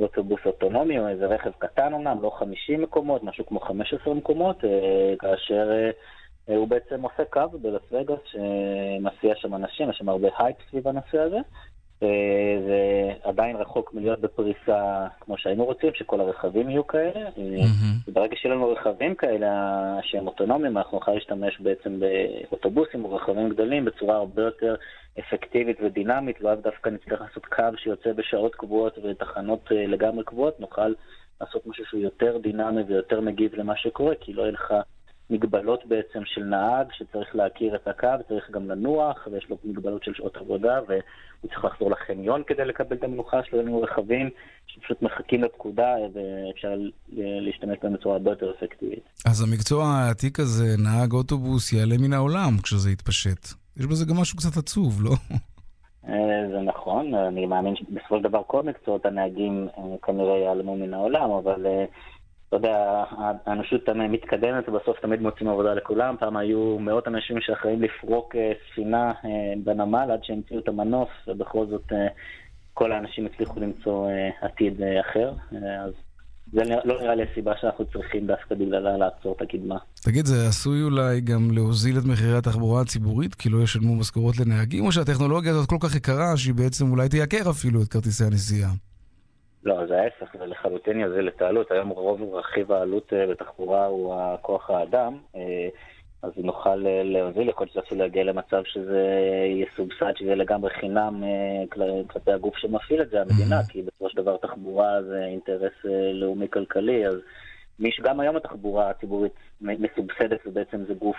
אוטובוס 0.00 0.40
אוטונומי, 0.46 0.98
או 0.98 1.08
איזה 1.08 1.26
רכב 1.26 1.50
קטן 1.58 1.94
אמנם, 1.94 2.22
לא 2.22 2.30
50 2.38 2.82
מקומות, 2.82 3.24
משהו 3.24 3.46
כמו 3.46 3.60
15 3.60 4.14
מקומות, 4.14 4.64
כאשר 5.18 5.70
אה, 5.72 5.90
הוא 6.56 6.68
בעצם 6.68 7.02
עושה 7.02 7.24
קו 7.24 7.58
בלאס 7.62 7.82
וגאס 7.92 8.18
שמסיע 8.24 9.34
שם 9.34 9.54
אנשים, 9.54 9.90
יש 9.90 9.96
שם 9.96 10.08
הרבה 10.08 10.28
הייפ 10.38 10.56
סביב 10.70 10.88
הנושא 10.88 11.18
הזה. 11.18 11.38
אה, 12.02 12.58
זה 12.66 13.12
עדיין 13.22 13.56
רחוק 13.56 13.94
מלהיות 13.94 14.20
בפריסה 14.20 15.06
כמו 15.20 15.38
שהיינו 15.38 15.64
רוצים, 15.64 15.90
שכל 15.94 16.20
הרכבים 16.20 16.70
יהיו 16.70 16.86
כאלה. 16.86 17.28
Mm-hmm. 17.28 18.12
ברגע 18.12 18.36
שיהיו 18.36 18.54
לנו 18.54 18.72
רכבים 18.72 19.14
כאלה 19.14 19.48
שהם 20.02 20.26
אוטונומיים, 20.26 20.78
אנחנו 20.78 20.98
נוכל 20.98 21.12
להשתמש 21.12 21.60
בעצם 21.60 22.00
באוטובוסים 22.00 23.04
או 23.04 23.14
רכבים 23.14 23.48
גדולים 23.48 23.84
בצורה 23.84 24.16
הרבה 24.16 24.42
יותר 24.42 24.74
אפקטיבית 25.18 25.76
ודינמית, 25.82 26.40
לאו 26.40 26.54
דווקא 26.54 26.88
נצטרך 26.88 27.20
לעשות 27.20 27.46
קו 27.46 27.64
שיוצא 27.76 28.12
בשעות 28.12 28.54
קבועות 28.54 28.98
ותחנות 28.98 29.72
אה, 29.72 29.86
לגמרי 29.86 30.24
קבועות, 30.24 30.60
נוכל 30.60 30.92
לעשות 31.40 31.66
משהו 31.66 31.84
שהוא 31.86 32.00
יותר 32.00 32.38
דינמי 32.38 32.82
ויותר 32.82 33.20
מגיב 33.20 33.54
למה 33.54 33.76
שקורה, 33.76 34.14
כי 34.20 34.32
לא 34.32 34.42
יהיה 34.42 34.52
לך... 34.52 34.74
מגבלות 35.30 35.86
בעצם 35.86 36.20
של 36.24 36.44
נהג 36.44 36.86
שצריך 36.92 37.36
להכיר 37.36 37.74
את 37.74 37.88
הקו, 37.88 38.08
צריך 38.28 38.50
גם 38.50 38.70
לנוח, 38.70 39.28
ויש 39.32 39.50
לו 39.50 39.56
מגבלות 39.64 40.04
של 40.04 40.14
שעות 40.14 40.36
עבודה, 40.36 40.80
והוא 40.88 41.50
צריך 41.50 41.64
לחזור 41.64 41.90
לחניון 41.90 42.42
כדי 42.46 42.64
לקבל 42.64 42.96
את 42.96 43.04
המנוחה 43.04 43.40
שלו, 43.44 43.62
לנו 43.62 43.82
רכבים 43.82 44.30
שפשוט 44.66 45.02
מחכים 45.02 45.44
לפקודה, 45.44 45.94
ואפשר 46.12 46.74
להשתמש 47.18 47.78
בהם 47.82 47.92
בצורה 47.92 48.14
הרבה 48.14 48.30
יותר 48.30 48.52
אפקטיבית. 48.58 49.04
אז 49.26 49.48
המקצוע 49.48 49.84
העתיק 49.84 50.40
הזה, 50.40 50.76
נהג 50.78 51.12
אוטובוס, 51.12 51.72
יעלה 51.72 51.94
מן 51.98 52.12
העולם 52.12 52.50
כשזה 52.62 52.90
יתפשט. 52.90 53.46
יש 53.76 53.86
בזה 53.86 54.04
גם 54.04 54.16
משהו 54.20 54.38
קצת 54.38 54.56
עצוב, 54.56 55.02
לא? 55.02 55.10
אה, 56.08 56.48
זה 56.50 56.60
נכון, 56.60 57.14
אני 57.14 57.46
מאמין 57.46 57.76
שבסופו 57.76 58.16
של 58.16 58.22
דבר 58.22 58.42
כל 58.46 58.62
מקצועות 58.62 59.06
הנהגים 59.06 59.68
אה, 59.78 59.82
כנראה 60.02 60.36
ייעלמו 60.38 60.76
מן 60.76 60.94
העולם, 60.94 61.30
אבל 61.30 61.66
אה, 61.66 61.84
אתה 62.50 62.58
יודע, 62.58 63.04
האנושות 63.46 63.88
מתקדמת 63.88 64.68
ובסוף 64.68 65.00
תמיד 65.00 65.20
מוצאים 65.20 65.48
עבודה 65.48 65.74
לכולם. 65.74 66.16
פעם 66.20 66.36
היו 66.36 66.78
מאות 66.78 67.08
אנשים 67.08 67.40
שאחראים 67.40 67.82
לפרוק 67.82 68.36
אה, 68.36 68.52
ספינה 68.70 69.12
אה, 69.24 69.52
בנמל 69.64 70.10
עד 70.12 70.24
שהמציאו 70.24 70.58
את 70.58 70.68
המנוף, 70.68 71.08
ובכל 71.28 71.66
זאת 71.66 71.92
אה, 71.92 72.06
כל 72.74 72.92
האנשים 72.92 73.26
הצליחו 73.26 73.60
למצוא 73.60 74.08
עתיד 74.40 74.80
אחר. 75.00 75.32
אז 75.86 75.92
זה 76.52 76.62
לא 76.84 77.00
נראה 77.02 77.14
לי 77.14 77.22
הסיבה 77.32 77.52
שאנחנו 77.60 77.84
צריכים 77.84 78.26
דווקא 78.26 78.54
בגללה 78.54 78.96
לעצור 78.96 79.34
את 79.36 79.42
הקדמה. 79.42 79.76
תגיד, 80.04 80.26
זה 80.26 80.48
עשוי 80.48 80.82
אולי 80.82 81.20
גם 81.20 81.50
להוזיל 81.50 81.98
את 81.98 82.04
מחירי 82.04 82.36
התחבורה 82.36 82.80
הציבורית, 82.80 83.34
כי 83.34 83.48
לא 83.48 83.62
ישלמו 83.62 83.96
משכורות 83.96 84.38
לנהגים, 84.38 84.86
או 84.86 84.92
שהטכנולוגיה 84.92 85.50
הזאת 85.52 85.68
כל 85.68 85.76
כך 85.80 85.96
יקרה 85.96 86.36
שהיא 86.36 86.54
בעצם 86.54 86.90
אולי 86.90 87.08
תייקר 87.08 87.50
אפילו 87.50 87.82
את 87.82 87.88
כרטיסי 87.88 88.24
הנסיעה? 88.24 88.70
לא, 89.64 89.86
זה 89.86 90.00
ההפך, 90.00 90.36
זה 90.38 90.46
לחלוטין 90.46 91.00
יוזיל 91.00 91.28
את 91.28 91.42
העלות. 91.42 91.70
היום 91.70 91.88
רוב 91.88 92.34
רכיב 92.34 92.72
העלות 92.72 93.12
אה, 93.12 93.26
בתחבורה 93.26 93.86
הוא 93.86 94.14
כוח 94.42 94.70
האדם, 94.70 95.18
אה, 95.36 95.68
אז 96.22 96.32
נוכל 96.36 96.86
אה, 96.86 97.02
להוזיל, 97.04 97.48
יכול 97.48 97.66
להיות 97.66 97.74
שאפילו 97.74 98.00
להגיע 98.00 98.24
למצב 98.24 98.62
שזה 98.64 99.08
יסובסד, 99.46 100.12
שזה 100.16 100.34
לגמרי 100.34 100.70
חינם 100.70 101.22
כלפי 102.08 102.32
הגוף 102.32 102.56
שמפעיל 102.56 103.02
את 103.02 103.10
זה, 103.10 103.20
המדינה, 103.20 103.60
כי 103.68 103.82
בסופו 103.82 104.10
של 104.10 104.16
דבר 104.16 104.36
תחבורה 104.36 105.02
זה 105.02 105.24
אינטרס 105.24 105.72
לאומי-כלכלי, 106.12 107.06
אז 107.06 107.14
שגם 107.90 108.20
היום 108.20 108.36
התחבורה 108.36 108.90
הציבורית 108.90 109.32
מסובסדת 109.60 110.46
ובעצם 110.46 110.84
זה 110.84 110.94
גוף 110.94 111.16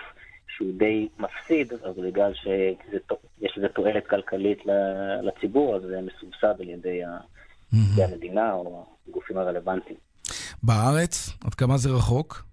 שהוא 0.48 0.68
די 0.78 1.08
מפסיד, 1.18 1.72
אז 1.72 1.96
בגלל 1.96 2.34
שיש 2.34 3.58
לזה 3.58 3.68
תועלת 3.68 4.06
כלכלית 4.06 4.62
לציבור, 5.22 5.76
אז 5.76 5.82
זה 5.82 6.00
מסובסד 6.00 6.60
על 6.60 6.68
ידי 6.68 7.04
ה... 7.04 7.18
mm-hmm. 7.72 8.02
המדינה 8.02 8.52
או 8.52 8.86
הגופים 9.08 9.38
הרלוונטיים. 9.38 9.98
בארץ? 10.62 11.30
עד 11.44 11.54
כמה 11.54 11.76
זה 11.76 11.90
רחוק? 11.90 12.44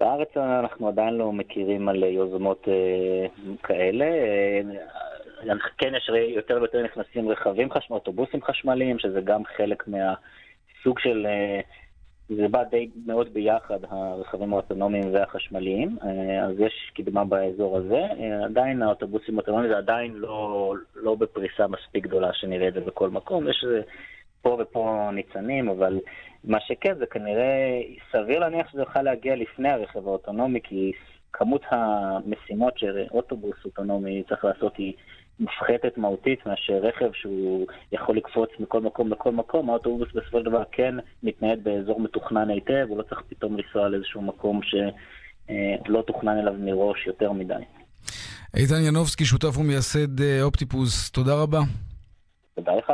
בארץ 0.00 0.36
אנחנו 0.36 0.88
עדיין 0.88 1.14
לא 1.14 1.32
מכירים 1.32 1.88
על 1.88 2.02
יוזמות 2.02 2.68
אה, 2.68 3.26
כאלה. 3.62 4.04
אה, 4.04 4.60
כן, 5.78 5.92
יש 5.96 6.10
יותר 6.36 6.54
ויותר 6.54 6.82
נכנסים 6.84 7.28
רכבים 7.28 7.70
חשמליים, 7.70 7.90
אוטובוסים 7.90 8.42
חשמליים, 8.42 8.98
שזה 8.98 9.20
גם 9.20 9.42
חלק 9.56 9.84
מהסוג 9.88 10.98
של 10.98 11.26
אה, 11.26 11.60
זה 12.28 12.48
בא 12.48 12.64
די 12.64 12.90
מאוד 13.06 13.34
ביחד, 13.34 13.78
הרכבים 13.88 14.52
האוטונומיים 14.52 15.14
והחשמליים, 15.14 15.96
אה, 16.02 16.44
אז 16.44 16.60
יש 16.60 16.92
קדמה 16.94 17.24
באזור 17.24 17.76
הזה. 17.78 18.06
אה, 18.20 18.44
עדיין 18.44 18.82
האוטובוסים 18.82 19.38
האוטונומיים 19.38 19.70
זה 19.70 19.78
עדיין 19.78 20.12
לא, 20.14 20.74
לא 20.94 21.14
בפריסה 21.14 21.66
מספיק 21.66 22.04
גדולה 22.04 22.32
שנראה 22.32 22.68
את 22.68 22.74
זה 22.74 22.80
בכל 22.80 23.10
מקום. 23.10 23.48
יש 23.48 23.64
פה 24.42 24.58
ופה 24.60 25.10
ניצנים, 25.12 25.68
אבל 25.68 26.00
מה 26.44 26.60
שכן, 26.60 26.94
זה 26.98 27.06
כנראה 27.06 27.80
סביר 28.12 28.38
להניח 28.38 28.70
שזה 28.70 28.80
יוכל 28.80 29.02
להגיע 29.02 29.36
לפני 29.36 29.68
הרכב 29.68 30.08
האוטונומי, 30.08 30.60
כי 30.64 30.92
כמות 31.32 31.62
המשימות 31.70 32.78
שאוטובוס 32.78 33.56
אוטונומי 33.64 34.22
צריך 34.28 34.44
לעשות 34.44 34.76
היא 34.76 34.92
מופחתת 35.40 35.98
מהותית 35.98 36.46
מאשר 36.46 36.72
רכב 36.72 37.10
שהוא 37.14 37.66
יכול 37.92 38.16
לקפוץ 38.16 38.50
מכל 38.58 38.80
מקום 38.80 39.12
לכל 39.12 39.32
מקום. 39.32 39.70
האוטובוס 39.70 40.08
בסופו 40.14 40.38
של 40.38 40.44
דבר 40.44 40.62
כן 40.72 40.94
מתנייד 41.22 41.64
באזור 41.64 42.00
מתוכנן 42.00 42.50
היטב, 42.50 42.86
הוא 42.88 42.98
לא 42.98 43.02
צריך 43.02 43.22
פתאום 43.28 43.56
לנסוע 43.56 43.88
לאיזשהו 43.88 44.22
מקום 44.22 44.60
שלא 44.62 46.02
תוכנן 46.06 46.38
אליו 46.38 46.54
מראש 46.58 47.06
יותר 47.06 47.32
מדי. 47.32 47.62
איתן 48.56 48.82
ינובסקי, 48.82 49.24
שותף 49.24 49.58
ומייסד 49.58 50.20
אה, 50.20 50.42
אופטיפוס, 50.42 51.10
תודה 51.10 51.34
רבה. 51.34 51.60
תודה 52.54 52.72
לך. 52.76 52.92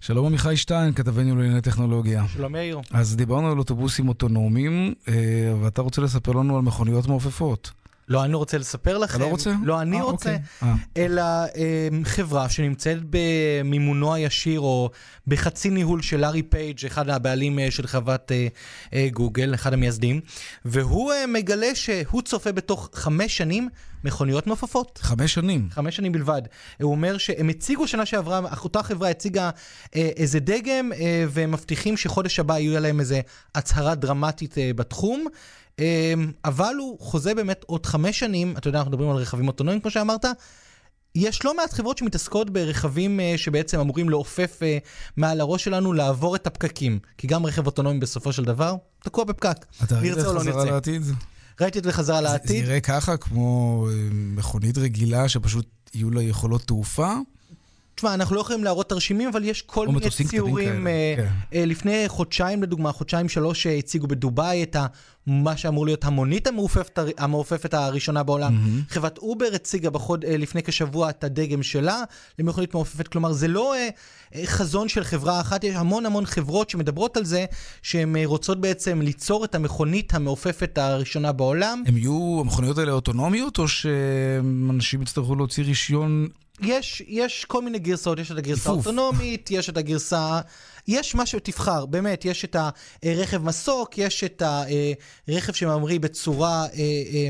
שלום 0.00 0.26
עמיחי 0.26 0.56
שטיין, 0.56 0.92
כתבנו 0.92 1.36
לענייני 1.36 1.60
טכנולוגיה. 1.60 2.22
שלום 2.28 2.56
יאיר. 2.56 2.80
אז 2.94 3.16
דיברנו 3.16 3.52
על 3.52 3.58
אוטובוסים 3.58 4.08
אוטונומיים, 4.08 4.94
אה, 5.08 5.52
ואתה 5.62 5.82
רוצה 5.82 6.02
לספר 6.02 6.32
לנו 6.32 6.56
על 6.56 6.62
מכוניות 6.62 7.06
מעופפות. 7.06 7.70
לא 8.08 8.24
אני 8.24 8.34
רוצה 8.34 8.58
לספר 8.58 8.98
לכם. 8.98 9.16
אתה 9.16 9.24
לא 9.24 9.30
רוצה? 9.30 9.52
לא 9.64 9.80
אני 9.80 9.96
אה, 9.96 10.02
רוצה, 10.02 10.30
אוקיי. 10.30 10.68
אה. 10.68 10.74
אלא 10.96 11.22
אה, 11.22 11.88
חברה 12.04 12.48
שנמצאת 12.48 12.98
במימונו 13.10 14.14
הישיר 14.14 14.60
או 14.60 14.90
בחצי 15.26 15.70
ניהול 15.70 16.02
של 16.02 16.20
לארי 16.20 16.42
פייג', 16.42 16.86
אחד 16.86 17.08
הבעלים 17.08 17.58
אה, 17.58 17.70
של 17.70 17.86
חברת 17.86 18.32
אה, 18.32 18.46
אה, 18.94 19.08
גוגל, 19.12 19.54
אחד 19.54 19.72
המייסדים, 19.72 20.20
והוא 20.64 21.12
אה, 21.12 21.26
מגלה 21.26 21.74
שהוא 21.74 22.22
צופה 22.22 22.52
בתוך 22.52 22.90
חמש 22.92 23.36
שנים 23.36 23.68
מכוניות 24.04 24.46
מעופפות. 24.46 24.98
חמש 25.02 25.34
שנים. 25.34 25.68
חמש 25.70 25.96
שנים 25.96 26.12
בלבד. 26.12 26.42
הוא 26.82 26.90
אומר 26.90 27.18
שהם 27.18 27.48
הציגו 27.48 27.88
שנה 27.88 28.06
שעברה, 28.06 28.40
אותה 28.64 28.82
חברה 28.82 29.10
הציגה 29.10 29.50
אה, 29.96 30.10
איזה 30.16 30.40
דגם, 30.40 30.92
אה, 30.92 31.24
והם 31.28 31.50
מבטיחים 31.50 31.96
שחודש 31.96 32.40
הבא 32.40 32.58
יהיו 32.58 32.80
להם 32.80 33.00
איזה 33.00 33.20
הצהרה 33.54 33.94
דרמטית 33.94 34.58
אה, 34.58 34.70
בתחום. 34.76 35.26
אה, 35.80 36.14
אבל 36.44 36.74
הוא 36.78 36.98
חוזה 37.00 37.34
באמת 37.34 37.64
עוד 37.66 37.86
חמש 37.86 38.18
שנים, 38.18 38.54
אתה 38.56 38.68
יודע, 38.68 38.78
אנחנו 38.78 38.90
מדברים 38.90 39.10
על 39.10 39.16
רכבים 39.16 39.48
אוטונומיים 39.48 39.80
כמו 39.80 39.90
שאמרת, 39.90 40.24
יש 41.14 41.44
לא 41.44 41.56
מעט 41.56 41.72
חברות 41.72 41.98
שמתעסקות 41.98 42.50
ברכבים 42.50 43.20
אה, 43.20 43.34
שבעצם 43.36 43.80
אמורים 43.80 44.08
לעופף 44.08 44.58
אה, 44.62 44.78
מעל 45.16 45.40
הראש 45.40 45.64
שלנו, 45.64 45.92
לעבור 45.92 46.36
את 46.36 46.46
הפקקים. 46.46 46.98
כי 47.18 47.26
גם 47.26 47.46
רכב 47.46 47.66
אוטונומי 47.66 47.98
בסופו 47.98 48.32
של 48.32 48.44
דבר 48.44 48.74
תקוע 49.04 49.24
בפקק. 49.24 49.56
אתה 49.84 49.98
ראית 49.98 50.16
לא 50.16 50.40
חזרה. 50.40 50.64
לעתיד? 50.64 51.02
ראיתי 51.60 51.78
את 51.78 51.84
זה 51.84 51.92
חזרה 51.92 52.16
זה 52.16 52.22
לעתיד. 52.24 52.64
נראה 52.64 52.80
ככה 52.80 53.16
כמו 53.16 53.86
אה, 53.90 54.08
מכונית 54.12 54.78
רגילה 54.78 55.28
שפשוט 55.28 55.66
יהיו 55.94 56.10
לה 56.10 56.22
יכולות 56.22 56.62
תעופה? 56.62 57.12
תשמע, 57.98 58.14
אנחנו 58.14 58.36
לא 58.36 58.40
יכולים 58.40 58.64
להראות 58.64 58.88
תרשימים, 58.88 59.28
אבל 59.28 59.44
יש 59.44 59.62
כל 59.62 59.88
מיני 59.88 60.10
ציורים. 60.10 60.86
אה, 60.86 61.14
כן. 61.16 61.26
אה, 61.54 61.64
לפני 61.66 62.04
חודשיים, 62.08 62.62
לדוגמה, 62.62 62.92
חודשיים 62.92 63.28
שלוש 63.28 63.66
אה, 63.66 63.74
הציגו 63.74 64.06
בדובאי 64.06 64.62
את 64.62 64.76
ה... 64.76 64.86
מה 65.26 65.56
שאמור 65.56 65.86
להיות 65.86 66.04
המונית 66.04 66.46
המעופפת, 66.46 66.98
המעופפת 67.18 67.74
הראשונה 67.74 68.22
בעולם. 68.22 68.54
מהמם. 68.54 68.82
חברת 68.88 69.18
אובר 69.18 69.46
הציגה 69.54 69.90
בחוד, 69.90 70.24
לפני 70.24 70.62
כשבוע 70.62 71.10
את 71.10 71.24
הדגם 71.24 71.62
שלה 71.62 72.02
למכונית 72.38 72.74
מעופפת. 72.74 73.08
כלומר, 73.08 73.32
זה 73.32 73.48
לא 73.48 73.74
חזון 74.44 74.88
של 74.88 75.04
חברה 75.04 75.40
אחת, 75.40 75.64
יש 75.64 75.74
המון 75.76 76.06
המון 76.06 76.26
חברות 76.26 76.70
שמדברות 76.70 77.16
על 77.16 77.24
זה, 77.24 77.44
שהן 77.82 78.16
רוצות 78.24 78.60
בעצם 78.60 79.00
ליצור 79.02 79.44
את 79.44 79.54
המכונית 79.54 80.14
המעופפת 80.14 80.78
הראשונה 80.78 81.32
בעולם. 81.32 81.82
הם 81.86 81.96
יהיו, 81.96 82.38
המכוניות 82.40 82.78
האלה 82.78 82.92
אוטונומיות, 82.92 83.58
או 83.58 83.68
שאנשים 83.68 85.02
יצטרכו 85.02 85.34
להוציא 85.34 85.64
רישיון? 85.64 86.28
יש, 86.60 87.02
יש 87.06 87.44
כל 87.44 87.62
מיני 87.62 87.78
גרסאות, 87.78 88.18
יש 88.18 88.30
את 88.30 88.38
הגרסה. 88.38 88.70
האוטונומית, 88.70 89.50
יש 89.50 89.68
את 89.68 89.76
הגרסה... 89.76 90.40
יש 90.88 91.14
מה 91.14 91.26
שתבחר, 91.26 91.86
באמת, 91.86 92.24
יש 92.24 92.44
את 92.44 92.56
הרכב 93.02 93.42
מסוק, 93.42 93.98
יש 93.98 94.24
את 94.24 94.42
הרכב 95.28 95.52
שממריא 95.52 96.00
בצורה 96.00 96.66
אה, 96.66 96.68
אה, 96.78 97.28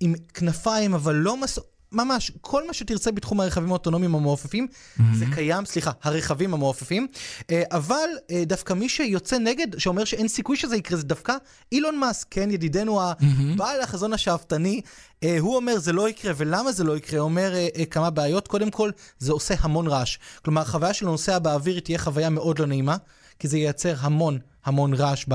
עם 0.00 0.14
כנפיים, 0.34 0.94
אבל 0.94 1.14
לא 1.14 1.36
מסוק. 1.36 1.64
ממש, 1.92 2.32
כל 2.40 2.66
מה 2.66 2.72
שתרצה 2.72 3.12
בתחום 3.12 3.40
הרכבים 3.40 3.68
האוטונומיים 3.68 4.14
המעופפים, 4.14 4.66
זה 5.14 5.24
קיים, 5.34 5.64
סליחה, 5.64 5.90
הרכבים 6.02 6.54
המעופפים, 6.54 7.06
אה, 7.50 7.62
אבל 7.70 8.08
אה, 8.30 8.42
דווקא 8.46 8.74
מי 8.74 8.88
שיוצא 8.88 9.38
נגד, 9.38 9.78
שאומר 9.78 10.04
שאין 10.04 10.28
סיכוי 10.28 10.56
שזה 10.56 10.76
יקרה, 10.76 10.98
זה 10.98 11.04
דווקא 11.04 11.36
אילון 11.72 11.98
מאסק, 11.98 12.26
כן, 12.30 12.50
ידידנו 12.50 13.00
הבעל 13.02 13.80
החזון 13.80 14.12
השאפתני, 14.12 14.80
אה, 15.22 15.36
הוא 15.38 15.56
אומר 15.56 15.78
זה 15.78 15.92
לא 15.92 16.08
יקרה, 16.08 16.32
ולמה 16.36 16.72
זה 16.72 16.84
לא 16.84 16.96
יקרה? 16.96 17.20
הוא 17.20 17.24
אומר 17.24 17.54
כמה 17.90 18.10
בעיות, 18.10 18.48
קודם 18.48 18.70
כל, 18.70 18.90
זה 19.18 19.32
עושה 19.32 19.54
המון 19.60 19.86
רעש. 19.86 20.18
כלומר, 20.44 20.60
החוויה 20.60 20.94
של 20.94 21.06
הנוסע 21.06 21.38
באוויר 21.38 21.80
תהיה 21.80 21.98
חוויה 21.98 22.30
מאוד 22.30 22.58
לא 22.58 22.66
נעימה, 22.66 22.96
כי 23.42 23.48
זה 23.48 23.58
ייצר 23.58 23.94
המון 23.98 24.38
המון 24.64 24.94
רעש 24.94 25.24
ב, 25.28 25.34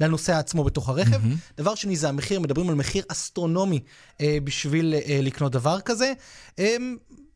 לנוסע 0.00 0.38
עצמו 0.38 0.64
בתוך 0.64 0.88
הרכב. 0.88 1.20
דבר 1.56 1.74
שני 1.74 1.96
זה 1.96 2.08
המחיר, 2.08 2.40
מדברים 2.40 2.68
על 2.68 2.74
מחיר 2.74 3.04
אסטרונומי 3.08 3.80
אה, 4.20 4.38
בשביל 4.44 4.94
אה, 4.94 5.20
לקנות 5.22 5.52
דבר 5.52 5.80
כזה. 5.80 6.12
אה, 6.58 6.76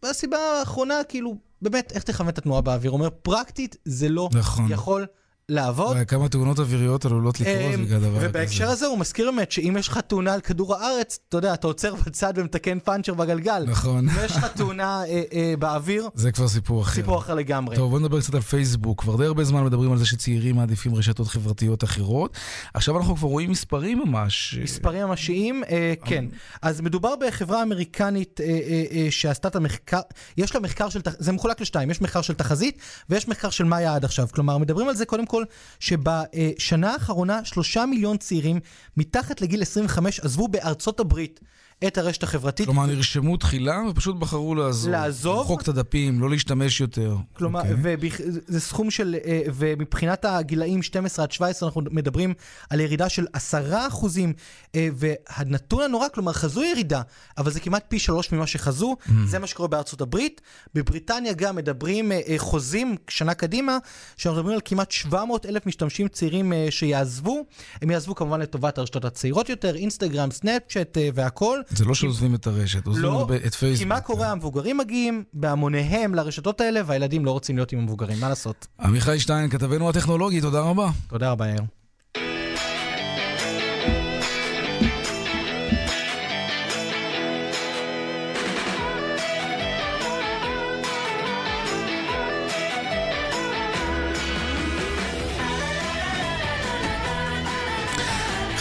והסיבה 0.02 0.38
האחרונה, 0.38 0.94
כאילו, 1.08 1.36
באמת, 1.62 1.92
איך 1.94 2.02
תכוון 2.02 2.28
את 2.28 2.38
התנועה 2.38 2.60
באוויר? 2.60 2.90
אומר, 2.90 3.08
פרקטית 3.22 3.76
זה 3.84 4.08
לא 4.08 4.28
נכון. 4.32 4.72
יכול 4.72 5.06
לעבוד. 5.48 5.96
כמה 6.08 6.28
תאונות 6.28 6.58
אוויריות 6.58 7.04
עלולות 7.04 7.40
לקרות 7.40 7.74
אמ, 7.74 7.84
בגלל 7.84 8.00
דבר 8.00 8.16
כזה. 8.16 8.28
ובהקשר 8.28 8.68
הזה 8.68 8.86
הוא 8.86 8.98
מזכיר 8.98 9.30
באמת 9.30 9.52
שאם 9.52 9.76
יש 9.78 9.88
לך 9.88 9.98
תאונה 9.98 10.34
על 10.34 10.40
כדור 10.40 10.74
הארץ, 10.74 11.18
אתה 11.28 11.36
יודע, 11.36 11.54
אתה 11.54 11.66
עוצר 11.66 11.94
בצד 11.94 12.32
ומתקן 12.36 12.78
פאנצ'ר 12.78 13.14
בגלגל. 13.14 13.64
נכון. 13.66 14.08
אם 14.08 14.14
יש 14.24 14.36
לך 14.36 14.44
תאונה 14.44 15.04
אה, 15.04 15.22
אה, 15.32 15.54
באוויר, 15.58 16.08
זה 16.14 16.32
כבר 16.32 16.48
סיפור 16.48 16.82
אחר. 16.82 16.94
סיפור 16.94 17.18
אחר 17.18 17.34
לגמרי. 17.34 17.76
טוב, 17.76 17.90
בוא 17.90 18.00
נדבר 18.00 18.20
קצת 18.20 18.34
על 18.34 18.40
פייסבוק. 18.40 19.00
כבר 19.00 19.16
די 19.16 19.24
הרבה 19.24 19.44
זמן 19.44 19.64
מדברים 19.64 19.92
על 19.92 19.98
זה 19.98 20.06
שצעירים 20.06 20.56
מעדיפים 20.56 20.94
רשתות 20.94 21.28
חברתיות 21.28 21.84
אחרות. 21.84 22.36
עכשיו 22.74 22.98
אנחנו 22.98 23.16
כבר 23.16 23.28
רואים 23.28 23.50
מספרים 23.50 23.98
ממש. 23.98 24.58
מספרים 24.62 25.06
ממשיים, 25.06 25.62
אה, 25.70 25.94
כן. 26.04 26.24
אז 26.62 26.80
מדובר 26.80 27.14
בחברה 27.26 27.62
אמריקנית 27.62 28.40
אה, 28.40 28.46
אה, 28.46 28.84
אה, 28.90 29.06
שעשתה 29.10 29.48
את 29.48 29.56
המחקר, 29.56 30.00
יש 30.36 30.54
לה 30.54 30.60
מחקר 30.60 30.88
של, 30.88 31.00
זה 31.18 31.32
מחולק 31.32 31.60
לשתיים, 31.60 31.90
יש 31.90 32.02
מחקר 32.02 32.22
של 32.22 32.34
תחזית 32.34 32.78
ויש 33.10 33.28
מחקר 33.28 33.50
של 33.50 33.64
מה 33.64 33.76
היה 33.76 33.94
עד 33.94 34.04
עכשיו. 34.04 34.28
כלומר, 34.32 34.58
מדברים 34.58 34.88
על 34.88 34.94
זה 34.94 35.06
קודם 35.06 35.26
כל, 35.26 35.35
שבשנה 35.80 36.92
האחרונה 36.92 37.44
שלושה 37.44 37.86
מיליון 37.86 38.16
צעירים 38.16 38.60
מתחת 38.96 39.40
לגיל 39.40 39.62
25 39.62 40.20
עזבו 40.20 40.48
בארצות 40.48 41.00
הברית 41.00 41.40
את 41.84 41.98
הרשת 41.98 42.22
החברתית. 42.22 42.66
כלומר, 42.66 42.86
נרשמו 42.86 43.36
תחילה 43.36 43.82
ופשוט 43.90 44.16
בחרו 44.16 44.54
לעזוב. 44.54 44.90
לעזוב? 44.92 45.38
למחוק 45.38 45.62
את 45.62 45.68
הדפים, 45.68 46.20
לא 46.20 46.30
להשתמש 46.30 46.80
יותר. 46.80 47.16
כלומר, 47.32 47.60
אוקיי. 47.60 47.74
ובכ... 47.82 48.20
זה 48.46 48.60
סכום 48.60 48.90
של, 48.90 49.16
אה, 49.24 49.42
ומבחינת 49.54 50.24
הגילאים 50.24 50.82
12 50.82 51.22
עד 51.24 51.32
17 51.32 51.68
אנחנו 51.68 51.82
מדברים 51.90 52.34
על 52.70 52.80
ירידה 52.80 53.08
של 53.08 53.26
10 53.32 53.86
אחוזים, 53.88 54.32
אה, 54.74 54.88
והנתון 54.94 55.82
הנורא, 55.82 56.08
כלומר 56.14 56.32
חזו 56.32 56.64
ירידה, 56.64 57.02
אבל 57.38 57.50
זה 57.50 57.60
כמעט 57.60 57.84
פי 57.88 57.98
שלוש 57.98 58.32
ממה 58.32 58.46
שחזו, 58.46 58.96
Mm. 59.06 59.10
זה 59.26 59.38
מה 59.38 59.46
שקורה 59.46 59.68
בארצות 59.68 60.00
הברית. 60.00 60.40
בבריטניה 60.74 61.32
גם 61.32 61.56
מדברים 61.56 62.12
אה, 62.12 62.18
חוזים 62.36 62.96
שנה 63.08 63.34
קדימה, 63.34 63.78
שאנחנו 64.16 64.38
מדברים 64.38 64.54
על 64.54 64.62
כמעט 64.64 64.90
700 64.90 65.46
אלף 65.46 65.66
משתמשים 65.66 66.08
צעירים 66.08 66.52
שיעזבו, 66.70 67.44
הם 67.82 67.90
יעזבו 67.90 68.14
כמובן 68.14 68.40
לטובת 68.40 68.78
הרשתות 68.78 69.04
הצעירות 69.04 69.48
יותר, 69.48 69.76
אינסטגרם, 69.76 70.30
סנאפצ'אט 70.30 70.98
והכל. 71.14 71.60
זה 71.68 71.84
לא 71.84 71.94
שעוזבים 71.94 72.34
את 72.34 72.46
הרשת, 72.46 72.86
עוזבים 72.86 73.04
לא, 73.04 73.28
את 73.46 73.54
פייסבוק. 73.54 73.78
כי 73.78 73.84
מה 73.84 74.00
קורה? 74.00 74.32
המבוגרים 74.32 74.76
מגיעים 74.78 75.24
בהמוניהם 75.32 76.14
לרשתות 76.14 76.60
האלה, 76.60 76.80
והילדים 76.86 77.24
לא 77.24 77.30
רוצים 77.30 77.56
להיות 77.56 77.72
עם 77.72 77.78
המבוגרים, 77.78 78.20
מה 78.20 78.28
לעשות? 78.28 78.66
עמיחי 78.80 79.20
שטיין, 79.20 79.50
כתבנו 79.50 79.88
הטכנולוגי, 79.88 80.40
תודה 80.40 80.60
רבה. 80.60 80.90
תודה 81.08 81.30
רבה, 81.30 81.48
יאיר. 81.48 81.62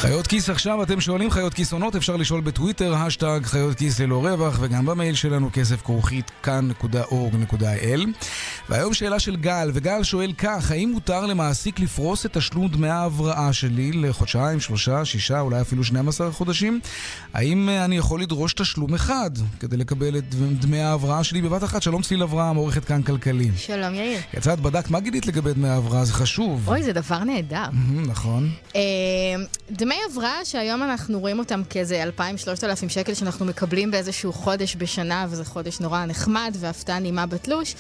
חיות 0.06 0.28
כיס 0.28 0.50
עכשיו, 0.50 0.84
אתם 0.84 1.02
שואלים 1.02 1.32
חיות 1.32 1.54
כיס 1.54 1.74
עונות, 1.74 1.96
אפשר 1.96 2.16
לשאול 2.16 2.42
בטוויטר, 2.42 2.96
השטג 2.96 3.40
חיות 3.44 3.78
כיס 3.78 4.00
ללא 4.00 4.26
רווח, 4.26 4.58
וגם 4.62 4.86
במייל 4.86 5.16
שלנו 5.16 5.50
כסף 5.54 5.82
כרוכית 5.82 6.32
כאן.org.il. 6.44 8.02
והיום 8.70 8.94
שאלה 8.94 9.20
של 9.20 9.36
גל, 9.36 9.72
וגל 9.74 10.04
שואל 10.04 10.34
כך, 10.38 10.72
האם 10.72 10.90
מותר 10.90 11.26
למעסיק 11.26 11.80
לפרוס 11.80 12.26
את 12.26 12.38
תשלום 12.38 12.68
דמי 12.68 12.90
ההבראה 12.90 13.54
שלי 13.54 13.92
לחודשיים, 13.92 14.60
שלושה, 14.60 15.06
שישה, 15.06 15.40
אולי 15.40 15.62
אפילו 15.62 15.84
12 15.84 16.32
חודשים? 16.32 16.80
האם 17.34 17.70
אה, 17.70 17.86
אני 17.86 17.98
יכול 17.98 18.22
לדרוש 18.22 18.54
תשלום 18.54 18.94
אחד 18.94 19.30
כדי 19.60 19.78
לקבל 19.78 20.18
את 20.18 20.36
דמי 20.36 20.82
ההבראה 20.82 21.24
שלי 21.24 21.42
בבת 21.42 21.64
אחת? 21.64 21.82
שלום 21.82 22.02
צליל 22.02 22.24
אברהם, 22.24 22.56
עורכת 22.56 22.86
כאן 22.86 23.02
כלכלי. 23.02 23.50
שלום 23.58 23.96
יאיר. 23.96 24.20
יצאת, 24.34 24.60
בדקת, 24.60 24.90
מה 24.90 25.00
גילית 25.00 25.26
לגבי 25.26 25.54
דמי 25.54 25.68
ההבראה? 25.68 26.06
זה 26.06 26.14
חשוב. 26.14 26.70
אוי, 26.70 26.84
זה 26.84 26.94
דבר 26.94 27.24
נהדר. 27.24 27.66
נכון. 28.08 28.50
אה, 28.76 28.82
דמי 29.72 29.96
הבראה 30.12 30.46
שהיום 30.46 30.84
אנחנו 30.84 31.20
רואים 31.20 31.40
אותם 31.40 31.62
כאיזה 31.70 32.04
2,000-3,000 32.18 32.90
שקל 32.90 33.14
שאנחנו 33.14 33.46
מקבלים 33.46 33.92
באיזשהו 33.92 34.34
חודש 34.34 34.76
בשנה, 34.76 35.26
וזה 35.30 35.46
חודש 35.46 35.80
נורא 35.80 36.06
נחמד 36.06 36.56
והפתעה 36.60 37.00
נעימה 37.00 37.26
בתלוש. 37.26 37.76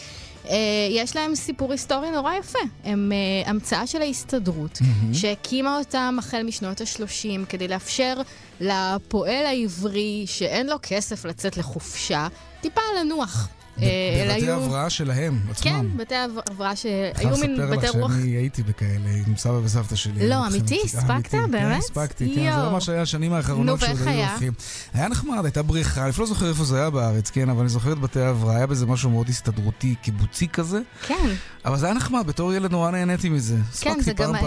אה, 0.50 0.56
יש 0.90 1.16
להם 1.16 1.36
סיפור 1.36 1.72
היסטורי 1.72 2.12
נורא 2.12 2.34
יפה. 2.34 2.60
הם 2.84 3.12
אה, 3.12 3.50
המצאה 3.50 3.88
של 3.88 4.02
ההסתדרות, 4.02 4.80
מהמם. 4.82 5.14
שהקימה 5.14 5.78
אותם 5.78 6.16
החל 6.20 6.44
משנות 6.44 6.82
ה-30 6.82 7.46
כדי 7.50 7.68
לאפשר 7.68 8.14
לפועל 8.60 9.46
העברי 9.46 10.24
שאין 10.28 10.68
לו 10.68 10.76
כסף 10.82 11.26
לצאת 11.26 11.58
לחופשה, 11.58 12.28
טיפה 12.62 12.82
לנוח. 13.00 13.50
אה, 13.82 13.88
אלה 14.24 14.34
בבתי 14.34 14.46
היו- 14.46 14.64
הבראה 14.64 14.90
שלהם, 14.90 15.40
עצמם. 15.52 15.72
כן, 15.72 15.98
בתי 15.98 16.16
הבראה 16.52 16.76
שהיו 16.76 17.14
חייב 17.16 17.32
מין 17.42 17.56
לספר 17.56 17.78
בתי 17.78 17.88
לך 17.88 17.96
רוח 17.96 18.12
שאני 18.12 18.30
הייתי 18.30 18.64
בכאלה 18.64 19.10
עם 19.28 19.36
סבא 19.38 19.60
וסבתא 19.64 19.96
שלי. 19.96 20.30
לא, 20.30 20.48
אמיתי? 20.48 20.80
הספקת? 20.86 21.28
כן, 21.28 21.52
באמת? 21.52 21.78
הספקתי, 21.78 22.28
כן. 22.30 22.34
זה 22.36 22.42
יואו. 22.42 22.72
ממש 22.72 22.90
היה 22.90 23.02
השנים 23.02 23.34
האחרונות 23.34 23.82
נו, 23.82 23.88
שעוד 23.88 24.08
היו? 24.08 24.30
הולכים. 24.30 24.54
היה 24.94 25.08
נחמד, 25.08 25.46
הייתה 25.46 25.64
בריכה, 25.64 26.04
אני 26.06 26.12
לא 26.20 26.26
זוכר 26.26 26.50
איפה 26.50 26.64
זה 26.66 26.78
היה 26.78 26.90
בארץ, 26.90 27.30
כן, 27.30 27.50
אבל 27.50 27.60
אני 27.60 27.70
זוכר 27.70 27.92
את 27.92 28.00
בתי 28.00 28.20
ההבראה, 28.20 28.56
היה 28.56 28.68
בזה 28.68 28.86
משהו 28.86 29.10
מאוד 29.10 29.30
הסתדרותי, 29.30 29.96
קיבוצי 30.02 30.48
כזה. 30.48 30.80
כן. 31.08 31.30
אבל 31.66 31.78
זה 31.78 31.86
היה 31.86 31.96
נחמד, 31.96 32.28
בתור 32.28 32.54
ילד 32.54 32.72
נורא 32.72 32.92
נהניתי 32.92 33.30
מזה. 33.30 33.56
כן, 33.56 33.62
הספקתי 33.70 34.02
זה 34.04 34.14
גם 34.14 34.34
פעם, 34.34 34.36
היה... 34.36 34.44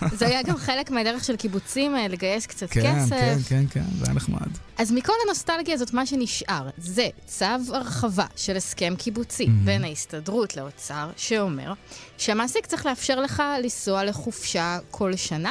פעמיים. 0.00 0.16
זה 0.18 0.26
היה 0.26 0.42
גם 0.42 0.56
חלק 0.56 0.90
מהדרך 0.90 1.24
של 1.24 1.36
קיבוצים, 1.36 1.96
אה, 1.96 2.08
לגייס 2.08 2.46
קצת 2.46 2.66
כן, 2.70 2.94
כסף. 3.04 3.10
כן, 3.10 3.38
כן, 3.48 3.64
כן, 3.70 3.84
זה 3.98 4.04
היה 4.04 4.14
נחמד. 4.14 4.48
אז 4.78 4.92
מכל 4.92 5.12
הנוסטלגיה 5.26 5.74
הזאת, 5.74 5.92
מה 5.92 6.06
שנשאר 6.06 6.68
זה 6.78 7.06
צו 7.26 7.44
הרחבה 7.74 8.24
של 8.46 8.56
הסכם 8.56 8.94
קיבוצי 8.98 9.44
Mhm. 9.44 9.48
בין 9.64 9.84
ההסתדרות 9.84 10.56
לאוצר, 10.56 11.10
שאומר 11.16 11.72
שהמעסיק 12.18 12.66
צריך 12.66 12.86
לאפשר 12.86 13.20
לך 13.20 13.42
לנסוע 13.62 14.04
לחופשה 14.04 14.78
כל 14.90 15.16
שנה. 15.16 15.50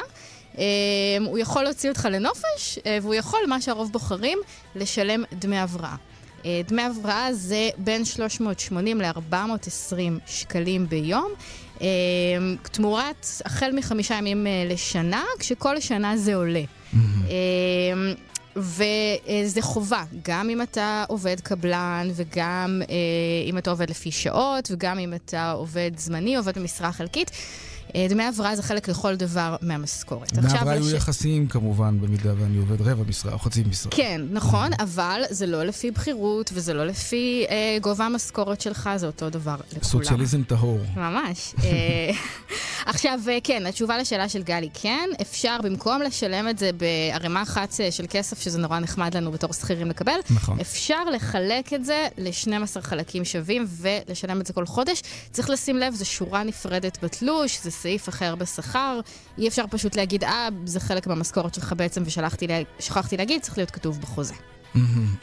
אה, 0.58 0.64
הוא 1.26 1.38
יכול 1.38 1.64
להוציא 1.64 1.90
אותך 1.90 2.08
לנופש, 2.12 2.80
אה, 2.86 2.98
והוא 3.02 3.14
יכול, 3.16 3.40
מה 3.48 3.62
שהרוב 3.62 3.92
בוחרים, 3.92 4.38
לשלם 4.76 5.24
דמי 5.34 5.58
הבראה. 5.58 5.96
אה, 6.46 6.62
דמי 6.68 6.82
הבראה 6.82 7.34
זה 7.34 7.70
בין 7.78 8.06
380 8.06 9.02
ל-420 9.02 9.94
שקלים 10.28 10.90
ביום, 10.90 11.32
אה, 11.82 11.88
תמורת 12.72 13.26
החל 13.46 13.72
מחמישה 13.74 14.16
ימים 14.16 14.48
אה, 14.48 14.52
לשנה, 14.70 15.24
כשכל 15.40 15.80
שנה 15.80 16.18
זה 16.18 16.36
עולה. 16.36 16.64
אה, 16.94 17.34
וזה 18.56 19.62
חובה, 19.62 20.04
גם 20.24 20.50
אם 20.50 20.62
אתה 20.62 21.04
עובד 21.08 21.40
קבלן 21.40 22.08
וגם 22.16 22.82
אה, 22.90 22.96
אם 23.50 23.58
אתה 23.58 23.70
עובד 23.70 23.90
לפי 23.90 24.12
שעות 24.12 24.68
וגם 24.72 25.00
אם 25.00 25.14
אתה 25.14 25.52
עובד 25.52 25.92
זמני, 25.98 26.36
עובד 26.36 26.58
במשרה 26.58 26.92
חלקית. 26.92 27.32
אה, 27.96 28.06
דמי 28.10 28.24
הבראה 28.24 28.56
זה 28.56 28.64
חלק 28.64 28.90
לכל 28.90 29.16
דבר 29.16 29.56
מהמשכורת. 29.62 30.34
דמי 30.34 30.58
על 30.60 30.68
היו 30.70 30.90
ש- 30.90 30.94
יחסיים 30.94 31.48
כמובן, 31.48 32.02
במידה 32.02 32.34
ואני 32.38 32.58
עובד 32.58 32.82
רבע 32.82 33.04
משרה 33.08 33.34
או 33.34 33.40
חצי 33.40 33.64
משרה. 33.70 33.92
כן, 33.92 34.22
נכון, 34.32 34.70
אבל 34.80 35.22
זה 35.30 35.46
לא 35.46 35.64
לפי 35.64 35.92
בחירות 35.92 36.50
וזה 36.54 36.74
לא 36.74 36.86
לפי 36.86 37.46
אה, 37.50 37.78
גובה 37.82 38.06
המשכורת 38.06 38.62
שלך, 38.62 38.90
זה 38.96 39.08
אותו 39.08 39.30
דבר 39.30 39.56
לכולם. 39.68 39.84
סוציאליזם 39.84 40.44
טהור. 40.44 40.80
ממש. 40.96 41.54
אה, 41.64 41.70
עכשיו, 42.92 43.20
אה, 43.28 43.38
כן, 43.44 43.66
התשובה 43.66 43.98
לשאלה 43.98 44.30
של 44.30 44.44
גלי, 44.44 44.70
כן, 44.74 45.10
אפשר 45.22 45.58
במקום 45.64 46.02
לשלם 46.02 46.50
את 46.50 46.58
זה 46.58 46.70
בערימה 46.74 47.42
אחת 47.42 47.74
של 47.92 48.06
כסף, 48.10 48.42
שזה 48.42 48.58
נורא 48.60 48.80
נחמד 48.80 49.18
לנו 49.18 49.32
בתור 49.32 49.54
שכירים 49.54 49.90
לקבל, 49.90 50.14
נכון. 50.30 50.60
אפשר 50.60 51.04
לחלק 51.16 51.74
את 51.74 51.86
זה 51.86 52.08
ל-12 52.18 52.82
חלקים 52.82 53.26
שווים 53.26 53.66
ולשלם 53.70 54.42
את 54.42 54.48
זה 54.48 54.54
כל 54.54 54.66
חודש. 54.66 55.02
צריך 55.32 55.50
לשים 55.50 55.78
לב, 55.78 55.94
זו 55.96 56.06
שורה 56.06 56.44
נפרדת 56.44 56.98
בתלוש, 57.04 57.60
זה 57.64 57.72
סעיף 57.82 58.10
אחר 58.10 58.36
בשכר. 58.36 59.00
אי 59.38 59.48
אפשר 59.48 59.64
פשוט 59.70 59.96
להגיד, 59.96 60.24
אה, 60.24 60.48
זה 60.66 60.80
חלק 60.80 61.08
מהמשכורת 61.08 61.54
שלך 61.54 61.74
בעצם, 61.78 62.04
ושכחתי 62.06 63.18
להגיד, 63.18 63.42
צריך 63.42 63.58
להיות 63.58 63.72
כתוב 63.72 64.02
בחוזה. 64.02 64.34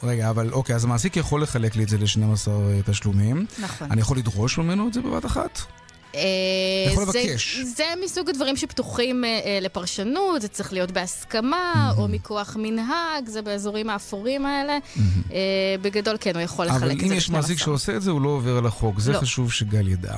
רגע, 0.03 0.31
אבל 0.31 0.53
אוקיי, 0.53 0.77
אז 0.77 0.85
המעסיק 0.85 1.17
יכול 1.17 1.43
לחלק 1.43 1.77
לי 1.77 1.83
את 1.85 1.89
זה 1.89 1.99
ל-12 1.99 2.49
תשלומים. 2.91 3.47
נכון. 3.59 3.93
אני 3.93 4.01
יכול 4.01 4.17
לדרוש 4.19 4.59
ממנו 4.59 4.89
את 4.89 4.93
זה 4.95 5.01
בבת 5.01 5.27
אחת? 5.27 5.61
אה, 6.15 6.21
יכול 6.93 7.05
זה- 7.13 7.19
לבקש. 7.19 7.59
זה 7.77 7.85
מסוג 8.05 8.29
הדברים 8.31 8.57
שפתוחים 8.57 9.25
אה, 9.25 9.41
אה, 9.45 9.59
לפרשנות, 9.63 10.43
זה 10.43 10.49
צריך 10.49 10.73
להיות 10.73 10.91
בהסכמה, 10.91 11.93
או 11.97 12.09
מכוח 12.09 12.57
מנהג, 12.61 13.27
זה 13.29 13.43
באזורים 13.43 13.91
האפורים 13.91 14.47
האלה. 14.47 14.79
אה, 15.33 15.39
בגדול, 15.83 16.17
כן, 16.21 16.35
הוא 16.35 16.43
יכול 16.43 16.67
לחלק 16.67 16.83
אבל 16.83 16.91
את 16.91 16.99
זה 17.01 17.07
אם 17.07 17.13
יש 17.13 17.31
מעסיק 17.31 17.59
ל-12. 17.59 17.65
שעושה 17.65 17.97
את 17.97 18.03
זה, 18.03 18.11
הוא 18.11 18.21
לא 18.21 18.29
עובר 18.29 18.57
על 18.57 18.67
החוק. 18.67 19.01
זה 19.01 19.13
לא. 19.13 19.19
חשוב 19.19 19.53
שגל 19.53 19.89
ידע. 19.89 20.15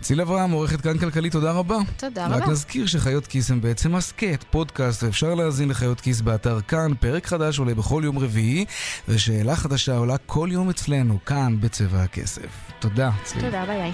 ציל 0.00 0.20
אברהם, 0.20 0.50
עורכת 0.50 0.80
כאן 0.80 0.98
כלכלית, 0.98 1.32
תודה 1.32 1.52
רבה. 1.52 1.78
תודה 1.96 2.26
רק 2.26 2.42
רבה. 2.42 2.52
נזכיר 2.52 2.86
שחיות 2.86 3.26
כיס 3.26 3.50
הם 3.50 3.60
בעצם 3.60 3.94
הסכת, 3.94 4.44
פודקאסט, 4.50 5.02
ואפשר 5.02 5.34
להאזין 5.34 5.68
לחיות 5.68 6.00
כיס 6.00 6.20
באתר 6.20 6.60
כאן. 6.60 6.92
פרק 7.00 7.26
חדש 7.26 7.58
עולה 7.58 7.74
בכל 7.74 8.02
יום 8.04 8.18
רביעי, 8.18 8.64
ושאלה 9.08 9.56
חדשה 9.56 9.96
עולה 9.96 10.16
כל 10.26 10.48
יום 10.52 10.70
אצלנו, 10.70 11.18
כאן 11.26 11.60
בצבע 11.60 12.02
הכסף. 12.02 12.70
תודה, 12.78 13.10
צליל. 13.24 13.44
תודה, 13.44 13.66
ביי 13.66 13.92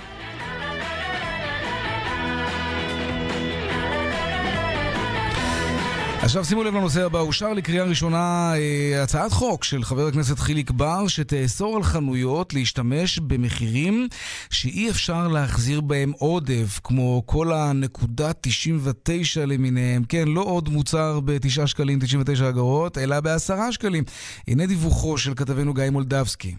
עכשיו 6.23 6.45
שימו 6.45 6.65
לב 6.65 6.75
לנושא 6.75 7.05
הבא, 7.05 7.21
אושר 7.21 7.53
לקריאה 7.53 7.85
ראשונה 7.85 8.53
אה, 8.57 9.03
הצעת 9.03 9.33
חוק 9.33 9.65
של 9.65 9.85
חבר 9.85 10.07
הכנסת 10.07 10.39
חיליק 10.39 10.71
בר 10.71 11.09
שתאסור 11.09 11.77
על 11.77 11.83
חנויות 11.83 12.55
להשתמש 12.55 13.19
במחירים 13.19 14.09
שאי 14.51 14.91
אפשר 14.91 15.29
להחזיר 15.29 15.81
בהם 15.81 16.13
עודף, 16.19 16.81
כמו 16.85 17.23
כל 17.27 17.53
הנקודה 17.53 18.31
99 18.41 19.47
למיניהם. 19.47 20.05
כן, 20.05 20.29
לא 20.29 20.41
עוד 20.41 20.69
מוצר 20.69 21.21
ב-9 21.21 21.67
שקלים 21.67 21.99
99 22.01 22.49
אגורות, 22.49 22.99
אלא 22.99 23.21
ב-10 23.21 23.73
שקלים. 23.73 24.05
הנה 24.49 24.67
דיווחו 24.67 25.19
של 25.19 25.35
כתבנו 25.35 25.75
גיא 25.75 25.91
מולדבסקי. 25.91 26.55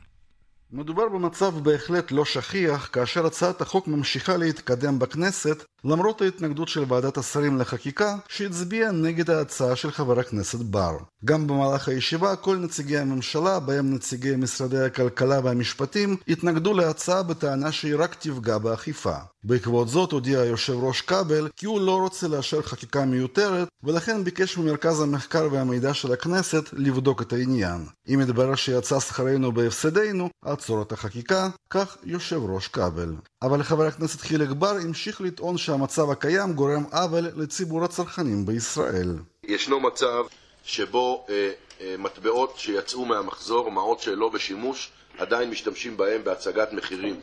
מדובר 0.71 1.09
במצב 1.09 1.53
בהחלט 1.63 2.11
לא 2.11 2.25
שכיח 2.25 2.89
כאשר 2.93 3.25
הצעת 3.25 3.61
החוק 3.61 3.87
ממשיכה 3.87 4.37
להתקדם 4.37 4.99
בכנסת 4.99 5.63
למרות 5.83 6.21
ההתנגדות 6.21 6.67
של 6.67 6.83
ועדת 6.87 7.17
השרים 7.17 7.57
לחקיקה 7.57 8.15
שהצביעה 8.27 8.91
נגד 8.91 9.29
ההצעה 9.29 9.75
של 9.75 9.91
חבר 9.91 10.19
הכנסת 10.19 10.59
בר. 10.59 10.97
גם 11.25 11.47
במהלך 11.47 11.87
הישיבה 11.87 12.35
כל 12.35 12.57
נציגי 12.57 12.97
הממשלה, 12.97 13.59
בהם 13.59 13.93
נציגי 13.93 14.35
משרדי 14.35 14.79
הכלכלה 14.79 15.39
והמשפטים, 15.43 16.15
התנגדו 16.27 16.73
להצעה 16.73 17.23
בטענה 17.23 17.71
שהיא 17.71 17.95
רק 17.97 18.15
תפגע 18.15 18.57
באכיפה. 18.57 19.15
בעקבות 19.43 19.87
זאת 19.89 20.11
הודיע 20.11 20.39
היושב 20.39 20.73
ראש 20.73 21.01
כבל 21.01 21.49
כי 21.55 21.65
הוא 21.65 21.81
לא 21.81 22.01
רוצה 22.01 22.27
לאשר 22.27 22.61
חקיקה 22.61 23.05
מיותרת 23.05 23.67
ולכן 23.83 24.23
ביקש 24.23 24.57
ממרכז 24.57 25.01
המחקר 25.01 25.47
והמידע 25.51 25.93
של 25.93 26.13
הכנסת 26.13 26.69
לבדוק 26.73 27.21
את 27.21 27.33
העניין. 27.33 27.85
אם 28.13 28.21
יתברר 28.21 28.55
שיצא 28.55 28.99
שכרנו 28.99 29.51
בהפסדנו, 29.51 30.29
עצור 30.55 30.81
את 30.81 30.91
החקיקה, 30.91 31.47
כך 31.69 31.97
יושב 32.03 32.39
ראש 32.49 32.67
כבל. 32.67 33.13
אבל 33.41 33.63
חבר 33.63 33.85
הכנסת 33.85 34.21
חיליק 34.21 34.49
בר 34.49 34.75
המשיך 34.83 35.21
לטעון 35.21 35.57
שהמצב 35.57 36.09
הקיים 36.09 36.53
גורם 36.53 36.83
עוול 36.91 37.27
לציבור 37.35 37.83
הצרכנים 37.83 38.45
בישראל. 38.45 39.15
ישנו 39.43 39.79
מצב 39.79 40.23
שבו 40.63 41.25
אה, 41.29 41.51
אה, 41.81 41.95
מטבעות 41.97 42.53
שיצאו 42.57 43.05
מהמחזור, 43.05 43.71
מעות 43.71 43.99
שלא 43.99 44.29
בשימוש, 44.29 44.91
עדיין 45.17 45.49
משתמשים 45.49 45.97
בהם 45.97 46.23
בהצגת 46.23 46.73
מחירים 46.73 47.21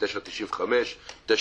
9.95, 0.50 0.60
9.99 1.28 1.32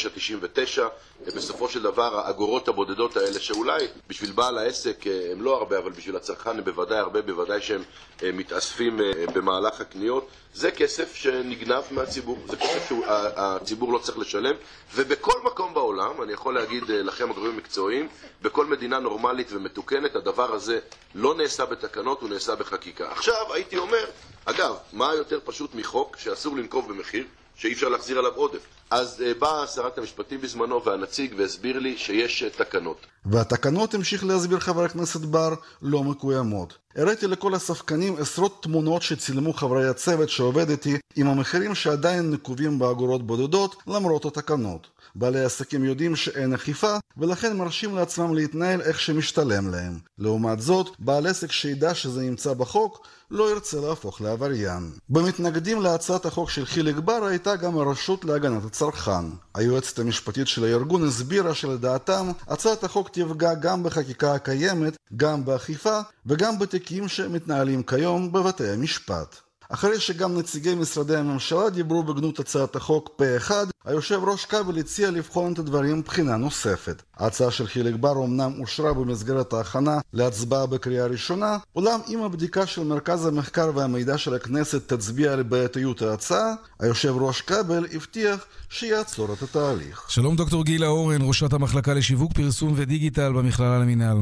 בסופו 1.28 1.70
של 1.70 1.82
דבר 1.82 2.20
האגורות 2.20 2.68
הבודדות 2.68 3.18
האלה 3.18 3.40
שאולי 3.40 3.88
בשביל 4.08 4.32
בעל 4.32 4.58
העסק 4.58 5.08
אה, 5.08 5.32
הם 5.32 5.42
לא 5.42 5.58
הרבה 5.58 5.78
אבל 5.78 5.92
בשביל 5.92 6.16
הצרכן 6.16 6.50
הם 6.50 6.64
בוודאי 6.64 6.98
הרבה, 6.98 7.22
בוודאי 7.22 7.62
שהם 7.62 7.84
אה, 8.24 8.32
מתאספים 8.32 9.02
אה, 9.02 9.12
במהלך 9.34 9.82
הקניות 9.82 10.28
זה 10.54 10.72
כסף 10.72 11.16
שנגנב 11.16 11.84
מהציבור, 11.92 12.38
זה 12.48 12.58
כסף 12.58 12.90
שהציבור 12.90 13.94
לא 13.94 13.98
צריך 13.98 14.18
לשלם 14.18 14.56
ובכל 14.96 15.40
מקום 15.44 15.74
בעולם, 15.74 16.22
אני 16.22 16.34
יכול 16.34 16.54
להגיד 16.54 16.84
לכם 16.88 17.32
הגורמים 17.32 17.54
המקצועיים, 17.54 18.08
בכל 18.42 18.66
מדינה 18.66 19.00
נורמלית 19.00 19.48
ומתוקנת 19.52 20.16
הדבר 20.16 20.54
הזה 20.54 20.80
לא 21.16 21.36
נעשה 21.36 21.66
בתקנות, 21.66 22.22
הוא 22.22 22.30
נעשה 22.30 22.56
בחקיקה. 22.56 23.12
עכשיו 23.12 23.54
הייתי 23.54 23.78
אומר, 23.78 24.06
אגב, 24.46 24.76
מה 24.94 25.14
יותר 25.16 25.40
פשוט 25.46 25.76
מחוק 25.76 26.18
שאסור 26.18 26.56
לנקוב 26.58 26.90
במחיר 26.90 27.26
שאי 27.56 27.74
אפשר 27.74 27.90
להחזיר 27.90 28.20
עליו 28.20 28.32
עודף? 28.36 28.81
אז 28.92 29.22
אה, 29.26 29.34
באה 29.40 29.68
שרת 29.68 29.98
המשפטים 29.98 30.42
בזמנו 30.42 30.84
והנציג 30.84 31.34
והסביר 31.38 31.80
לי 31.80 31.98
שיש 31.98 32.44
אה, 32.44 32.50
תקנות. 32.50 32.98
והתקנות, 33.26 33.94
המשיך 33.94 34.24
להסביר 34.24 34.60
חבר 34.60 34.84
הכנסת 34.84 35.20
בר, 35.20 35.54
לא 35.82 36.04
מקוימות. 36.04 36.74
הראיתי 36.96 37.28
לכל 37.28 37.54
הספקנים 37.54 38.16
עשרות 38.20 38.64
תמונות 38.64 39.02
שצילמו 39.02 39.54
חברי 39.54 39.88
הצוות 39.88 40.30
שעובד 40.30 40.70
איתי 40.70 40.98
עם 41.16 41.28
המחירים 41.28 41.76
שעדיין 41.76 42.32
נקובים 42.32 42.80
באגורות 42.80 43.28
בודדות 43.28 43.76
למרות 43.88 44.26
התקנות. 44.26 44.88
בעלי 45.16 45.44
עסקים 45.46 45.84
יודעים 45.84 46.16
שאין 46.16 46.54
אכיפה 46.54 46.98
ולכן 47.18 47.58
מרשים 47.58 47.96
לעצמם 47.96 48.34
להתנהל 48.36 48.82
איך 48.82 49.00
שמשתלם 49.00 49.72
להם. 49.72 50.00
לעומת 50.20 50.62
זאת, 50.62 50.88
בעל 51.00 51.28
עסק 51.28 51.52
שידע 51.52 51.94
שזה 51.94 52.22
נמצא 52.22 52.54
בחוק 52.54 53.08
לא 53.32 53.52
ירצה 53.52 53.78
להפוך 53.82 54.22
לעבריין. 54.22 54.92
במתנגדים 55.10 55.82
להצעת 55.82 56.26
החוק 56.26 56.50
של 56.50 56.66
חיליק 56.66 56.98
בר 56.98 57.26
הייתה 57.26 57.56
גם 57.56 57.78
הרשות 57.78 58.26
להגנת 58.26 58.66
הצרכן. 58.66 58.81
היועצת 59.56 60.00
המשפטית 60.00 60.48
של 60.48 60.64
הארגון 60.64 61.08
הסבירה 61.08 61.56
שלדעתם 61.56 62.32
הצעת 62.48 62.84
החוק 62.84 63.10
תפגע 63.10 63.54
גם 63.54 63.84
בחקיקה 63.84 64.34
הקיימת, 64.34 64.98
גם 65.16 65.46
באכיפה 65.46 66.00
וגם 66.26 66.60
בתיקים 66.60 67.08
שמתנהלים 67.08 67.84
כיום 67.84 68.32
בבתי 68.32 68.70
המשפט. 68.70 69.51
אחרי 69.74 70.00
שגם 70.00 70.38
נציגי 70.38 70.76
משרדי 70.76 71.16
הממשלה 71.16 71.70
דיברו 71.70 72.04
בגנות 72.04 72.40
הצעת 72.40 72.76
החוק 72.76 73.10
פה 73.16 73.38
אחד, 73.38 73.66
היושב 73.86 74.20
ראש 74.24 74.46
כבל 74.46 74.78
הציע 74.80 75.12
לבחון 75.12 75.54
את 75.54 75.60
הדברים 75.60 76.02
בחינה 76.02 76.38
נוספת. 76.38 77.02
ההצעה 77.18 77.52
של 77.52 77.68
חיליק 77.68 77.96
בר 77.96 78.26
אמנם 78.26 78.52
אושרה 78.60 78.94
במסגרת 78.94 79.54
ההכנה 79.54 80.00
להצבעה 80.14 80.66
בקריאה 80.66 81.06
ראשונה, 81.06 81.58
אולם 81.76 82.00
אם 82.10 82.24
הבדיקה 82.24 82.66
של 82.66 82.84
מרכז 82.84 83.26
המחקר 83.26 83.72
והמידע 83.76 84.18
של 84.18 84.34
הכנסת 84.34 84.94
תצביע 84.94 85.34
על 85.34 85.44
בעייתיות 85.44 86.02
ההצעה, 86.02 86.54
היושב 86.80 87.14
ראש 87.18 87.42
כבל 87.42 87.86
הבטיח 87.94 88.46
שיעצור 88.70 89.34
את 89.34 89.42
התהליך. 89.42 90.06
שלום 90.08 90.36
דוקטור 90.36 90.64
גילה 90.64 90.88
אורן, 90.88 91.22
ראשת 91.22 91.54
המחלקה 91.54 91.94
לשיווק, 91.94 92.34
פרסום 92.34 92.74
ודיגיטל 92.76 93.34
במכללה 93.34 93.80
למינהל. 93.80 94.18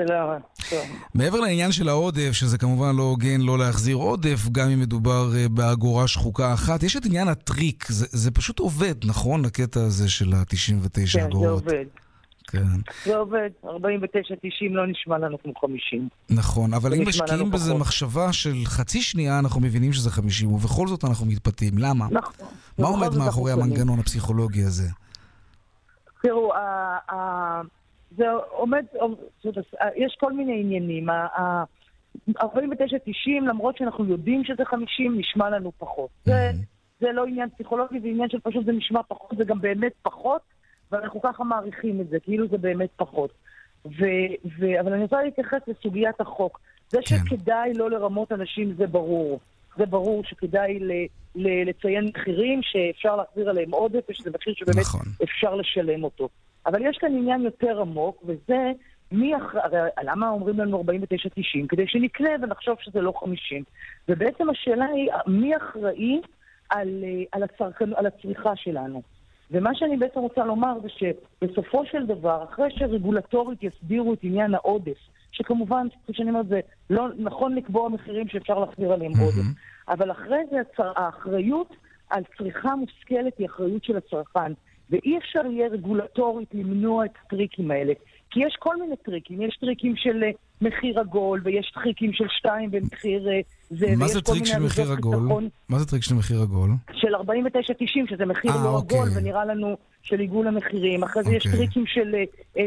שלום. 0.00 0.82
מעבר 1.14 1.40
לעניין 1.40 1.72
של 1.72 1.88
העודף, 1.88 2.30
שזה 2.32 2.58
כמובן 2.58 2.96
לא 2.96 3.02
הוגן 3.02 3.40
לא 3.40 3.58
להחזיר 3.58 3.96
עודף, 3.96 4.48
גם 4.52 4.68
אם 4.70 4.80
מדובר 4.80 5.36
אה, 5.36 5.48
באגורה 5.48 6.08
שחוקה 6.08 6.54
אחת, 6.54 6.82
יש 6.82 6.96
את 6.96 7.04
עניין 7.04 7.28
הטריק, 7.28 7.84
זה, 7.88 8.06
זה 8.10 8.30
פשוט 8.30 8.58
עובד, 8.58 8.94
נכון? 9.04 9.44
הקטע 9.44 9.80
הזה 9.80 10.08
של 10.08 10.32
ה-99 10.34 11.12
כן, 11.12 11.24
אגורות. 11.24 11.42
זה 11.42 11.48
עובד. 11.70 11.84
כן. 12.48 12.64
זה 13.04 13.16
עובד, 13.16 13.48
49-90 13.64 13.68
לא 14.70 14.86
נשמע 14.86 15.18
לנו 15.18 15.38
כמו 15.42 15.52
50. 15.60 16.08
נכון, 16.30 16.74
אבל 16.74 16.90
זה 16.90 16.96
אם 16.96 17.08
משקיעים 17.08 17.50
בזה 17.50 17.70
פחות. 17.70 17.80
מחשבה 17.80 18.32
של 18.32 18.54
חצי 18.64 19.02
שנייה, 19.02 19.38
אנחנו 19.38 19.60
מבינים 19.60 19.92
שזה 19.92 20.10
50, 20.10 20.52
ובכל 20.52 20.86
זאת 20.88 21.04
אנחנו 21.04 21.26
מתפתים. 21.26 21.78
למה? 21.78 22.06
נכון. 22.10 22.46
מה 22.78 22.86
עומד 22.88 23.14
מאחורי. 23.16 23.52
המנגנון 23.52 23.98
הפסיכולוגי 23.98 24.62
הזה? 24.62 24.88
תראו, 26.22 26.54
ה- 26.54 27.14
ה- 27.14 27.62
זה 28.16 28.24
עומד, 28.48 28.84
יש 29.96 30.16
כל 30.20 30.32
מיני 30.32 30.60
עניינים. 30.60 31.10
ה- 31.10 31.26
ה- 31.40 31.64
49-90, 32.40 32.44
למרות 33.48 33.76
שאנחנו 33.76 34.04
יודעים 34.04 34.44
שזה 34.44 34.64
50, 34.64 35.18
נשמע 35.18 35.50
לנו 35.50 35.72
פחות. 35.78 36.10
זה, 36.24 36.50
זה 37.00 37.12
לא 37.12 37.26
עניין 37.26 37.48
פסיכולוגי, 37.50 38.00
זה 38.00 38.08
עניין 38.08 38.28
של 38.28 38.40
פשוט 38.40 38.64
זה 38.66 38.72
נשמע 38.72 39.00
פחות, 39.08 39.38
זה 39.38 39.44
גם 39.44 39.60
באמת 39.60 39.92
פחות, 40.02 40.40
ואנחנו 40.92 41.22
ככה 41.22 41.44
מעריכים 41.44 42.00
את 42.00 42.08
זה, 42.08 42.20
כאילו 42.20 42.48
זה 42.48 42.58
באמת 42.58 42.90
פחות. 42.96 43.30
ו, 43.86 44.04
ו, 44.58 44.80
אבל 44.80 44.92
אני 44.92 45.02
רוצה 45.02 45.22
להתייחס 45.22 45.60
לסוגיית 45.66 46.20
החוק. 46.20 46.60
זה 46.88 46.98
שכדאי 47.02 47.74
לא 47.74 47.90
לרמות 47.90 48.32
אנשים 48.32 48.74
זה 48.74 48.86
ברור. 48.86 49.40
זה 49.76 49.86
ברור 49.86 50.24
שכדאי 50.24 50.78
ל, 50.78 50.92
ל, 51.34 51.68
לציין 51.68 52.04
מחירים 52.04 52.60
שאפשר 52.62 53.16
להחזיר 53.16 53.50
עליהם 53.50 53.70
עודף, 53.70 54.00
ושזה 54.10 54.30
מחיר 54.34 54.54
שבאמת 54.56 54.78
נכון. 54.78 55.06
אפשר 55.22 55.54
לשלם 55.54 56.04
אותו. 56.04 56.28
אבל 56.66 56.86
יש 56.86 56.98
כאן 56.98 57.16
עניין 57.16 57.42
יותר 57.42 57.80
עמוק, 57.80 58.22
וזה 58.26 58.72
מי 59.12 59.36
אחראי, 59.36 59.62
הרי 59.64 59.90
למה 60.02 60.28
אומרים 60.28 60.58
לנו 60.58 60.82
49-90? 60.82 61.66
כדי 61.68 61.86
שנקנה 61.86 62.30
ונחשוב 62.42 62.76
שזה 62.80 63.00
לא 63.00 63.12
50. 63.20 63.64
ובעצם 64.08 64.50
השאלה 64.50 64.86
היא, 64.86 65.10
מי 65.26 65.56
אחראי 65.56 66.20
על, 66.70 67.04
אה, 67.04 67.22
על, 67.32 67.42
הצרכן, 67.42 67.94
על 67.94 68.06
הצריכה 68.06 68.56
שלנו? 68.56 69.02
ומה 69.50 69.70
שאני 69.74 69.96
בעצם 69.96 70.20
רוצה 70.20 70.44
לומר 70.44 70.78
זה 70.82 70.88
שבסופו 70.88 71.86
של 71.86 72.06
דבר, 72.06 72.44
אחרי 72.44 72.70
שרגולטורית 72.70 73.62
יסדירו 73.62 74.14
את 74.14 74.18
עניין 74.22 74.54
העודף, 74.54 74.98
שכמובן, 75.32 75.86
כפי 76.02 76.12
שאני 76.14 76.30
אומרת, 76.30 76.48
זה 76.48 76.60
לא 76.90 77.08
נכון 77.18 77.54
לקבוע 77.54 77.88
מחירים 77.88 78.28
שאפשר 78.28 78.58
להחזיר 78.58 78.92
עליהם 78.92 79.12
עודף, 79.12 79.58
אבל 79.88 80.10
אחרי 80.10 80.40
זה 80.50 80.60
הצר... 80.60 80.92
האחריות 80.96 81.76
על 82.10 82.22
צריכה 82.38 82.74
מושכלת 82.74 83.38
היא 83.38 83.46
אחריות 83.46 83.84
של 83.84 83.96
הצרכן, 83.96 84.52
ואי 84.90 85.18
אפשר 85.18 85.40
יהיה 85.50 85.68
רגולטורית 85.68 86.48
למנוע 86.54 87.04
את 87.04 87.10
הטריקים 87.26 87.70
האלה. 87.70 87.92
כי 88.30 88.40
יש 88.40 88.56
כל 88.58 88.76
מיני 88.80 88.96
טריקים, 88.96 89.42
יש 89.42 89.56
טריקים 89.60 89.96
של 89.96 90.22
אה, 90.24 90.30
מחיר 90.60 91.00
עגול, 91.00 91.40
ויש 91.44 91.70
טריקים 91.74 92.12
של 92.12 92.24
שתיים 92.28 92.70
במחיר 92.70 93.28
אה, 93.28 93.40
זה, 93.70 93.86
מה 93.96 94.08
זה 94.08 94.20
טריק 94.20 94.44
של 94.44 94.58
מחיר 94.58 94.92
עגול? 94.92 95.48
מה 95.68 95.78
זה 95.78 95.86
טריק 95.86 96.02
של 96.02 96.14
מחיר 96.14 96.42
עגול? 96.42 96.70
של 96.92 97.14
49-90, 97.14 98.10
שזה 98.10 98.26
מחיר 98.26 98.50
אה, 98.50 98.64
לא 98.64 98.68
אוקיי. 98.68 98.98
עגול, 98.98 99.08
ונראה 99.16 99.44
לנו 99.44 99.76
של 100.02 100.20
עיגול 100.20 100.46
המחירים. 100.48 101.04
אחרי 101.04 101.22
זה 101.22 101.34
יש 101.34 101.46
אוקיי. 101.46 101.58
טריקים 101.58 101.86
של 101.86 102.14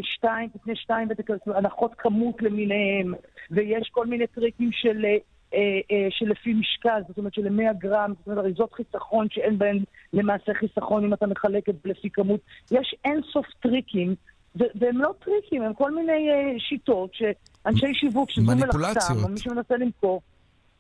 שתיים, 0.02 0.50
תקנה 0.50 0.76
שתיים, 0.76 1.08
הנחות 1.46 1.92
כמות 1.98 2.42
למיניהם, 2.42 3.14
ויש 3.52 3.90
כל 3.92 4.08
מיני 4.08 4.28
טריקים 4.28 4.70
של... 4.72 5.06
אה, 5.54 5.60
אה, 5.92 6.08
שלפי 6.10 6.54
משקל, 6.54 7.02
זאת 7.08 7.18
אומרת 7.18 7.34
של-100 7.34 7.74
גרם, 7.78 8.14
זאת 8.18 8.28
אומרת 8.28 8.46
אריזות 8.46 8.74
חיסכון 8.74 9.28
שאין 9.30 9.58
בהן 9.58 9.84
למעשה 10.14 10.54
חיסכון 10.54 11.04
אם 11.04 11.14
אתה 11.14 11.28
מחלק 11.28 11.70
את 11.70 11.76
לפי 11.86 12.10
כמות. 12.10 12.40
יש 12.72 12.96
אין 13.06 13.22
סוף 13.34 13.46
טריקים, 13.62 14.16
והם 14.56 14.98
לא 14.98 15.14
טריקים, 15.26 15.62
הם 15.62 15.74
כל 15.74 15.96
מיני 15.96 16.30
אה, 16.30 16.60
שיטות 16.60 17.14
שאנשי 17.14 17.94
שיווק 17.94 18.30
שזו 18.30 18.52
מלאכתם. 18.56 19.14
או 19.24 19.30
מי 19.30 19.40
שמנסה 19.40 19.78
למכור. 19.78 20.22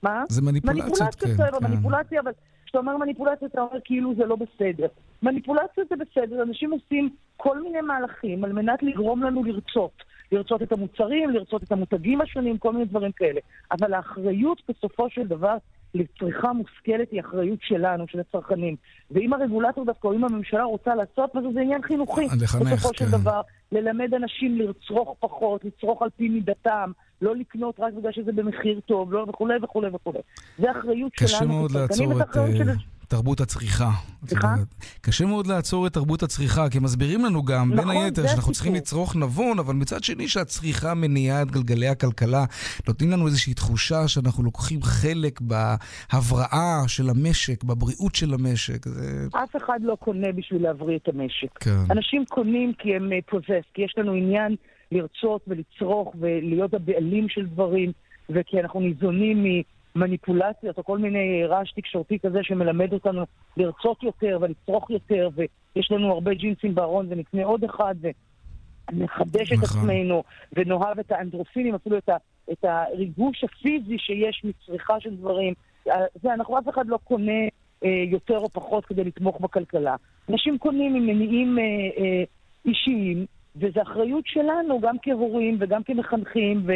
מה? 0.03 0.23
זה 0.29 0.41
מניפולציות, 0.41 1.15
כן, 1.15 1.33
בסדר, 1.33 1.59
כן. 1.59 1.65
מניפולציה, 1.65 2.21
אבל 2.21 2.31
כשאתה 2.65 2.77
אומר 2.77 2.97
מניפולציה, 2.97 3.47
אתה 3.47 3.61
אומר 3.61 3.79
כאילו 3.83 4.15
זה 4.15 4.25
לא 4.25 4.35
בסדר. 4.35 4.87
מניפולציה 5.23 5.83
זה 5.89 5.95
בסדר, 5.95 6.43
אנשים 6.43 6.71
עושים 6.71 7.09
כל 7.37 7.61
מיני 7.61 7.81
מהלכים 7.81 8.43
על 8.43 8.53
מנת 8.53 8.83
לגרום 8.83 9.23
לנו 9.23 9.43
לרצות. 9.43 10.03
לרצות 10.31 10.61
את 10.61 10.71
המוצרים, 10.71 11.29
לרצות 11.29 11.63
את 11.63 11.71
המותגים 11.71 12.21
השונים, 12.21 12.57
כל 12.57 12.73
מיני 12.73 12.85
דברים 12.85 13.11
כאלה. 13.11 13.39
אבל 13.71 13.93
האחריות 13.93 14.61
בסופו 14.69 15.09
של 15.09 15.27
דבר 15.27 15.57
לצריכה 15.93 16.53
מושכלת 16.53 17.11
היא 17.11 17.21
אחריות 17.21 17.59
שלנו, 17.61 18.05
של 18.07 18.19
הצרכנים. 18.19 18.75
ואם 19.11 19.33
הרגולטור 19.33 19.85
דווקא, 19.85 20.07
או 20.07 20.13
אם 20.13 20.23
הממשלה 20.23 20.63
רוצה 20.63 20.95
לעשות 20.95 21.35
משהו, 21.35 21.53
זה 21.53 21.59
עניין 21.59 21.81
חינוכי. 21.81 22.25
לחנך, 22.25 22.55
בסופו 22.55 22.93
של 22.93 23.05
כן. 23.05 23.11
דבר, 23.11 23.41
ללמד 23.71 24.13
אנשים 24.13 24.57
לצרוך 24.57 25.15
פחות, 25.19 25.65
לצרוך 25.65 26.01
על 26.01 26.09
פי 26.17 26.29
מידתם, 26.29 26.91
לא 27.21 27.35
לקנות 27.35 27.79
רק 27.79 27.93
בגלל 27.93 28.11
שזה 28.11 28.31
במחיר 28.31 28.79
טוב, 28.85 29.13
לא 29.13 29.25
וכולי 29.29 29.55
וכולי 29.63 29.87
וכולי. 29.93 30.19
זה 30.57 30.71
אחריות 30.71 31.11
קשה 31.13 31.27
שלנו 31.27 31.53
מאוד 31.53 31.71
כצרכנים, 31.71 32.11
לעצור 32.11 32.21
את 32.21 32.29
אחריות 32.29 32.61
אה, 32.61 32.73
של... 32.75 32.98
תרבות 33.09 33.41
הצריכה. 33.41 33.91
סליחה? 34.27 34.55
קשה 35.01 35.25
מאוד 35.25 35.47
לעצור 35.47 35.87
את 35.87 35.93
תרבות 35.93 36.23
הצריכה, 36.23 36.69
כי 36.69 36.79
מסבירים 36.79 37.25
לנו 37.25 37.43
גם, 37.43 37.69
בין 37.69 37.79
נכון, 37.79 37.95
היתר, 37.95 38.21
זה 38.21 38.27
שאנחנו 38.27 38.51
צריכים 38.51 38.73
הסיפור. 38.73 38.99
לצרוך 38.99 39.15
נבון, 39.15 39.59
אבל 39.59 39.73
מצד 39.73 40.03
שני 40.03 40.27
שהצריכה 40.27 40.93
מניעה 40.93 41.41
את 41.41 41.51
גלגלי 41.51 41.87
הכלכלה. 41.87 42.45
נותנים 42.87 43.11
לנו 43.11 43.27
איזושהי 43.27 43.53
תחושה 43.53 44.07
שאנחנו 44.07 44.43
לוקחים 44.43 44.81
חלק 44.83 45.41
בהבראה 45.41 46.83
של 46.87 47.09
המשק, 47.09 47.63
בבריאות 47.63 48.15
של 48.15 48.33
המשק. 48.33 48.85
זה... 48.85 49.27
אף 49.43 49.55
אחד 49.55 49.79
לא 49.83 49.95
קונה 49.95 50.31
בשביל 50.31 50.63
להבריא 50.63 50.97
את 50.97 51.07
המשק. 51.07 51.57
כן. 51.59 51.91
אנשים 51.91 52.25
קונים 52.25 52.73
כי 52.73 52.95
הם 52.95 53.09
פוזס, 53.29 53.65
כי 53.73 53.81
יש 53.81 53.93
לנו 53.97 54.13
עניין 54.13 54.55
לרצות 54.91 55.41
ולצרוך 55.47 56.15
ולהיות 56.19 56.73
הבעלים 56.73 57.29
של 57.29 57.45
דברים, 57.45 57.91
וכי 58.29 58.59
אנחנו 58.59 58.79
ניזונים 58.79 59.43
ממניפולציות 59.95 60.77
או 60.77 60.83
כל 60.83 60.97
מיני 60.97 61.45
רעש 61.45 61.71
תקשורתי 61.71 62.19
כזה 62.19 62.39
שמלמד 62.43 62.93
אותנו 62.93 63.23
לרצות 63.57 64.03
יותר 64.03 64.37
ולצרוך 64.41 64.89
יותר, 64.89 65.29
ויש 65.35 65.91
לנו 65.91 66.11
הרבה 66.11 66.33
ג'ינסים 66.33 66.75
בארון 66.75 67.07
ונקנה 67.09 67.43
עוד 67.43 67.63
אחד, 67.63 67.95
ונחדש 68.91 69.51
את 69.51 69.57
נכון. 69.57 69.79
עצמנו, 69.79 70.23
ונאהב 70.53 70.99
את 70.99 71.11
האנדרופינים, 71.11 71.75
אפילו 71.75 71.97
את, 71.97 72.09
ה, 72.09 72.17
את 72.51 72.65
הריגוש 72.65 73.43
הפיזי 73.43 73.97
שיש 73.97 74.41
מצריכה 74.43 74.99
של 74.99 75.15
דברים. 75.15 75.53
אה, 75.87 76.05
זה, 76.21 76.33
אנחנו, 76.33 76.59
אף 76.59 76.69
אחד 76.69 76.87
לא 76.87 76.99
קונה 77.03 77.41
אה, 77.83 78.03
יותר 78.07 78.37
או 78.37 78.49
פחות 78.49 78.85
כדי 78.85 79.03
לתמוך 79.03 79.41
בכלכלה. 79.41 79.95
אנשים 80.29 80.57
קונים 80.57 80.95
עם 80.95 81.05
מניעים 81.05 81.59
אה, 81.59 81.63
אה, 81.63 82.23
אישיים, 82.65 83.25
וזו 83.55 83.81
אחריות 83.81 84.27
שלנו, 84.27 84.79
גם 84.79 84.95
כהורים 85.01 85.57
וגם 85.59 85.83
כמחנכים 85.83 86.63
ו, 86.67 86.71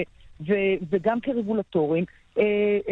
ו, 0.48 0.54
וגם 0.90 1.20
כרגולטורים, 1.20 2.06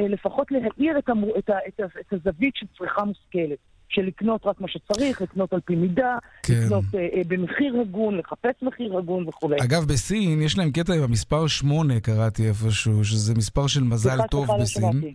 לפחות 0.10 0.52
להאיר 0.52 0.98
את, 0.98 1.10
המור, 1.10 1.38
את, 1.38 1.50
ה, 1.50 1.58
את, 1.68 1.80
ה, 1.80 1.84
את 2.00 2.14
הזווית 2.14 2.56
של 2.56 2.66
צריכה 2.78 3.04
מושכלת. 3.04 3.58
של 3.92 4.02
לקנות 4.02 4.46
רק 4.46 4.62
מה 4.62 4.68
שצריך, 4.68 5.22
לקנות 5.22 5.54
על 5.54 5.60
פי 5.66 5.76
מידה, 5.76 6.18
כן. 6.44 6.54
לקנות 6.66 6.84
אה, 6.96 7.00
אה, 7.00 7.22
במחיר 7.28 7.82
הגון, 7.82 8.18
לחפש 8.18 8.62
מחיר 8.62 8.98
הגון 8.98 9.28
וכולי. 9.28 9.56
אגב, 9.64 9.84
בסין 9.86 10.42
יש 10.42 10.58
להם 10.58 10.72
קטע 10.72 10.94
עם 10.94 11.04
המספר 11.04 11.48
8, 11.48 12.00
קראתי 12.00 12.48
איפשהו, 12.48 13.04
שזה 13.06 13.34
מספר 13.36 13.68
של 13.68 13.84
מזל 13.84 14.18
טוב 14.30 14.48
לא 14.48 14.58
בסין. 14.58 15.14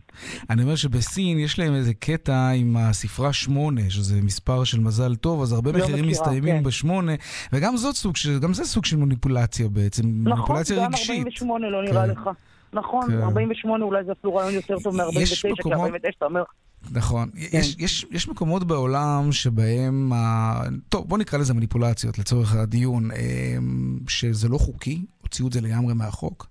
אני 0.51 0.63
אומר 0.63 0.77
שבסין 0.77 1.39
יש 1.39 1.59
להם 1.59 1.75
איזה 1.75 1.95
קטע 1.95 2.51
עם 2.51 2.77
הספרה 2.77 3.33
8, 3.33 3.81
שזה 3.89 4.23
מספר 4.23 4.65
של 4.65 4.81
מזל 4.81 5.15
טוב, 5.15 5.43
אז 5.43 5.53
הרבה 5.53 5.73
לא 5.73 5.79
מחירים 5.79 6.09
מסתיימים 6.09 6.57
כן. 6.57 6.63
בשמונה, 6.63 7.13
וגם 7.53 7.77
זאת 7.77 7.95
סוג 7.95 8.17
של, 8.17 8.39
גם 8.39 8.55
זה 8.55 8.65
סוג 8.65 8.85
של 8.85 8.97
מניפולציה 8.97 9.69
בעצם, 9.69 10.03
נכון, 10.03 10.33
מניפולציה 10.33 10.77
גם 10.77 10.87
רגשית. 10.87 11.19
48 11.19 11.71
לא 11.71 11.83
נראה 11.83 12.05
כן. 12.05 12.11
לך. 12.11 12.31
נכון, 12.73 13.07
כן. 13.11 13.23
48 13.23 13.85
אולי 13.85 14.05
זה 14.05 14.13
אפילו 14.13 14.35
רעיון 14.35 14.55
יותר 14.55 14.77
טוב 14.83 14.95
יש 14.95 15.01
מ-49, 15.01 15.43
כי 15.43 15.61
מקומות- 15.61 15.79
49 15.79 16.11
אתה 16.19 16.25
אומר, 16.25 16.43
נכון. 16.93 17.29
כן. 17.51 17.59
יש, 17.59 17.77
יש, 17.79 18.07
יש 18.11 18.29
מקומות 18.29 18.65
בעולם 18.65 19.29
שבהם, 19.33 20.13
ה... 20.13 20.53
טוב, 20.89 21.09
בוא 21.09 21.19
נקרא 21.19 21.39
לזה 21.39 21.55
מניפולציות 21.55 22.19
לצורך 22.19 22.55
הדיון, 22.57 23.09
אמ, 23.11 23.99
שזה 24.09 24.49
לא 24.49 24.59
חוקי, 24.59 24.99
הוציאו 25.23 25.49
את 25.49 25.53
זה 25.53 25.61
לגמרי 25.61 25.95
מהחוק. 25.95 26.47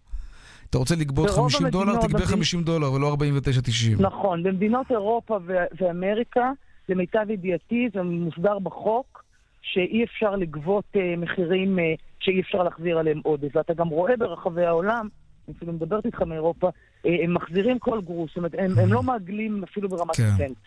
אתה 0.70 0.78
רוצה 0.78 0.96
לגבות 0.96 1.26
ברוב 1.30 1.52
50 1.52 1.68
דולר, 1.70 1.94
תגבה 1.94 2.08
במדינות- 2.08 2.28
50 2.28 2.64
דולר 2.64 2.92
ולא 2.94 3.08
49.90. 3.10 4.02
נכון, 4.02 4.44
במדינות 4.44 4.92
אירופה 4.92 5.40
ו- 5.48 5.54
ואמריקה, 5.82 6.52
למיטב 6.90 7.26
ידיעתי, 7.30 7.90
זה 7.94 8.02
מוסדר 8.04 8.60
בחוק, 8.60 9.24
שאי 9.62 10.04
אפשר 10.04 10.36
לגבות 10.36 10.86
אה, 10.96 11.14
מחירים 11.18 11.80
אה, 11.80 11.84
שאי 12.20 12.42
אפשר 12.42 12.64
להחזיר 12.64 12.98
עליהם 12.98 13.20
עודף. 13.24 13.56
ואתה 13.56 13.74
גם 13.74 13.88
רואה 13.88 14.14
ברחבי 14.20 14.66
העולם, 14.66 15.08
אני 15.48 15.56
אפילו 15.58 15.74
מדברת 15.74 16.06
איתך 16.06 16.22
מאירופה, 16.22 16.70
אה, 17.06 17.12
הם 17.24 17.34
מחזירים 17.34 17.80
כל 17.80 18.02
גרוש, 18.02 18.30
זאת 18.30 18.38
אומרת, 18.38 18.56
הם, 18.58 18.80
הם 18.80 18.94
לא 18.94 19.04
מעגלים 19.04 19.64
אפילו 19.64 19.90
ברמת 19.90 20.16
כן. 20.16 20.30
סנט. 20.38 20.58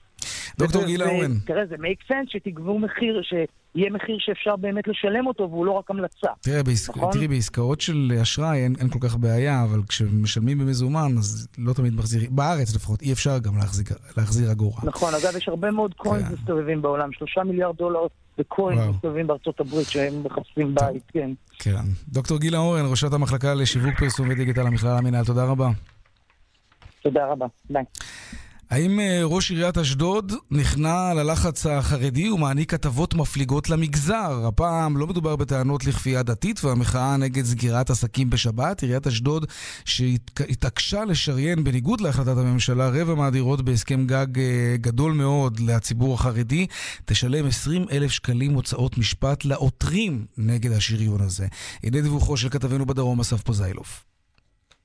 דוקטור 0.58 0.84
גילה 0.84 1.08
אורן. 1.08 1.38
תראה, 1.44 1.66
זה 1.66 1.74
make 1.74 2.10
sense 2.10 2.26
שתגבו 2.26 2.78
מחיר, 2.78 3.22
שיהיה 3.22 3.90
מחיר 3.90 4.16
שאפשר 4.18 4.56
באמת 4.56 4.88
לשלם 4.88 5.26
אותו, 5.26 5.48
והוא 5.50 5.66
לא 5.66 5.72
רק 5.72 5.90
המלצה. 5.90 6.28
תראה, 6.40 6.62
בעסק... 6.62 6.96
נכון? 6.96 7.12
תראי, 7.12 7.28
בעסקאות 7.28 7.80
של 7.80 8.12
אשראי 8.22 8.58
אין, 8.58 8.74
אין 8.80 8.88
כל 8.88 8.98
כך 9.02 9.16
בעיה, 9.16 9.64
אבל 9.64 9.80
כשמשלמים 9.88 10.58
במזומן, 10.58 11.08
אז 11.18 11.48
לא 11.58 11.72
תמיד 11.72 11.94
מחזירים, 11.94 12.36
בארץ 12.36 12.74
לפחות, 12.74 13.02
אי 13.02 13.12
אפשר 13.12 13.38
גם 13.38 13.56
להחזיר, 13.56 13.86
להחזיר 14.16 14.52
אגורה. 14.52 14.80
נכון, 14.84 15.14
אגב, 15.14 15.36
יש 15.36 15.48
הרבה 15.48 15.70
מאוד 15.70 15.94
קוינס 15.94 16.30
מסתובבים 16.30 16.82
בעולם, 16.82 17.12
שלושה 17.12 17.44
מיליארד 17.44 17.76
דולר 17.76 18.06
בקוינס 18.38 18.78
וואו. 18.80 18.92
מסתובבים 18.92 19.26
בארצות 19.26 19.60
הברית, 19.60 19.88
שהם 19.88 20.22
מחפשים 20.24 20.74
בית, 20.74 21.02
כן. 21.08 21.30
כן. 21.58 21.84
דוקטור 22.08 22.38
גילה 22.38 22.58
אורן, 22.58 22.86
ראשת 22.90 23.12
המחלקה 23.12 23.54
לשיווק 23.54 23.98
פרסום 23.98 24.28
ודיגיטל 24.30 24.66
המכללה 24.66 24.98
המינהל, 24.98 25.24
תודה 25.24 25.44
רבה. 25.44 25.68
תודה 27.02 27.26
רבה, 27.26 27.46
ביי. 27.70 27.84
האם 28.70 29.00
אה, 29.00 29.20
ראש 29.24 29.50
עיריית 29.50 29.78
אשדוד 29.78 30.32
נכנע 30.50 31.14
ללחץ 31.14 31.66
החרדי 31.66 32.30
ומעניק 32.30 32.74
הטבות 32.74 33.14
מפליגות 33.14 33.70
למגזר? 33.70 34.46
הפעם 34.48 34.96
לא 34.96 35.06
מדובר 35.06 35.36
בטענות 35.36 35.84
לכפייה 35.84 36.22
דתית 36.22 36.64
והמחאה 36.64 37.16
נגד 37.16 37.44
סגירת 37.44 37.90
עסקים 37.90 38.30
בשבת. 38.30 38.82
עיריית 38.82 39.06
אשדוד 39.06 39.46
שהתעקשה 39.84 41.04
לשריין 41.04 41.64
בניגוד 41.64 42.00
להחלטת 42.00 42.36
הממשלה 42.36 42.88
רבע 42.88 43.14
מהדירות 43.14 43.62
בהסכם 43.62 44.06
גג 44.06 44.38
אה, 44.38 44.76
גדול 44.76 45.12
מאוד 45.12 45.60
לציבור 45.60 46.14
החרדי, 46.14 46.66
תשלם 47.04 47.46
20 47.46 47.86
אלף 47.92 48.10
שקלים 48.10 48.54
הוצאות 48.54 48.98
משפט 48.98 49.44
לעותרים 49.44 50.26
נגד 50.38 50.72
השריון 50.72 51.20
הזה. 51.20 51.46
הנה 51.82 52.00
דיווחו 52.00 52.36
של 52.36 52.48
כתבנו 52.48 52.86
בדרום 52.86 53.20
אסף 53.20 53.42
פוזיילוף. 53.42 54.04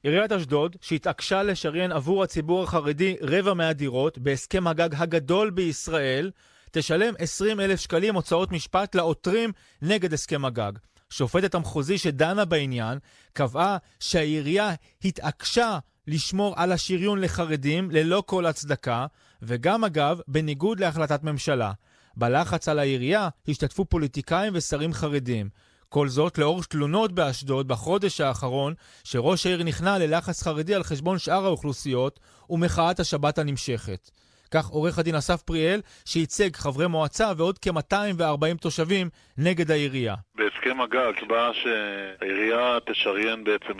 עיריית 0.03 0.31
אשדוד, 0.31 0.75
שהתעקשה 0.81 1.43
לשריין 1.43 1.91
עבור 1.91 2.23
הציבור 2.23 2.63
החרדי 2.63 3.15
רבע 3.21 3.53
מהדירות 3.53 4.17
בהסכם 4.17 4.67
הגג 4.67 4.89
הגדול 4.93 5.49
בישראל, 5.49 6.31
תשלם 6.71 7.13
20 7.19 7.59
אלף 7.59 7.79
שקלים 7.79 8.15
הוצאות 8.15 8.51
משפט 8.51 8.95
לעותרים 8.95 9.51
נגד 9.81 10.13
הסכם 10.13 10.45
הגג. 10.45 10.71
שופטת 11.09 11.55
המחוזי 11.55 11.97
שדנה 11.97 12.45
בעניין 12.45 12.99
קבעה 13.33 13.77
שהעירייה 13.99 14.73
התעקשה 15.03 15.79
לשמור 16.07 16.53
על 16.57 16.71
השריון 16.71 17.21
לחרדים 17.21 17.91
ללא 17.91 18.23
כל 18.25 18.45
הצדקה, 18.45 19.05
וגם 19.41 19.83
אגב, 19.83 20.19
בניגוד 20.27 20.79
להחלטת 20.79 21.23
ממשלה. 21.23 21.71
בלחץ 22.17 22.67
על 22.67 22.79
העירייה 22.79 23.29
השתתפו 23.47 23.85
פוליטיקאים 23.85 24.53
ושרים 24.55 24.93
חרדים. 24.93 25.49
כל 25.93 26.07
זאת 26.07 26.37
לאור 26.37 26.63
תלונות 26.63 27.11
באשדוד 27.11 27.67
בחודש 27.67 28.21
האחרון, 28.21 28.73
שראש 29.03 29.45
העיר 29.45 29.63
נכנע 29.63 29.97
ללחץ 29.97 30.43
חרדי 30.43 30.75
על 30.75 30.83
חשבון 30.83 31.17
שאר 31.17 31.45
האוכלוסיות, 31.45 32.19
ומחאת 32.49 32.99
השבת 32.99 33.37
הנמשכת. 33.37 34.11
כך 34.51 34.67
עורך 34.67 34.99
הדין 34.99 35.15
אסף 35.15 35.41
פריאל, 35.41 35.81
שייצג 36.05 36.55
חברי 36.55 36.87
מועצה 36.87 37.31
ועוד 37.37 37.59
כ-240 37.59 38.57
תושבים 38.61 39.09
נגד 39.37 39.71
העירייה. 39.71 40.15
בהסכם 40.35 40.81
הגג 40.81 41.13
בא 41.27 41.51
שהעירייה 41.53 42.77
תשריין 42.85 43.43
בעצם 43.43 43.79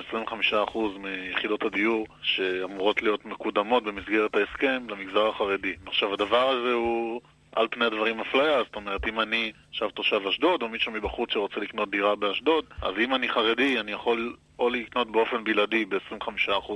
25% 0.72 0.78
מיחידות 1.00 1.64
הדיור 1.64 2.08
שאמורות 2.22 3.02
להיות 3.02 3.26
מקודמות 3.26 3.84
במסגרת 3.84 4.36
ההסכם 4.36 4.84
למגזר 4.90 5.28
החרדי. 5.28 5.74
עכשיו 5.86 6.14
הדבר 6.14 6.50
הזה 6.50 6.74
הוא 6.74 7.22
על 7.56 7.68
פני 7.72 7.86
הדברים 7.86 8.20
אפליה, 8.20 8.64
זאת 8.64 8.76
אומרת 8.76 9.08
אם 9.08 9.20
אני 9.20 9.52
עכשיו 9.70 9.90
תושב 9.90 10.28
אשדוד 10.30 10.62
או 10.62 10.70
מישהו 10.70 10.92
מבחוץ 10.92 11.34
שרוצה 11.34 11.60
לקנות 11.60 11.90
דירה 11.90 12.16
באשדוד, 12.16 12.66
אז 12.82 12.94
אם 12.98 13.16
אני 13.16 13.30
חרדי 13.30 13.80
אני 13.80 13.92
יכול 13.92 14.36
או 14.60 14.70
לקנות 14.70 15.12
באופן 15.12 15.44
בלעדי 15.44 15.86
ב-25% 15.86 16.72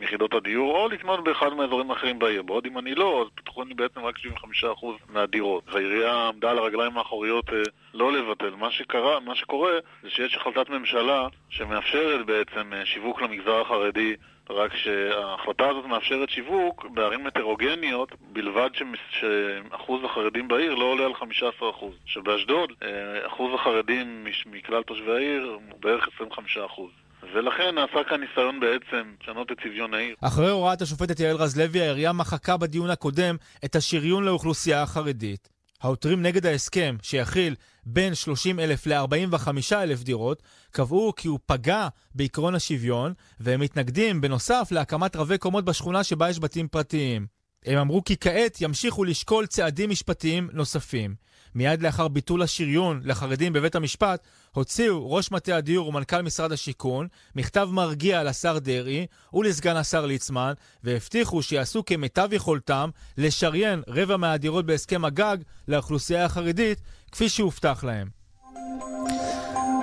מיחידות 0.00 0.34
הדיור 0.34 0.76
או 0.76 0.88
לקנות 0.88 1.24
באחד 1.24 1.48
מהאזורים 1.48 1.90
האחרים 1.90 2.18
בעיר. 2.18 2.42
בעוד 2.42 2.66
אם 2.66 2.78
אני 2.78 2.94
לא, 2.94 3.22
אז 3.22 3.28
פתחו 3.34 3.64
לי 3.64 3.74
בעצם 3.74 4.00
רק 4.00 4.18
75% 4.18 4.22
מהדירות. 5.08 5.64
והעירייה 5.72 6.28
עמדה 6.28 6.50
על 6.50 6.58
הרגליים 6.58 6.98
האחוריות 6.98 7.50
אה, 7.52 7.62
לא 7.94 8.12
לבטל. 8.12 8.50
מה 8.50 8.70
שקרה, 8.70 9.20
מה 9.20 9.34
שקורה 9.34 9.72
זה 10.02 10.10
שיש 10.10 10.36
החלטת 10.36 10.70
ממשלה 10.70 11.26
שמאפשרת 11.50 12.26
בעצם 12.26 12.72
אה, 12.72 12.86
שיווק 12.86 13.22
למגזר 13.22 13.60
החרדי 13.60 14.16
רק 14.50 14.76
שההחלטה 14.76 15.68
הזאת 15.68 15.84
מאפשרת 15.84 16.30
שיווק 16.30 16.86
בערים 16.94 17.26
הטרוגניות 17.26 18.08
בלבד 18.32 18.70
שאחוז 19.10 20.04
החרדים 20.04 20.48
בעיר 20.48 20.74
לא 20.74 20.84
עולה 20.84 21.04
על 21.04 21.12
15%. 21.12 21.84
שבאשדוד 22.06 22.72
אה, 22.82 23.26
אחוז 23.26 23.54
החרדים 23.54 24.24
מכלל 24.46 24.82
תושבי 24.82 25.12
העיר 25.12 25.58
הוא 25.70 25.80
בערך 25.80 26.08
25%. 26.20 26.60
ולכן 27.34 27.74
נעשה 27.74 28.04
כאן 28.08 28.20
ניסיון 28.20 28.60
בעצם 28.60 29.14
לשנות 29.22 29.52
את 29.52 29.56
צביון 29.60 29.94
העיר. 29.94 30.14
אחרי 30.20 30.50
הוראת 30.50 30.82
השופטת 30.82 31.20
יעל 31.20 31.36
רזלוי, 31.36 31.80
העירייה 31.80 32.12
מחקה 32.12 32.56
בדיון 32.56 32.90
הקודם 32.90 33.36
את 33.64 33.76
השריון 33.76 34.24
לאוכלוסייה 34.24 34.82
החרדית. 34.82 35.48
העותרים 35.82 36.22
נגד 36.22 36.46
ההסכם, 36.46 36.96
שיכיל 37.02 37.54
בין 37.86 38.14
30 38.14 38.60
אלף 38.60 38.86
ל-45 38.86 39.48
אלף 39.72 40.02
דירות, 40.02 40.42
קבעו 40.70 41.12
כי 41.16 41.28
הוא 41.28 41.38
פגע 41.46 41.88
בעקרון 42.14 42.54
השוויון, 42.54 43.12
והם 43.40 43.60
מתנגדים 43.60 44.20
בנוסף 44.20 44.68
להקמת 44.70 45.16
רבי 45.16 45.38
קומות 45.38 45.64
בשכונה 45.64 46.04
שבה 46.04 46.30
יש 46.30 46.40
בתים 46.40 46.68
פרטיים. 46.68 47.26
הם 47.64 47.78
אמרו 47.78 48.04
כי 48.04 48.16
כעת 48.20 48.60
ימשיכו 48.60 49.04
לשקול 49.04 49.46
צעדים 49.46 49.90
משפטיים 49.90 50.48
נוספים. 50.52 51.14
מיד 51.54 51.82
לאחר 51.82 52.08
ביטול 52.08 52.42
השריון 52.42 53.00
לחרדים 53.04 53.52
בבית 53.52 53.74
המשפט, 53.74 54.20
הוציאו 54.52 55.12
ראש 55.12 55.32
מטה 55.32 55.56
הדיור 55.56 55.88
ומנכ"ל 55.88 56.22
משרד 56.22 56.52
השיכון 56.52 57.06
מכתב 57.36 57.68
מרגיע 57.72 58.24
לשר 58.24 58.58
דרעי 58.58 59.06
ולסגן 59.34 59.76
השר 59.76 60.06
ליצמן, 60.06 60.52
והבטיחו 60.84 61.42
שיעשו 61.42 61.84
כמיטב 61.84 62.28
יכולתם 62.32 62.90
לשריין 63.18 63.82
רבע 63.88 64.16
מהדירות 64.16 64.66
בהסכם 64.66 65.04
הגג 65.04 65.36
לאוכלוסייה 65.68 66.24
החרדית, 66.24 66.78
כפי 67.12 67.28
שהובטח 67.28 67.84
להם. 67.84 68.08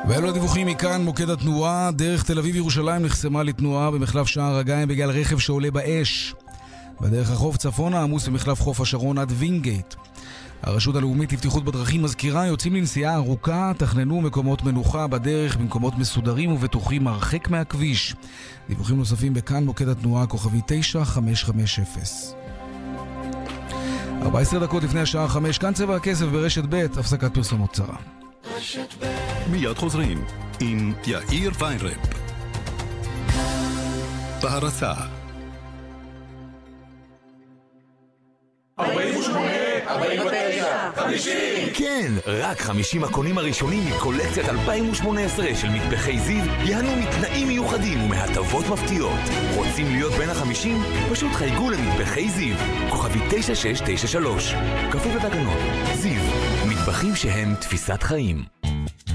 ואלו 0.09 0.29
הדיווחים 0.29 0.67
מכאן, 0.67 1.01
מוקד 1.01 1.29
התנועה, 1.29 1.89
דרך 1.91 2.23
תל 2.23 2.39
אביב-ירושלים 2.39 3.03
נחסמה 3.03 3.43
לתנועה 3.43 3.91
במחלף 3.91 4.27
שער 4.27 4.57
הגיא 4.57 4.85
בגלל 4.87 5.09
רכב 5.09 5.39
שעולה 5.39 5.71
באש. 5.71 6.35
בדרך 7.01 7.31
החוף 7.31 7.57
צפונה 7.57 8.01
עמוס 8.01 8.27
במחלף 8.27 8.61
חוף 8.61 8.81
השרון 8.81 9.17
עד 9.17 9.31
וינגייט. 9.35 9.95
הרשות 10.61 10.95
הלאומית 10.95 11.33
לבטיחות 11.33 11.65
בדרכים 11.65 12.01
מזכירה, 12.01 12.45
יוצאים 12.47 12.75
לנסיעה 12.75 13.15
ארוכה, 13.15 13.71
תכננו 13.77 14.21
מקומות 14.21 14.63
מנוחה 14.63 15.07
בדרך 15.07 15.55
במקומות 15.57 15.97
מסודרים 15.97 16.51
ובטוחים 16.51 17.07
הרחק 17.07 17.49
מהכביש. 17.49 18.15
דיווחים 18.69 18.97
נוספים 18.97 19.33
בכאן 19.33 19.63
מוקד 19.63 19.87
התנועה 19.87 20.27
כוכבי 20.27 20.61
9550. 20.65 21.83
14 24.21 24.59
דקות 24.59 24.83
לפני 24.83 24.99
השעה 24.99 25.27
5, 25.27 25.57
כאן 25.57 25.73
צבע 25.73 25.95
הכסף 25.95 26.25
ברשת 26.25 26.63
ב', 26.69 26.75
הפסקת 26.75 27.33
פרסומות 27.33 27.69
קצרה. 27.71 27.95
מיד 29.51 29.77
חוזרים 29.77 30.23
עם 30.59 30.93
יאיר 31.07 31.51
ויינרפ. 31.59 31.97
בהרצה 34.41 34.93
48 38.79 39.41
49, 39.87 40.91
50. 40.95 41.33
כן, 41.73 42.11
רק 42.25 42.59
50 42.59 43.03
הקונים 43.03 43.37
הראשונים 43.37 43.83
מקולקציית 43.95 44.49
2018 44.49 45.55
של 45.55 45.69
מטבחי 45.69 46.19
זיו 46.19 46.43
ייהנו 46.63 46.95
מתנאים 46.95 47.47
מיוחדים 47.47 48.03
ומהטבות 48.03 48.65
מפתיעות. 48.67 49.19
רוצים 49.55 49.85
להיות 49.91 50.13
בין 50.13 50.29
החמישים? 50.29 50.83
פשוט 51.11 51.31
חייגו 51.31 51.69
למטבחי 51.69 52.29
זיו. 52.29 52.55
כוכבי 52.89 53.19
9693. 53.29 54.53
כפוף 54.91 55.15
לתקנות. 55.15 55.59
זיו, 55.93 56.21
מטבחים 56.69 57.15
שהם 57.15 57.55
תפיסת 57.55 58.03
חיים. 58.03 58.43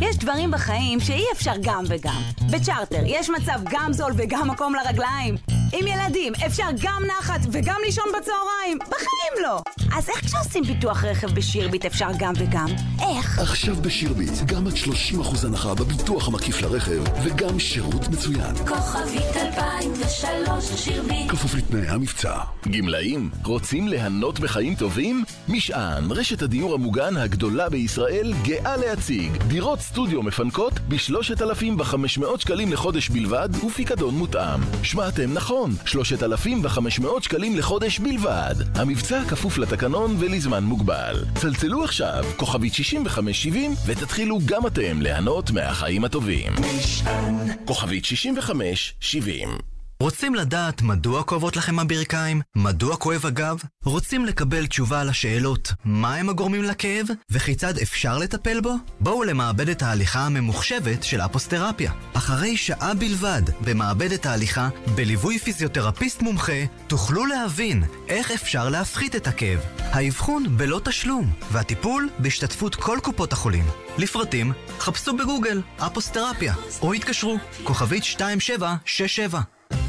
יש 0.00 0.16
דברים 0.16 0.50
בחיים 0.50 1.00
שאי 1.00 1.24
אפשר 1.32 1.52
גם 1.62 1.84
וגם. 1.88 2.22
בצ'רטר 2.50 3.02
יש 3.06 3.30
מצב 3.30 3.60
גם 3.70 3.92
זול 3.92 4.12
וגם 4.16 4.50
מקום 4.50 4.74
לרגליים. 4.74 5.36
עם 5.72 5.86
ילדים 5.86 6.32
אפשר 6.46 6.66
גם 6.80 7.02
נחת 7.18 7.40
וגם 7.52 7.76
לישון 7.86 8.04
בצהריים. 8.08 8.78
בחיים 8.78 9.42
לא. 9.42 9.60
אז 9.96 10.08
איך 10.08 10.24
כשעושים 10.24 10.64
ביטוח 10.64 11.04
רכב 11.04 11.34
בשירביט 11.34 11.84
אפשר 11.84 12.08
גם 12.18 12.32
וגם? 12.38 12.66
איך? 13.00 13.38
עכשיו 13.38 13.76
בשירביט, 13.76 14.32
גם 14.46 14.66
עד 14.66 14.72
30% 14.72 15.46
הנחה 15.46 15.74
בביטוח 15.74 16.28
המקיף 16.28 16.62
לרכב, 16.62 17.02
וגם 17.24 17.58
שירות 17.58 18.08
מצוין. 18.08 18.56
כוכבית 18.56 19.36
2003 19.36 20.64
שירביט. 20.84 21.30
כפוף 21.30 21.54
לתנאי 21.54 21.88
המבצע. 21.88 22.38
גמלאים, 22.70 23.30
רוצים 23.44 23.88
ליהנות 23.88 24.40
בחיים 24.40 24.74
טובים? 24.74 25.24
משען, 25.48 26.10
רשת 26.10 26.42
הדיור 26.42 26.74
המוגן 26.74 27.16
הגדולה 27.16 27.68
בישראל, 27.68 28.34
גאה 28.42 28.76
להציג 28.76 29.36
דירות 29.36 29.78
סטודיו 29.82 30.22
מפנקות 30.22 30.72
ב-3,500 30.88 32.24
שקלים 32.38 32.72
לחודש 32.72 33.08
בלבד 33.08 33.48
ופיקדון 33.66 34.14
מותאם. 34.14 34.60
שמעתם 34.82 35.32
נכון, 35.32 35.70
3,500 35.84 37.22
שקלים 37.22 37.56
לחודש 37.56 37.98
בלבד. 37.98 38.54
המבצע 38.74 39.24
כפוף 39.28 39.58
לתקנון 39.58 40.16
ולזמן 40.18 40.64
מוגבל. 40.64 41.24
צלצלו 41.34 41.84
עכשיו, 41.84 42.24
כוכבית 42.36 42.74
6570, 42.74 43.74
ותתחילו 43.86 44.38
גם 44.44 44.66
אתם 44.66 45.02
ליהנות 45.02 45.50
מהחיים 45.50 46.04
הטובים. 46.04 46.52
משען. 46.78 47.34
כוכבית 47.64 48.04
6570 48.04 49.71
רוצים 50.02 50.34
לדעת 50.34 50.82
מדוע 50.82 51.22
כואבות 51.22 51.56
לכם 51.56 51.78
הברכיים? 51.78 52.40
מדוע 52.56 52.96
כואב 52.96 53.26
הגב? 53.26 53.58
רוצים 53.84 54.24
לקבל 54.24 54.66
תשובה 54.66 55.00
על 55.00 55.08
השאלות 55.08 55.72
מה 55.84 56.14
הם 56.14 56.28
הגורמים 56.28 56.62
לכאב? 56.62 57.06
וכיצד 57.30 57.78
אפשר 57.78 58.18
לטפל 58.18 58.60
בו? 58.60 58.74
בואו 59.00 59.24
למעבדת 59.24 59.82
ההליכה 59.82 60.20
הממוחשבת 60.20 61.02
של 61.02 61.20
אפוסטרפיה. 61.20 61.92
אחרי 62.12 62.56
שעה 62.56 62.94
בלבד 62.94 63.42
במעבדת 63.64 64.26
ההליכה, 64.26 64.68
בליווי 64.94 65.38
פיזיותרפיסט 65.38 66.22
מומחה, 66.22 66.64
תוכלו 66.86 67.26
להבין 67.26 67.84
איך 68.08 68.30
אפשר 68.30 68.68
להפחית 68.68 69.16
את 69.16 69.26
הכאב. 69.26 69.60
האבחון 69.78 70.56
בלא 70.56 70.80
תשלום, 70.84 71.32
והטיפול 71.52 72.08
בהשתתפות 72.18 72.74
כל 72.74 72.98
קופות 73.02 73.32
החולים. 73.32 73.64
לפרטים, 73.98 74.52
חפשו 74.78 75.16
בגוגל 75.16 75.62
אפוסטרפיה, 75.78 76.54
או 76.82 76.92
התקשרו, 76.92 77.38
כוכבית 77.64 78.02
2767 78.02 79.40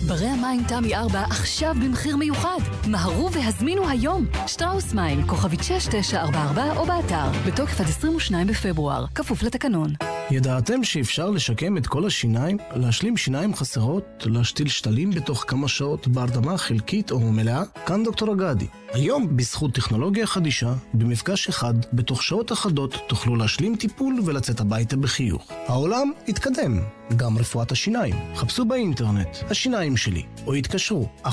ברי 0.07 0.27
המים 0.27 0.63
תמי 0.67 0.95
4 0.95 1.23
עכשיו 1.23 1.75
במחיר 1.81 2.17
מיוחד. 2.17 2.57
מהרו 2.87 3.31
והזמינו 3.31 3.89
היום. 3.89 4.25
שטראוס 4.47 4.93
מים, 4.93 5.27
כוכבית 5.27 5.63
6944 5.63 6.77
או 6.77 6.85
באתר, 6.85 7.31
בתוקף 7.47 7.81
עד 7.81 7.87
22 7.87 8.47
בפברואר, 8.47 9.05
כפוף 9.15 9.43
לתקנון. 9.43 9.93
ידעתם 10.31 10.83
שאפשר 10.83 11.29
לשקם 11.29 11.77
את 11.77 11.87
כל 11.87 12.05
השיניים, 12.05 12.57
להשלים 12.75 13.17
שיניים 13.17 13.55
חסרות, 13.55 14.03
להשתיל 14.25 14.67
שתלים 14.67 15.11
בתוך 15.11 15.45
כמה 15.47 15.67
שעות 15.67 16.07
בהרדמה 16.07 16.57
חלקית 16.57 17.11
או 17.11 17.19
מלאה? 17.19 17.63
כאן 17.85 18.03
דוקטור 18.03 18.33
אגדי. 18.33 18.67
היום, 18.93 19.37
בזכות 19.37 19.73
טכנולוגיה 19.73 20.27
חדישה, 20.27 20.73
במפגש 20.93 21.49
אחד, 21.49 21.73
בתוך 21.93 22.23
שעות 22.23 22.51
אחדות, 22.51 22.95
תוכלו 23.07 23.35
להשלים 23.35 23.75
טיפול 23.75 24.19
ולצאת 24.25 24.59
הביתה 24.59 24.97
בחיוך. 24.97 25.51
העולם 25.67 26.11
התקדם, 26.27 26.79
גם 27.15 27.37
רפואת 27.37 27.71
השיניים. 27.71 28.15
חפשו 28.35 28.65
באינטרנט, 28.65 29.37
השיניים 29.49 29.97
שלי, 29.97 30.23
או 30.47 30.53
התקשרו, 30.53 31.09
1-800-60-90-60. 31.25 31.29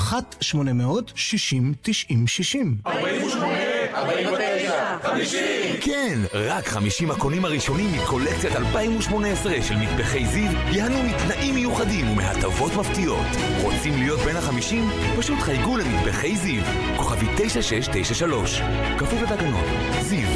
48, 2.86 3.46
49, 3.94 4.98
50. 5.02 5.40
כן, 5.80 6.18
רק 6.32 6.66
50 6.66 7.10
הקונים 7.10 7.44
הראשונים 7.44 7.92
מקולקציית 7.92 8.56
2018 8.56 9.62
של 9.62 9.76
מטבחי 9.76 10.26
זיו 10.26 10.50
ייהנו 10.72 11.02
מתנאים 11.02 11.54
מיוחדים 11.54 12.10
ומהטבות 12.10 12.72
מפתיעות. 12.76 13.26
רוצים 13.62 13.98
להיות 13.98 14.20
בין 14.20 14.36
החמישים? 14.36 14.90
פשוט 15.18 15.38
חייגו 15.38 15.76
למטבחי 15.76 16.36
זיו. 16.36 16.62
כוכבי 16.96 17.26
9693. 17.36 18.60
כפוף 18.98 19.22
לתקנות. 19.22 19.64
זיו, 20.00 20.28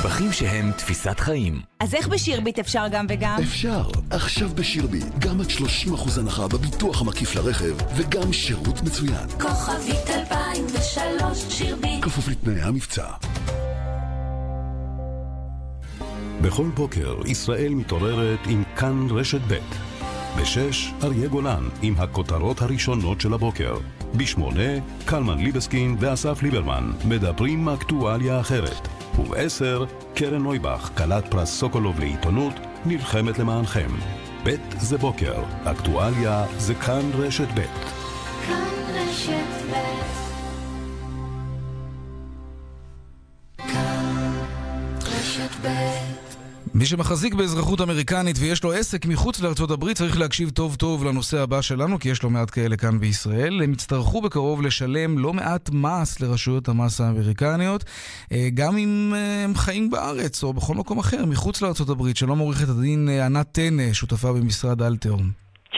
מטבחים 0.00 0.32
שהם 0.32 0.72
תפיסת 0.72 1.20
חיים. 1.20 1.60
אז 1.80 1.94
איך 1.94 2.08
בשירביט 2.08 2.58
אפשר 2.58 2.84
גם 2.90 3.06
וגם? 3.08 3.36
אפשר. 3.42 3.82
עכשיו 4.10 4.48
בשירביט, 4.54 5.06
גם 5.18 5.40
עד 5.40 5.46
30% 5.50 6.20
הנחה 6.20 6.48
בביטוח 6.48 7.00
המקיף 7.00 7.34
לרכב, 7.34 7.76
וגם 7.96 8.32
שירות 8.32 8.82
מצוין. 8.82 9.28
כוכבית 9.40 10.10
2003 10.10 11.44
שירביט. 11.48 12.04
כפוף 12.04 12.28
לתנאי 12.28 12.60
המבצע. 12.60 13.06
בכל 16.42 16.66
בוקר 16.74 17.14
ישראל 17.26 17.74
מתעוררת 17.74 18.40
עם 18.46 18.62
כאן 18.76 19.06
רשת 19.10 19.40
ב'. 19.48 19.58
בשש, 20.40 20.92
אריה 21.02 21.28
גולן 21.28 21.68
עם 21.82 21.94
הכותרות 21.98 22.62
הראשונות 22.62 23.20
של 23.20 23.34
הבוקר. 23.34 23.76
בשמונה, 24.14 24.80
קלמן 25.04 25.38
ליבסקין 25.38 25.96
ואסף 26.00 26.42
ליברמן 26.42 26.90
מדברים 27.04 27.68
אקטואליה 27.68 28.40
אחרת. 28.40 28.99
ובעשר, 29.20 29.84
קרן 30.14 30.42
נויבך, 30.42 30.90
כלת 30.96 31.30
פרס 31.30 31.50
סוקולוב 31.50 32.00
לעיתונות, 32.00 32.54
נלחמת 32.86 33.38
למענכם. 33.38 33.88
ב' 34.44 34.50
זה 34.80 34.98
בוקר, 34.98 35.42
אקטואליה 35.64 36.44
זה 36.58 36.74
כאן 36.74 37.10
רשת 37.14 37.48
ב'. 37.54 37.60
כאן 38.46 38.64
רשת 38.94 39.72
ב' 39.72 39.89
מי 46.74 46.86
שמחזיק 46.86 47.34
באזרחות 47.34 47.80
אמריקנית 47.80 48.36
ויש 48.38 48.64
לו 48.64 48.72
עסק 48.72 49.06
מחוץ 49.06 49.40
לארצות 49.40 49.70
הברית 49.70 49.96
צריך 49.96 50.18
להקשיב 50.18 50.50
טוב 50.50 50.74
טוב 50.74 51.04
לנושא 51.04 51.40
הבא 51.40 51.60
שלנו, 51.60 51.98
כי 51.98 52.08
יש 52.08 52.22
לא 52.22 52.30
מעט 52.30 52.50
כאלה 52.50 52.76
כאן 52.76 53.00
בישראל. 53.00 53.62
הם 53.62 53.72
יצטרכו 53.72 54.20
בקרוב 54.20 54.62
לשלם 54.62 55.18
לא 55.18 55.32
מעט 55.32 55.70
מס 55.72 56.20
לרשויות 56.20 56.68
המס 56.68 57.00
האמריקניות, 57.00 57.84
אה, 58.32 58.48
גם 58.54 58.76
אם 58.76 59.12
אה, 59.16 59.44
הם 59.44 59.54
חיים 59.54 59.90
בארץ 59.90 60.42
או 60.42 60.52
בכל 60.52 60.74
מקום 60.74 60.98
אחר 60.98 61.26
מחוץ 61.26 61.62
לארצות 61.62 61.88
הברית. 61.88 62.16
שלום 62.16 62.38
עורכת 62.38 62.68
הדין 62.68 63.08
אה, 63.08 63.26
ענת 63.26 63.48
טנא, 63.52 63.92
שותפה 63.92 64.32
במשרד 64.32 64.82
אלתר. 64.82 65.16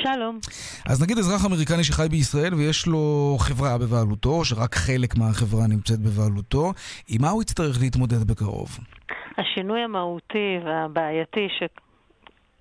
שלום. 0.03 0.39
אז 0.87 1.03
נגיד 1.03 1.19
אזרח 1.19 1.45
אמריקני 1.45 1.85
שחי 1.85 2.07
בישראל 2.11 2.55
ויש 2.55 2.87
לו 2.87 3.37
חברה 3.41 3.79
בבעלותו, 3.79 4.45
שרק 4.45 4.75
חלק 4.75 5.17
מהחברה 5.17 5.67
נמצאת 5.67 6.01
בבעלותו, 6.01 6.73
עם 7.09 7.23
מה 7.23 7.31
הוא 7.31 7.43
יצטרך 7.43 7.81
להתמודד 7.81 8.25
בקרוב? 8.25 8.79
השינוי 9.39 9.81
המהותי 9.81 10.59
והבעייתי 10.65 11.49
ש... 11.49 11.63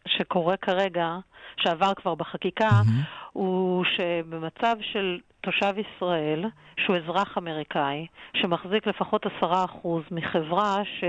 שקורה 0.07 0.57
כרגע, 0.57 1.17
שעבר 1.57 1.93
כבר 1.93 2.15
בחקיקה, 2.15 2.69
mm-hmm. 2.69 3.29
הוא 3.33 3.85
שבמצב 3.85 4.75
של 4.81 5.19
תושב 5.41 5.73
ישראל, 5.77 6.45
שהוא 6.79 6.95
אזרח 6.95 7.37
אמריקאי, 7.37 8.07
שמחזיק 8.33 8.87
לפחות 8.87 9.25
עשרה 9.25 9.65
אחוז 9.65 10.03
מחברה 10.11 10.81
ש... 10.85 11.03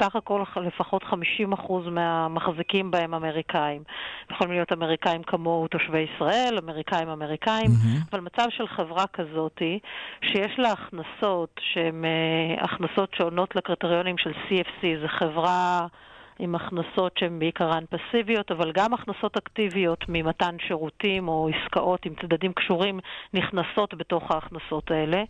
סך 0.00 0.16
הכל 0.16 0.42
לפחות 0.66 1.02
50% 1.02 1.72
מהמחזיקים 1.90 2.90
בהם 2.90 3.14
אמריקאים. 3.14 3.82
יכולים 4.30 4.52
להיות 4.52 4.72
אמריקאים 4.72 5.22
כמוהו 5.22 5.68
תושבי 5.68 6.06
ישראל, 6.14 6.58
אמריקאים 6.62 7.08
אמריקאים, 7.08 7.70
mm-hmm. 7.70 8.08
אבל 8.12 8.20
מצב 8.20 8.46
של 8.50 8.68
חברה 8.68 9.06
כזאתי, 9.06 9.78
שיש 10.22 10.58
לה 10.58 10.72
הכנסות 10.72 11.60
שהן 11.72 12.04
uh, 12.04 12.64
הכנסות 12.64 13.14
שעונות 13.14 13.56
לקריטריונים 13.56 14.18
של 14.18 14.30
CFC, 14.30 14.86
זו 15.02 15.08
חברה... 15.08 15.86
עם 16.38 16.54
הכנסות 16.54 17.12
שהן 17.18 17.38
בעיקרן 17.38 17.84
פסיביות, 17.90 18.50
אבל 18.50 18.72
גם 18.74 18.94
הכנסות 18.94 19.36
אקטיביות 19.36 20.04
ממתן 20.08 20.56
שירותים 20.68 21.28
או 21.28 21.48
עסקאות 21.48 22.06
עם 22.06 22.12
צדדים 22.22 22.52
קשורים 22.52 23.00
נכנסות 23.34 23.94
בתוך 23.94 24.30
ההכנסות 24.30 24.90
האלה. 24.90 25.22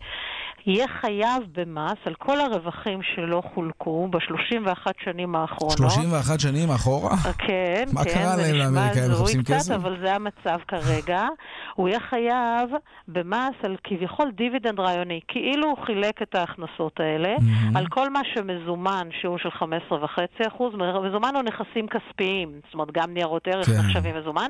יהיה 0.65 0.87
חייב 0.87 1.43
במס 1.51 1.97
על 2.05 2.13
כל 2.13 2.39
הרווחים 2.39 2.99
שלא 3.03 3.41
חולקו 3.53 4.07
ב-31 4.11 4.91
שנים 5.03 5.35
האחרונות. 5.35 5.77
31 5.77 6.39
שנים 6.39 6.69
אחורה? 6.69 7.17
כן, 7.37 7.85
מה 7.93 8.03
כן. 8.03 8.09
קרה 8.09 8.35
להם 8.35 8.55
לאמריקאים? 8.55 9.11
מחפשים 9.11 9.41
קצת, 9.43 9.53
כסף? 9.55 9.73
אבל 9.75 9.97
זה 10.03 10.13
המצב 10.15 10.59
כרגע. 10.67 11.23
הוא 11.75 11.89
יהיה 11.89 11.99
חייב 11.99 12.69
במס 13.07 13.55
על 13.63 13.75
כביכול 13.83 14.31
דיבידנד 14.31 14.79
רעיוני, 14.79 15.19
כאילו 15.27 15.67
הוא 15.67 15.77
חילק 15.85 16.21
את 16.21 16.35
ההכנסות 16.35 16.99
האלה 16.99 17.35
Mhm. 17.35 17.77
על 17.77 17.87
כל 17.87 18.09
מה 18.09 18.19
שמזומן, 18.33 19.07
שהוא 19.21 19.37
של 19.37 19.49
15.5%, 19.49 20.75
מזומן 21.01 21.35
או 21.35 21.41
נכסים 21.41 21.87
כספיים, 21.87 22.51
זאת 22.65 22.73
אומרת 22.73 22.91
גם 22.91 23.13
ניירות 23.13 23.47
ערך 23.47 23.65
כן. 23.65 23.77
נחשבים 23.79 24.15
מזומן, 24.17 24.49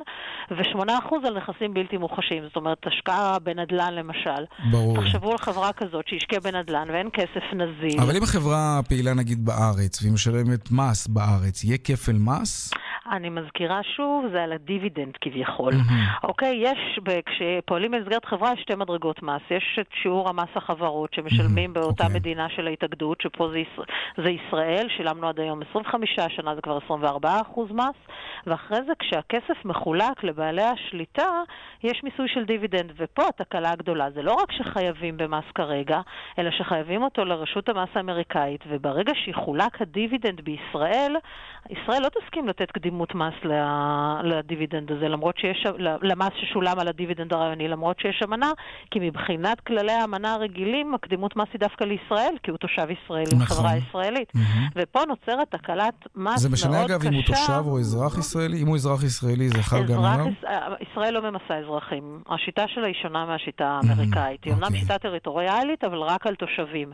ו-8% 0.52 1.28
על 1.28 1.38
נכסים 1.38 1.74
בלתי 1.74 1.98
מוחשיים, 1.98 2.44
זאת 2.44 2.56
אומרת 2.56 2.78
השקעה 2.88 3.40
בנדל"ן 3.40 3.94
למשל. 3.94 4.44
ברור. 4.72 4.98
תחשבו 5.02 5.32
על 5.32 5.38
חברה 5.38 5.74
כזאת 5.74 6.08
שהשקיעה 6.08 6.42
בנדל"ן 6.42 6.88
ואין 6.94 7.10
כסף 7.14 7.44
נזיל. 7.54 8.02
אבל 8.02 8.18
אם 8.18 8.24
החברה 8.24 8.80
פעילה 8.90 9.14
נגיד 9.14 9.46
בארץ, 9.46 10.02
והיא 10.02 10.14
משלמת 10.14 10.72
מס 10.72 11.08
בארץ, 11.08 11.64
יהיה 11.64 11.78
כפל 11.78 12.18
מס? 12.20 12.74
אני 13.12 13.30
מזכירה 13.30 13.84
שוב, 13.84 14.26
זה 14.32 14.44
על 14.44 14.54
הדיבידנד 14.54 15.18
כביכול. 15.22 15.74
Mhm. 15.74 16.24
אוקיי, 16.24 16.56
יש, 16.56 17.00
כשפועלים 17.26 17.92
במסגרת 17.92 18.26
חברה 18.26 18.54
יש 18.54 18.62
שתי 18.62 18.76
מדרגות 18.76 19.24
מס. 19.24 19.42
יש 19.52 19.80
את 19.82 19.88
שיעור 20.02 20.30
המס 20.30 20.50
החברות 20.56 21.14
שמשלמים 21.14 21.74
באותה 21.74 22.04
אוקיי. 22.04 22.20
מדינה 22.20 22.50
של 22.50 22.68
ההתאגדות, 22.68 23.22
שפה 23.22 23.50
זה, 23.52 23.60
ישראל, 23.60 23.88
זה 24.18 24.30
ישראל, 24.30 24.88
שילמנו 24.98 25.28
עד 25.28 25.40
היום 25.40 25.62
25, 25.70 26.20
השנה 26.20 26.56
זה 26.56 26.62
כבר 26.62 26.78
24% 26.88 27.74
מס, 27.74 27.96
ואחרי 28.48 28.80
זה 28.88 28.94
כשהכסף 29.00 29.66
מחולק 29.66 30.24
לבעלי 30.24 30.64
השליטה, 30.64 31.42
יש 31.84 32.04
מיסוי 32.04 32.28
של 32.28 32.46
דיבידנד, 32.46 32.92
ופה 32.98 33.28
התקלה 33.28 33.72
הגדולה. 33.72 34.12
זה 34.12 34.22
לא 34.22 34.34
רק 34.34 34.52
שחייבים 34.52 35.18
במס 35.18 35.46
כרגע, 35.56 36.02
אלא 36.40 36.52
שחייבים 36.52 37.04
אותו 37.04 37.26
לרשות 37.26 37.70
המס 37.70 37.90
האמריקאית, 37.96 38.62
וברגע 38.68 39.14
שיחולק 39.26 39.82
הדיבידנד 39.82 40.42
בישראל, 40.42 41.16
ישראל 41.70 42.02
לא 42.02 42.10
תסכים 42.10 42.48
לתת 42.48 42.72
קדימות 42.72 42.95
מס 43.16 43.34
ל- 43.44 43.54
לדיבידנד 44.24 44.92
הזה, 44.92 45.08
למרות 45.08 45.38
שיש, 45.38 45.66
למס 46.02 46.30
ששולם 46.42 46.80
על 46.80 46.88
הדיבידנד 46.88 47.34
הרעיוני, 47.34 47.68
למרות 47.68 48.00
שיש 48.00 48.22
אמנה, 48.24 48.52
כי 48.92 49.00
מבחינת 49.00 49.60
כללי 49.60 49.92
האמנה 49.92 50.34
הרגילים, 50.34 50.94
הקדימות 50.94 51.36
מס 51.36 51.48
היא 51.54 51.60
דווקא 51.60 51.84
לישראל, 51.84 52.36
כי 52.44 52.52
הוא 52.52 52.58
תושב 52.58 52.88
ישראלי, 52.90 53.26
נכון. 53.36 53.46
חברה 53.58 53.76
ישראלית. 53.78 54.32
ופה 54.76 55.00
נוצרת 55.08 55.52
תקלת 55.52 55.94
מס 56.16 56.16
מאוד 56.16 56.34
קשה. 56.36 56.38
זה 56.38 56.50
משנה 56.50 56.86
אגב 56.86 57.06
אם 57.08 57.14
הוא 57.14 57.24
תושב 57.26 57.62
או 57.66 57.80
אזרח 57.80 58.18
ישראלי? 58.18 58.62
אם 58.62 58.68
הוא 58.68 58.76
אזרח 58.76 59.04
ישראלי 59.04 59.50
זה 59.50 59.64
חל 59.64 59.84
גם 59.84 60.04
עליו? 60.04 60.28
יש- 60.28 60.44
אה, 60.48 60.68
ישראל 60.92 61.14
לא 61.14 61.32
ממסה 61.32 61.56
אזרחים. 61.58 62.20
השיטה 62.30 62.64
שלה 62.68 62.88
היא 62.88 62.96
שונה 63.02 63.26
מהשיטה 63.26 63.68
האמריקאית. 63.84 64.44
היא 64.44 64.54
אומנם 64.54 64.76
שיטה 64.76 64.98
טריטוריאלית, 64.98 65.84
אבל 65.84 65.98
רק 65.98 66.28
על 66.28 66.36
תושבים. 66.36 66.92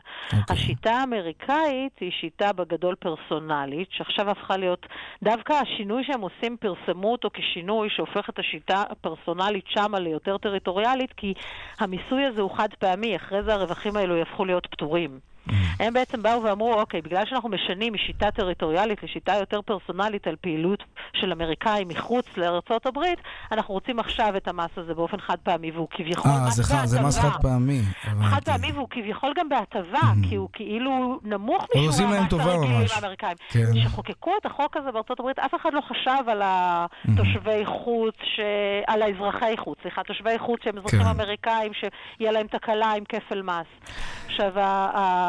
השיטה 0.50 0.92
האמריקאית 0.92 1.92
היא 2.00 2.12
שיטה 2.22 2.54
בגדול 2.54 2.96
פרסונלית, 2.96 3.88
שעכשיו 3.92 4.30
הפכה 4.30 4.58
להיות, 4.58 4.86
דווקא 5.24 5.54
השינוי 5.54 5.91
שהם 6.04 6.22
עושים, 6.22 6.58
פרסמו 6.58 7.12
אותו 7.12 7.30
כשינוי 7.34 7.90
שהופך 7.90 8.30
את 8.30 8.40
השיטה 8.40 8.84
הפרסונלית 8.90 9.66
שמה 9.68 10.00
ליותר 10.00 10.38
טריטוריאלית, 10.38 11.14
כי 11.14 11.34
המיסוי 11.80 12.26
הזה 12.26 12.42
הוא 12.42 12.58
חד 12.58 12.70
פעמי, 12.80 13.16
אחרי 13.16 13.44
זה 13.44 13.54
הרווחים 13.54 13.98
האלו 13.98 14.16
יהפכו 14.16 14.46
להיות 14.46 14.68
פטורים. 14.72 15.31
הם 15.80 15.94
בעצם 15.94 16.24
באו 16.24 16.44
ואמרו, 16.44 16.74
אוקיי, 16.74 17.02
בגלל 17.02 17.24
שאנחנו 17.26 17.50
משנים 17.50 17.94
משיטה 17.94 18.32
טריטוריאלית 18.32 19.04
לשיטה 19.04 19.34
יותר 19.34 19.62
פרסונלית 19.62 20.28
על 20.28 20.36
פעילות 20.42 20.84
של 21.14 21.32
אמריקאים 21.32 21.88
מחוץ 21.88 22.26
לארצות 22.38 22.86
הברית, 22.86 23.20
אנחנו 23.52 23.74
רוצים 23.74 24.00
עכשיו 24.00 24.38
את 24.38 24.48
המס 24.48 24.70
הזה 24.78 24.94
באופן 24.94 25.18
חד 25.20 25.38
פעמי, 25.44 25.72
והוא 25.72 25.88
כביכול 25.92 26.32
אה, 26.32 26.48
מס 26.48 26.56
זה 26.56 26.86
זה 26.86 27.02
מס. 27.02 27.20
חד 27.20 27.42
פעמי. 27.42 27.82
חד 28.02 28.44
פעמי 28.46 28.72
והוא 28.72 28.88
כביכול 28.90 29.34
גם 29.38 29.50
בהטבה, 29.50 30.00
כי 30.30 30.36
הוא 30.36 30.50
כאילו 30.54 31.20
נמוך 31.24 31.68
משיעור 31.76 32.14
המס 32.14 32.34
הרגילים. 32.34 32.88
האמריקאים. 32.96 33.38
כן. 33.50 33.66
כשחוקקו 33.76 34.32
את 34.42 34.46
החוק 34.46 34.78
הזה 34.78 34.92
בארצות 34.92 35.20
הברית, 35.20 35.40
אף 35.40 35.56
אחד 35.62 35.70
לא 35.74 35.82
חשב 35.82 36.30
על 36.30 36.42
התושבי 36.46 37.66
חוץ, 37.66 38.16
ש... 38.36 38.40
על 38.88 39.02
האזרחי 39.02 39.58
חוץ, 39.58 39.78
סליחה, 39.82 40.04
תושבי 40.04 40.40
חוץ 40.40 40.60
שהם 40.64 40.78
אזרחים 40.78 41.00
כן. 41.00 41.08
אמריקאים, 41.08 41.72
שיהיה 41.74 42.32
להם 42.32 42.48
תקלה 42.48 42.92
עם 42.92 43.04
כפל 43.10 43.42
מס. 43.42 43.92
עכשיו, 44.26 44.54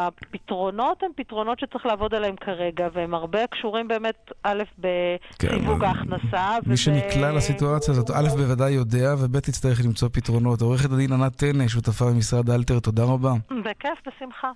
הפתרונות 0.07 1.03
הם 1.03 1.11
פתרונות 1.17 1.59
שצריך 1.61 1.87
לעבוד 1.87 2.15
עליהם 2.15 2.37
כרגע, 2.37 2.89
והם 2.93 3.15
הרבה 3.15 3.47
קשורים 3.47 3.89
באמת, 3.89 4.31
א', 4.43 4.63
בסיווג 4.79 5.85
ההכנסה, 5.85 6.57
מי 6.67 6.77
שנקלע 6.77 7.33
לסיטואציה 7.33 7.93
הזאת, 7.95 8.11
א', 8.11 8.29
בוודאי 8.37 8.71
יודע, 8.71 9.15
וב', 9.19 9.41
תצטרך 9.41 9.85
למצוא 9.85 10.09
פתרונות. 10.13 10.61
עורכת 10.61 10.93
הדין 10.93 11.13
ענת 11.13 11.37
טנא, 11.37 11.69
שותפה 11.69 12.05
במשרד 12.05 12.51
אלתר, 12.51 12.81
תודה 12.81 13.05
רבה. 13.05 13.33
בכיף, 13.51 13.99
בשמחה. 14.07 14.51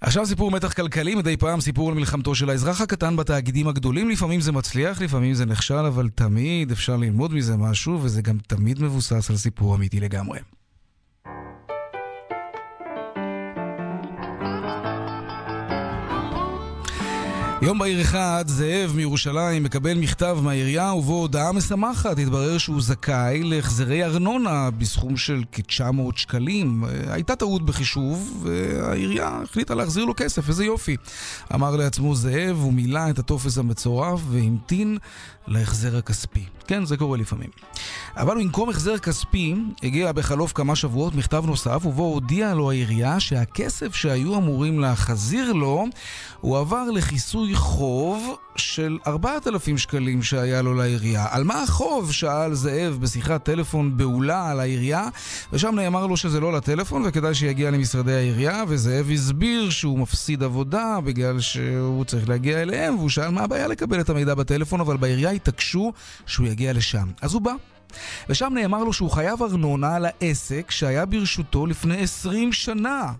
עכשיו 0.00 0.26
סיפור 0.26 0.50
מתח 0.50 0.72
כלכלי, 0.72 1.14
מדי 1.14 1.36
פעם 1.36 1.60
סיפור 1.60 1.88
על 1.88 1.94
מלחמתו 1.94 2.34
של 2.34 2.50
האזרח 2.50 2.80
הקטן 2.80 3.16
בתאגידים 3.16 3.68
הגדולים. 3.68 4.10
לפעמים 4.10 4.40
זה 4.40 4.52
מצליח, 4.52 5.02
לפעמים 5.02 5.34
זה 5.34 5.46
נכשל, 5.46 5.74
אבל 5.74 6.08
תמיד 6.08 6.70
אפשר 6.70 6.96
ללמוד 6.96 7.34
מזה 7.34 7.56
משהו, 7.56 7.98
וזה 8.02 8.22
גם 8.22 8.38
תמיד 8.46 8.82
מבוסס 8.82 9.30
על 9.30 9.36
סיפור 9.36 9.76
אמיתי 9.76 10.00
לגמרי. 10.00 10.38
יום 17.62 17.78
בהיר 17.78 18.00
אחד, 18.00 18.44
זאב 18.46 18.92
מירושלים 18.96 19.62
מקבל 19.62 19.98
מכתב 19.98 20.38
מהעירייה 20.42 20.92
ובו 20.92 21.12
הודעה 21.12 21.52
משמחת. 21.52 22.18
התברר 22.18 22.58
שהוא 22.58 22.82
זכאי 22.82 23.42
להחזרי 23.42 24.04
ארנונה 24.04 24.70
בסכום 24.70 25.16
של 25.16 25.42
כ-900 25.52 26.16
שקלים. 26.16 26.84
הייתה 27.08 27.36
טעות 27.36 27.66
בחישוב, 27.66 28.42
והעירייה 28.42 29.40
החליטה 29.44 29.74
להחזיר 29.74 30.04
לו 30.04 30.14
כסף, 30.16 30.48
איזה 30.48 30.64
יופי. 30.64 30.96
אמר 31.54 31.76
לעצמו 31.76 32.14
זאב, 32.14 32.56
הוא 32.60 32.72
מילא 32.72 33.10
את 33.10 33.18
הטופס 33.18 33.58
המצורף 33.58 34.20
והמתין 34.30 34.98
להחזר 35.46 35.96
הכספי. 35.96 36.44
כן, 36.66 36.84
זה 36.84 36.96
קורה 36.96 37.18
לפעמים. 37.18 37.50
אבל 38.16 38.38
במקום 38.38 38.70
החזר 38.70 38.98
כספי, 38.98 39.54
הגיע 39.82 40.12
בחלוף 40.12 40.52
כמה 40.52 40.76
שבועות 40.76 41.14
מכתב 41.14 41.44
נוסף, 41.46 41.86
ובו 41.86 42.02
הודיעה 42.02 42.54
לו 42.54 42.70
העירייה 42.70 43.20
שהכסף 43.20 43.94
שהיו 43.94 44.36
אמורים 44.36 44.80
להחזיר 44.80 45.52
לו, 45.52 45.86
הועבר 46.40 46.90
לכיסוי 46.90 47.54
חוב 47.54 48.36
של 48.60 48.98
4,000 49.06 49.78
שקלים 49.78 50.22
שהיה 50.22 50.62
לו 50.62 50.74
לעירייה. 50.74 51.26
על 51.30 51.44
מה 51.44 51.62
החוב? 51.62 52.12
שאל 52.12 52.54
זאב 52.54 52.98
בשיחת 53.00 53.44
טלפון 53.44 53.96
בהולה 53.96 54.50
על 54.50 54.60
העירייה, 54.60 55.08
ושם 55.52 55.74
נאמר 55.74 56.06
לו 56.06 56.16
שזה 56.16 56.40
לא 56.40 56.52
לטלפון 56.52 57.02
וכדאי 57.06 57.34
שיגיע 57.34 57.70
למשרדי 57.70 58.12
העירייה, 58.12 58.64
וזאב 58.68 59.10
הסביר 59.14 59.70
שהוא 59.70 59.98
מפסיד 59.98 60.42
עבודה 60.42 60.98
בגלל 61.04 61.40
שהוא 61.40 62.04
צריך 62.04 62.28
להגיע 62.28 62.62
אליהם, 62.62 62.98
והוא 62.98 63.08
שאל 63.08 63.30
מה 63.30 63.40
הבעיה 63.40 63.66
לקבל 63.66 64.00
את 64.00 64.10
המידע 64.10 64.34
בטלפון, 64.34 64.80
אבל 64.80 64.96
בעירייה 64.96 65.30
התעקשו 65.30 65.92
שהוא 66.26 66.46
יגיע 66.46 66.72
לשם. 66.72 67.08
אז 67.20 67.34
הוא 67.34 67.42
בא. 67.42 67.52
ושם 68.28 68.52
נאמר 68.54 68.84
לו 68.84 68.92
שהוא 68.92 69.10
חייב 69.10 69.42
ארנונה 69.42 69.96
על 69.96 70.06
העסק 70.06 70.70
שהיה 70.70 71.06
ברשותו 71.06 71.66
לפני 71.66 72.02
20 72.02 72.52
שנה. 72.52 73.12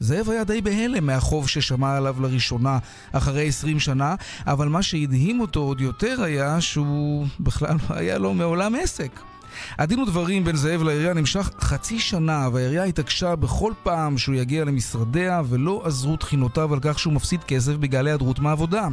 זאב 0.00 0.30
היה 0.30 0.44
די 0.44 0.60
בהלם 0.60 1.06
מהחוב 1.06 1.48
ששמע 1.48 1.96
עליו 1.96 2.20
לראשונה 2.20 2.78
אחרי 3.12 3.48
20 3.48 3.80
שנה, 3.80 4.14
אבל 4.46 4.68
מה 4.68 4.82
שהדהים 4.82 5.40
אותו 5.40 5.60
עוד 5.60 5.80
יותר 5.80 6.22
היה 6.22 6.60
שהוא 6.60 7.26
בכלל 7.40 7.76
לא 7.90 7.96
היה 7.96 8.18
לו 8.18 8.34
מעולם 8.34 8.74
עסק. 8.74 9.33
הדין 9.78 10.00
ודברים 10.00 10.44
בין 10.44 10.56
זאב 10.56 10.82
לעירייה 10.82 11.14
נמשך 11.14 11.50
חצי 11.60 11.98
שנה, 11.98 12.48
והעירייה 12.52 12.84
התעקשה 12.84 13.36
בכל 13.36 13.72
פעם 13.82 14.18
שהוא 14.18 14.34
יגיע 14.34 14.64
למשרדיה, 14.64 15.42
ולא 15.48 15.82
עזרו 15.84 16.16
תחינותיו 16.16 16.74
על 16.74 16.78
כך 16.82 16.98
שהוא 16.98 17.12
מפסיד 17.12 17.44
כסף 17.44 17.72
בגלל 17.72 18.06
היעדרות 18.06 18.38
מהעבודה. 18.38 18.88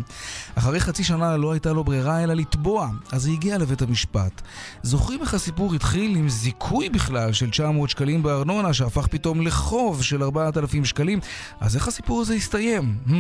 אחרי 0.56 0.80
חצי 0.80 1.04
שנה 1.04 1.38
לא 1.38 1.52
הייתה 1.52 1.74
לו 1.74 1.84
ברירה 1.84 2.24
אלא 2.24 2.34
לתבוע, 2.34 2.90
אז 3.12 3.26
היא 3.26 3.34
הגיעה 3.34 3.58
לבית 3.58 3.82
המשפט. 3.82 4.42
זוכרים 4.84 5.22
איך 5.22 5.34
הסיפור 5.34 5.74
התחיל 5.74 6.16
עם 6.16 6.30
זיכוי 6.30 6.90
בכלל 6.90 7.34
של 7.34 7.50
900 7.50 7.90
שקלים 7.90 8.24
בארנונה, 8.24 8.74
שהפך 8.74 9.08
פתאום 9.08 9.42
לחוב 9.42 10.04
של 10.04 10.24
4,000 10.24 10.86
שקלים? 10.86 11.20
אז 11.60 11.76
איך 11.76 11.88
הסיפור 11.88 12.22
הזה 12.22 12.34
הסתיים? 12.34 12.96
Hmm. 13.08 13.12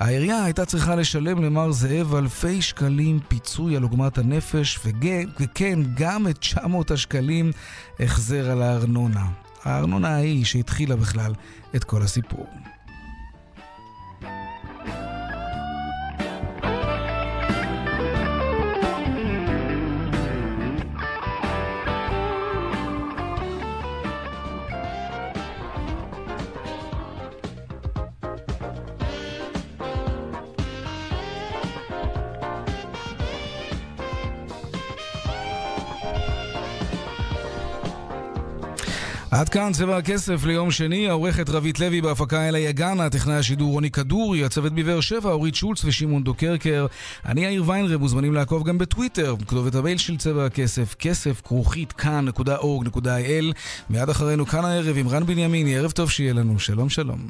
העירייה 0.00 0.44
הייתה 0.44 0.64
צריכה 0.64 0.94
לשלם 0.94 1.44
למר 1.44 1.72
זאב 1.72 2.14
אלפי 2.14 2.62
שקלים 2.62 3.20
פיצוי 3.28 3.76
על 3.76 3.82
עוגמת 3.82 4.18
הנפש, 4.18 4.78
וכן, 5.40 5.80
גם 5.94 6.28
את 6.28 6.42
900 6.56 6.90
השקלים 6.90 7.50
החזר 8.00 8.50
על 8.50 8.62
הארנונה. 8.62 9.26
הארנונה 9.64 10.08
ההיא 10.08 10.44
שהתחילה 10.44 10.96
בכלל 10.96 11.32
את 11.76 11.84
כל 11.84 12.02
הסיפור. 12.02 12.46
עד 39.38 39.48
כאן 39.48 39.72
צבע 39.72 39.96
הכסף 39.96 40.44
ליום 40.44 40.70
שני, 40.70 41.08
העורכת 41.08 41.50
רבית 41.50 41.80
לוי 41.80 42.00
בהפקה 42.00 42.48
אלה 42.48 42.58
יגן, 42.58 43.00
הטכנאי 43.00 43.34
השידור 43.34 43.72
רוני 43.72 43.90
כדורי, 43.90 44.44
הצוות 44.44 44.72
בבאר 44.72 45.00
שבע, 45.00 45.30
אורית 45.30 45.54
שולץ 45.54 45.84
ושמעון 45.84 46.24
דוקרקר. 46.24 46.86
אני 47.26 47.44
יאיר 47.44 47.64
ויינרב, 47.66 48.00
מוזמנים 48.00 48.32
לעקוב 48.34 48.64
גם 48.68 48.78
בטוויטר, 48.78 49.34
כתובת 49.46 49.74
המייל 49.74 49.98
של 49.98 50.16
צבע 50.16 50.46
הכסף, 50.46 50.94
כסף 50.98 51.40
כרוכית 51.44 51.92
כאן.org.il. 51.92 53.54
מיד 53.90 54.08
אחרינו 54.08 54.46
כאן 54.46 54.64
הערב 54.64 54.96
עם 54.98 55.08
רן 55.08 55.26
בנימיני, 55.26 55.76
ערב 55.76 55.90
טוב 55.90 56.10
שיהיה 56.10 56.32
לנו, 56.32 56.58
שלום 56.58 56.88
שלום. 56.88 57.28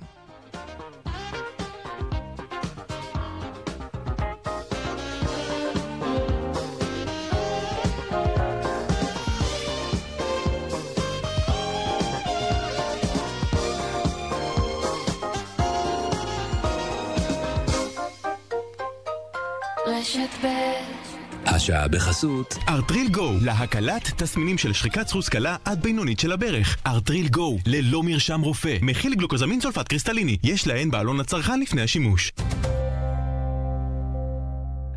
השעה 21.66 21.88
בחסות 21.88 22.58
ארטריל 22.68 23.08
גו, 23.08 23.32
להקלת 23.42 24.12
תסמינים 24.16 24.58
של 24.58 24.72
שחיקת 24.72 25.08
סחוס 25.08 25.28
קלה 25.28 25.56
עד 25.64 25.82
בינונית 25.82 26.20
של 26.20 26.32
הברך. 26.32 26.76
ארטריל 26.86 27.28
גו, 27.28 27.58
ללא 27.66 28.02
מרשם 28.02 28.40
רופא, 28.40 28.76
מכיל 28.82 29.14
גלוקוזמין 29.14 29.60
סולפט 29.60 29.88
קריסטליני, 29.88 30.36
יש 30.42 30.66
להן 30.66 30.90
בעלון 30.90 31.16
לצרכן 31.16 31.60
לפני 31.60 31.82
השימוש. 31.82 32.32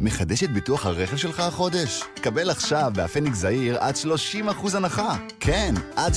מחדש 0.01 0.43
את 0.43 0.53
ביטוח 0.53 0.85
הרכב 0.85 1.17
שלך 1.17 1.39
החודש? 1.39 2.03
קבל 2.21 2.49
עכשיו 2.49 2.91
בהפניקס 2.95 3.37
זעיר 3.37 3.77
עד 3.79 3.95
30% 3.95 4.77
הנחה. 4.77 5.15
כן, 5.39 5.75
עד 5.95 6.13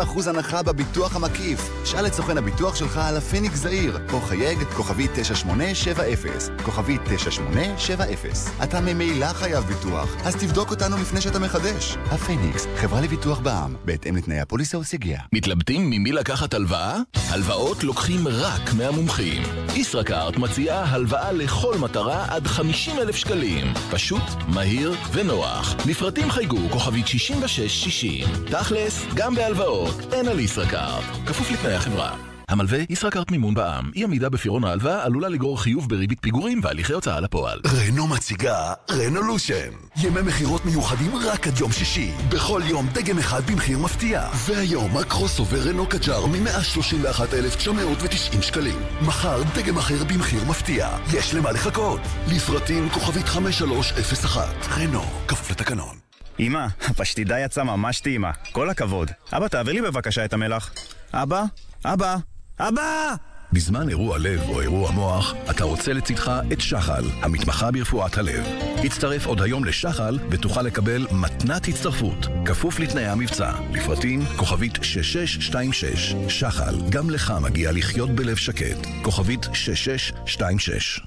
30% 0.00 0.28
הנחה 0.28 0.62
בביטוח 0.62 1.16
המקיף. 1.16 1.70
שאל 1.84 2.06
את 2.06 2.14
סוכן 2.14 2.38
הביטוח 2.38 2.76
שלך 2.76 2.96
על 2.96 3.16
הפניקס 3.16 3.58
זעיר, 3.58 3.98
או 4.12 4.20
חייג 4.20 4.58
כוכבי 4.76 5.08
9870, 5.14 6.32
כוכבי 6.62 6.98
9870. 7.04 8.32
אתה 8.62 8.80
ממילא 8.80 9.32
חייב 9.32 9.64
ביטוח, 9.64 10.16
אז 10.24 10.36
תבדוק 10.36 10.70
אותנו 10.70 10.96
לפני 10.96 11.20
שאתה 11.20 11.38
מחדש. 11.38 11.96
הפניקס, 12.10 12.66
חברה 12.76 13.00
לביטוח 13.00 13.38
בע"מ, 13.38 13.74
בהתאם 13.84 14.16
לתנאי 14.16 14.40
הפוליסה 14.40 14.78
וסייגיה. 14.78 15.20
מתלבטים 15.32 15.90
ממי 15.90 16.12
לקחת 16.12 16.54
הלוואה? 16.54 16.98
הלוואות 17.28 17.84
לוקחים 17.84 18.28
רק 18.28 18.72
מהמומחים. 18.76 19.42
ישראכרט 19.74 20.36
מציעה 20.36 20.84
הלוואה 20.84 21.32
לכל 21.32 21.78
מטרה 21.78 22.26
עד 22.28 22.46
50 22.46 22.98
אלף 22.98 23.21
שקלים. 23.22 23.66
פשוט, 23.90 24.22
מהיר 24.48 24.92
ונוח. 25.12 25.74
לפרטים 25.88 26.30
חייגו 26.30 26.58
כוכבית 26.70 27.06
6660. 27.06 28.26
תכלס, 28.50 29.04
גם 29.14 29.34
בהלוואות, 29.34 29.94
אין 30.12 30.28
על 30.28 30.40
ישראכרט. 30.40 31.04
כפוף 31.26 31.50
לתנאי 31.50 31.74
החברה. 31.74 32.31
המלווה 32.52 32.78
ישראכרט 32.90 33.30
מימון 33.30 33.54
בע"מ. 33.54 33.90
אי 33.96 34.04
עמידה 34.04 34.28
בפירעון 34.28 34.64
ההלוואה 34.64 35.04
עלולה 35.04 35.28
לגרור 35.28 35.62
חיוב 35.62 35.88
בריבית 35.88 36.18
פיגורים 36.20 36.60
והליכי 36.62 36.92
הוצאה 36.92 37.20
לפועל. 37.20 37.60
רנו 37.66 38.06
מציגה 38.06 38.72
רנולושן. 38.90 39.70
ימי 39.96 40.22
מכירות 40.22 40.64
מיוחדים 40.64 41.16
רק 41.16 41.46
עד 41.46 41.58
יום 41.58 41.72
שישי. 41.72 42.10
בכל 42.28 42.62
יום 42.64 42.86
דגם 42.92 43.18
אחד 43.18 43.50
במחיר 43.50 43.78
מפתיע. 43.78 44.28
והיום 44.46 44.96
הקרוס 44.96 45.38
עובר 45.38 45.68
רנו 45.68 45.86
קג'אר 45.86 46.26
מ-131,990 46.26 48.42
שקלים. 48.42 48.76
מחר 49.06 49.42
דגם 49.54 49.78
אחר 49.78 50.04
במחיר 50.04 50.44
מפתיע. 50.44 50.88
יש 51.14 51.34
למה 51.34 51.52
לחכות. 51.52 52.00
לפרטים 52.28 52.88
כוכבית 52.88 53.28
5301. 53.28 54.48
רנו, 54.78 55.02
כפוף 55.28 55.50
לתקנון. 55.50 55.96
אמא, 56.40 56.66
הפשטידה 56.88 57.38
יצאה 57.38 57.64
ממש 57.64 58.00
טעימה. 58.00 58.30
כל 58.52 58.70
הכבוד. 58.70 59.10
אבא, 59.32 59.48
תעביר 59.48 59.74
לי 59.74 59.82
בבקשה 59.82 60.24
את 60.24 60.32
המלח. 60.32 60.72
אבא? 61.12 61.44
אבא? 61.84 62.16
אבא! 62.60 63.14
בזמן 63.52 63.88
אירוע 63.88 64.18
לב 64.18 64.40
או 64.48 64.60
אירוע 64.60 64.90
מוח, 64.90 65.34
אתה 65.50 65.64
רוצה 65.64 65.92
לצדך 65.92 66.32
את 66.52 66.60
שחל, 66.60 67.04
המתמחה 67.20 67.70
ברפואת 67.70 68.18
הלב. 68.18 68.44
הצטרף 68.84 69.26
עוד 69.26 69.42
היום 69.42 69.64
לשחל 69.64 70.18
ותוכל 70.30 70.62
לקבל 70.62 71.06
מתנת 71.12 71.68
הצטרפות, 71.68 72.26
כפוף 72.44 72.80
לתנאי 72.80 73.06
המבצע. 73.06 73.52
לפרטים, 73.72 74.20
כוכבית 74.36 74.78
6626. 74.82 76.14
שחל, 76.28 76.74
גם 76.90 77.10
לך 77.10 77.34
מגיע 77.42 77.72
לחיות 77.72 78.10
בלב 78.10 78.36
שקט. 78.36 78.86
כוכבית 79.02 79.46
6626. 79.52 81.00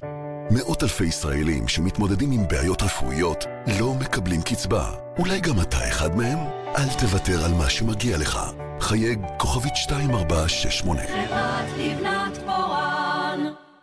מאות 0.52 0.84
אלפי 0.84 1.06
ישראלים 1.06 1.68
שמתמודדים 1.68 2.32
עם 2.32 2.48
בעיות 2.48 2.82
רפואיות 2.82 3.46
לא 3.80 3.94
מקבלים 3.94 4.42
קצבה. 4.42 4.92
אולי 5.20 5.40
גם 5.40 5.62
אתה 5.62 5.90
אחד 5.90 6.16
מהם? 6.16 6.38
אל 6.78 6.90
תוותר 7.00 7.46
על 7.46 7.52
מה 7.52 7.70
שמגיע 7.70 8.18
לך. 8.18 8.40
חייג 8.80 9.20
כוכבית 9.38 9.74
2468. 9.76 11.02
חברת 11.02 11.66
לבנת 11.78 12.38
פורן 12.38 12.75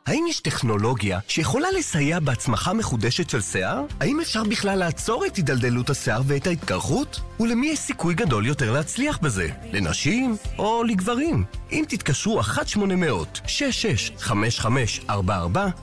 האם 0.06 0.24
יש 0.28 0.40
טכנולוגיה 0.40 1.18
שיכולה 1.28 1.68
לסייע 1.78 2.20
בהצמחה 2.20 2.72
מחודשת 2.72 3.30
של 3.30 3.40
שיער? 3.40 3.84
האם 4.00 4.20
אפשר 4.20 4.44
בכלל 4.44 4.78
לעצור 4.78 5.26
את 5.26 5.36
הידלדלות 5.36 5.90
השיער 5.90 6.22
ואת 6.26 6.46
ההתקרחות? 6.46 7.20
ולמי 7.40 7.66
יש 7.66 7.78
סיכוי 7.78 8.14
גדול 8.14 8.46
יותר 8.46 8.72
להצליח 8.72 9.18
בזה? 9.18 9.48
לנשים 9.72 10.36
או 10.58 10.84
לגברים? 10.84 11.44
אם 11.72 11.84
תתקשרו 11.88 12.40
1-800-665544, 12.40 15.12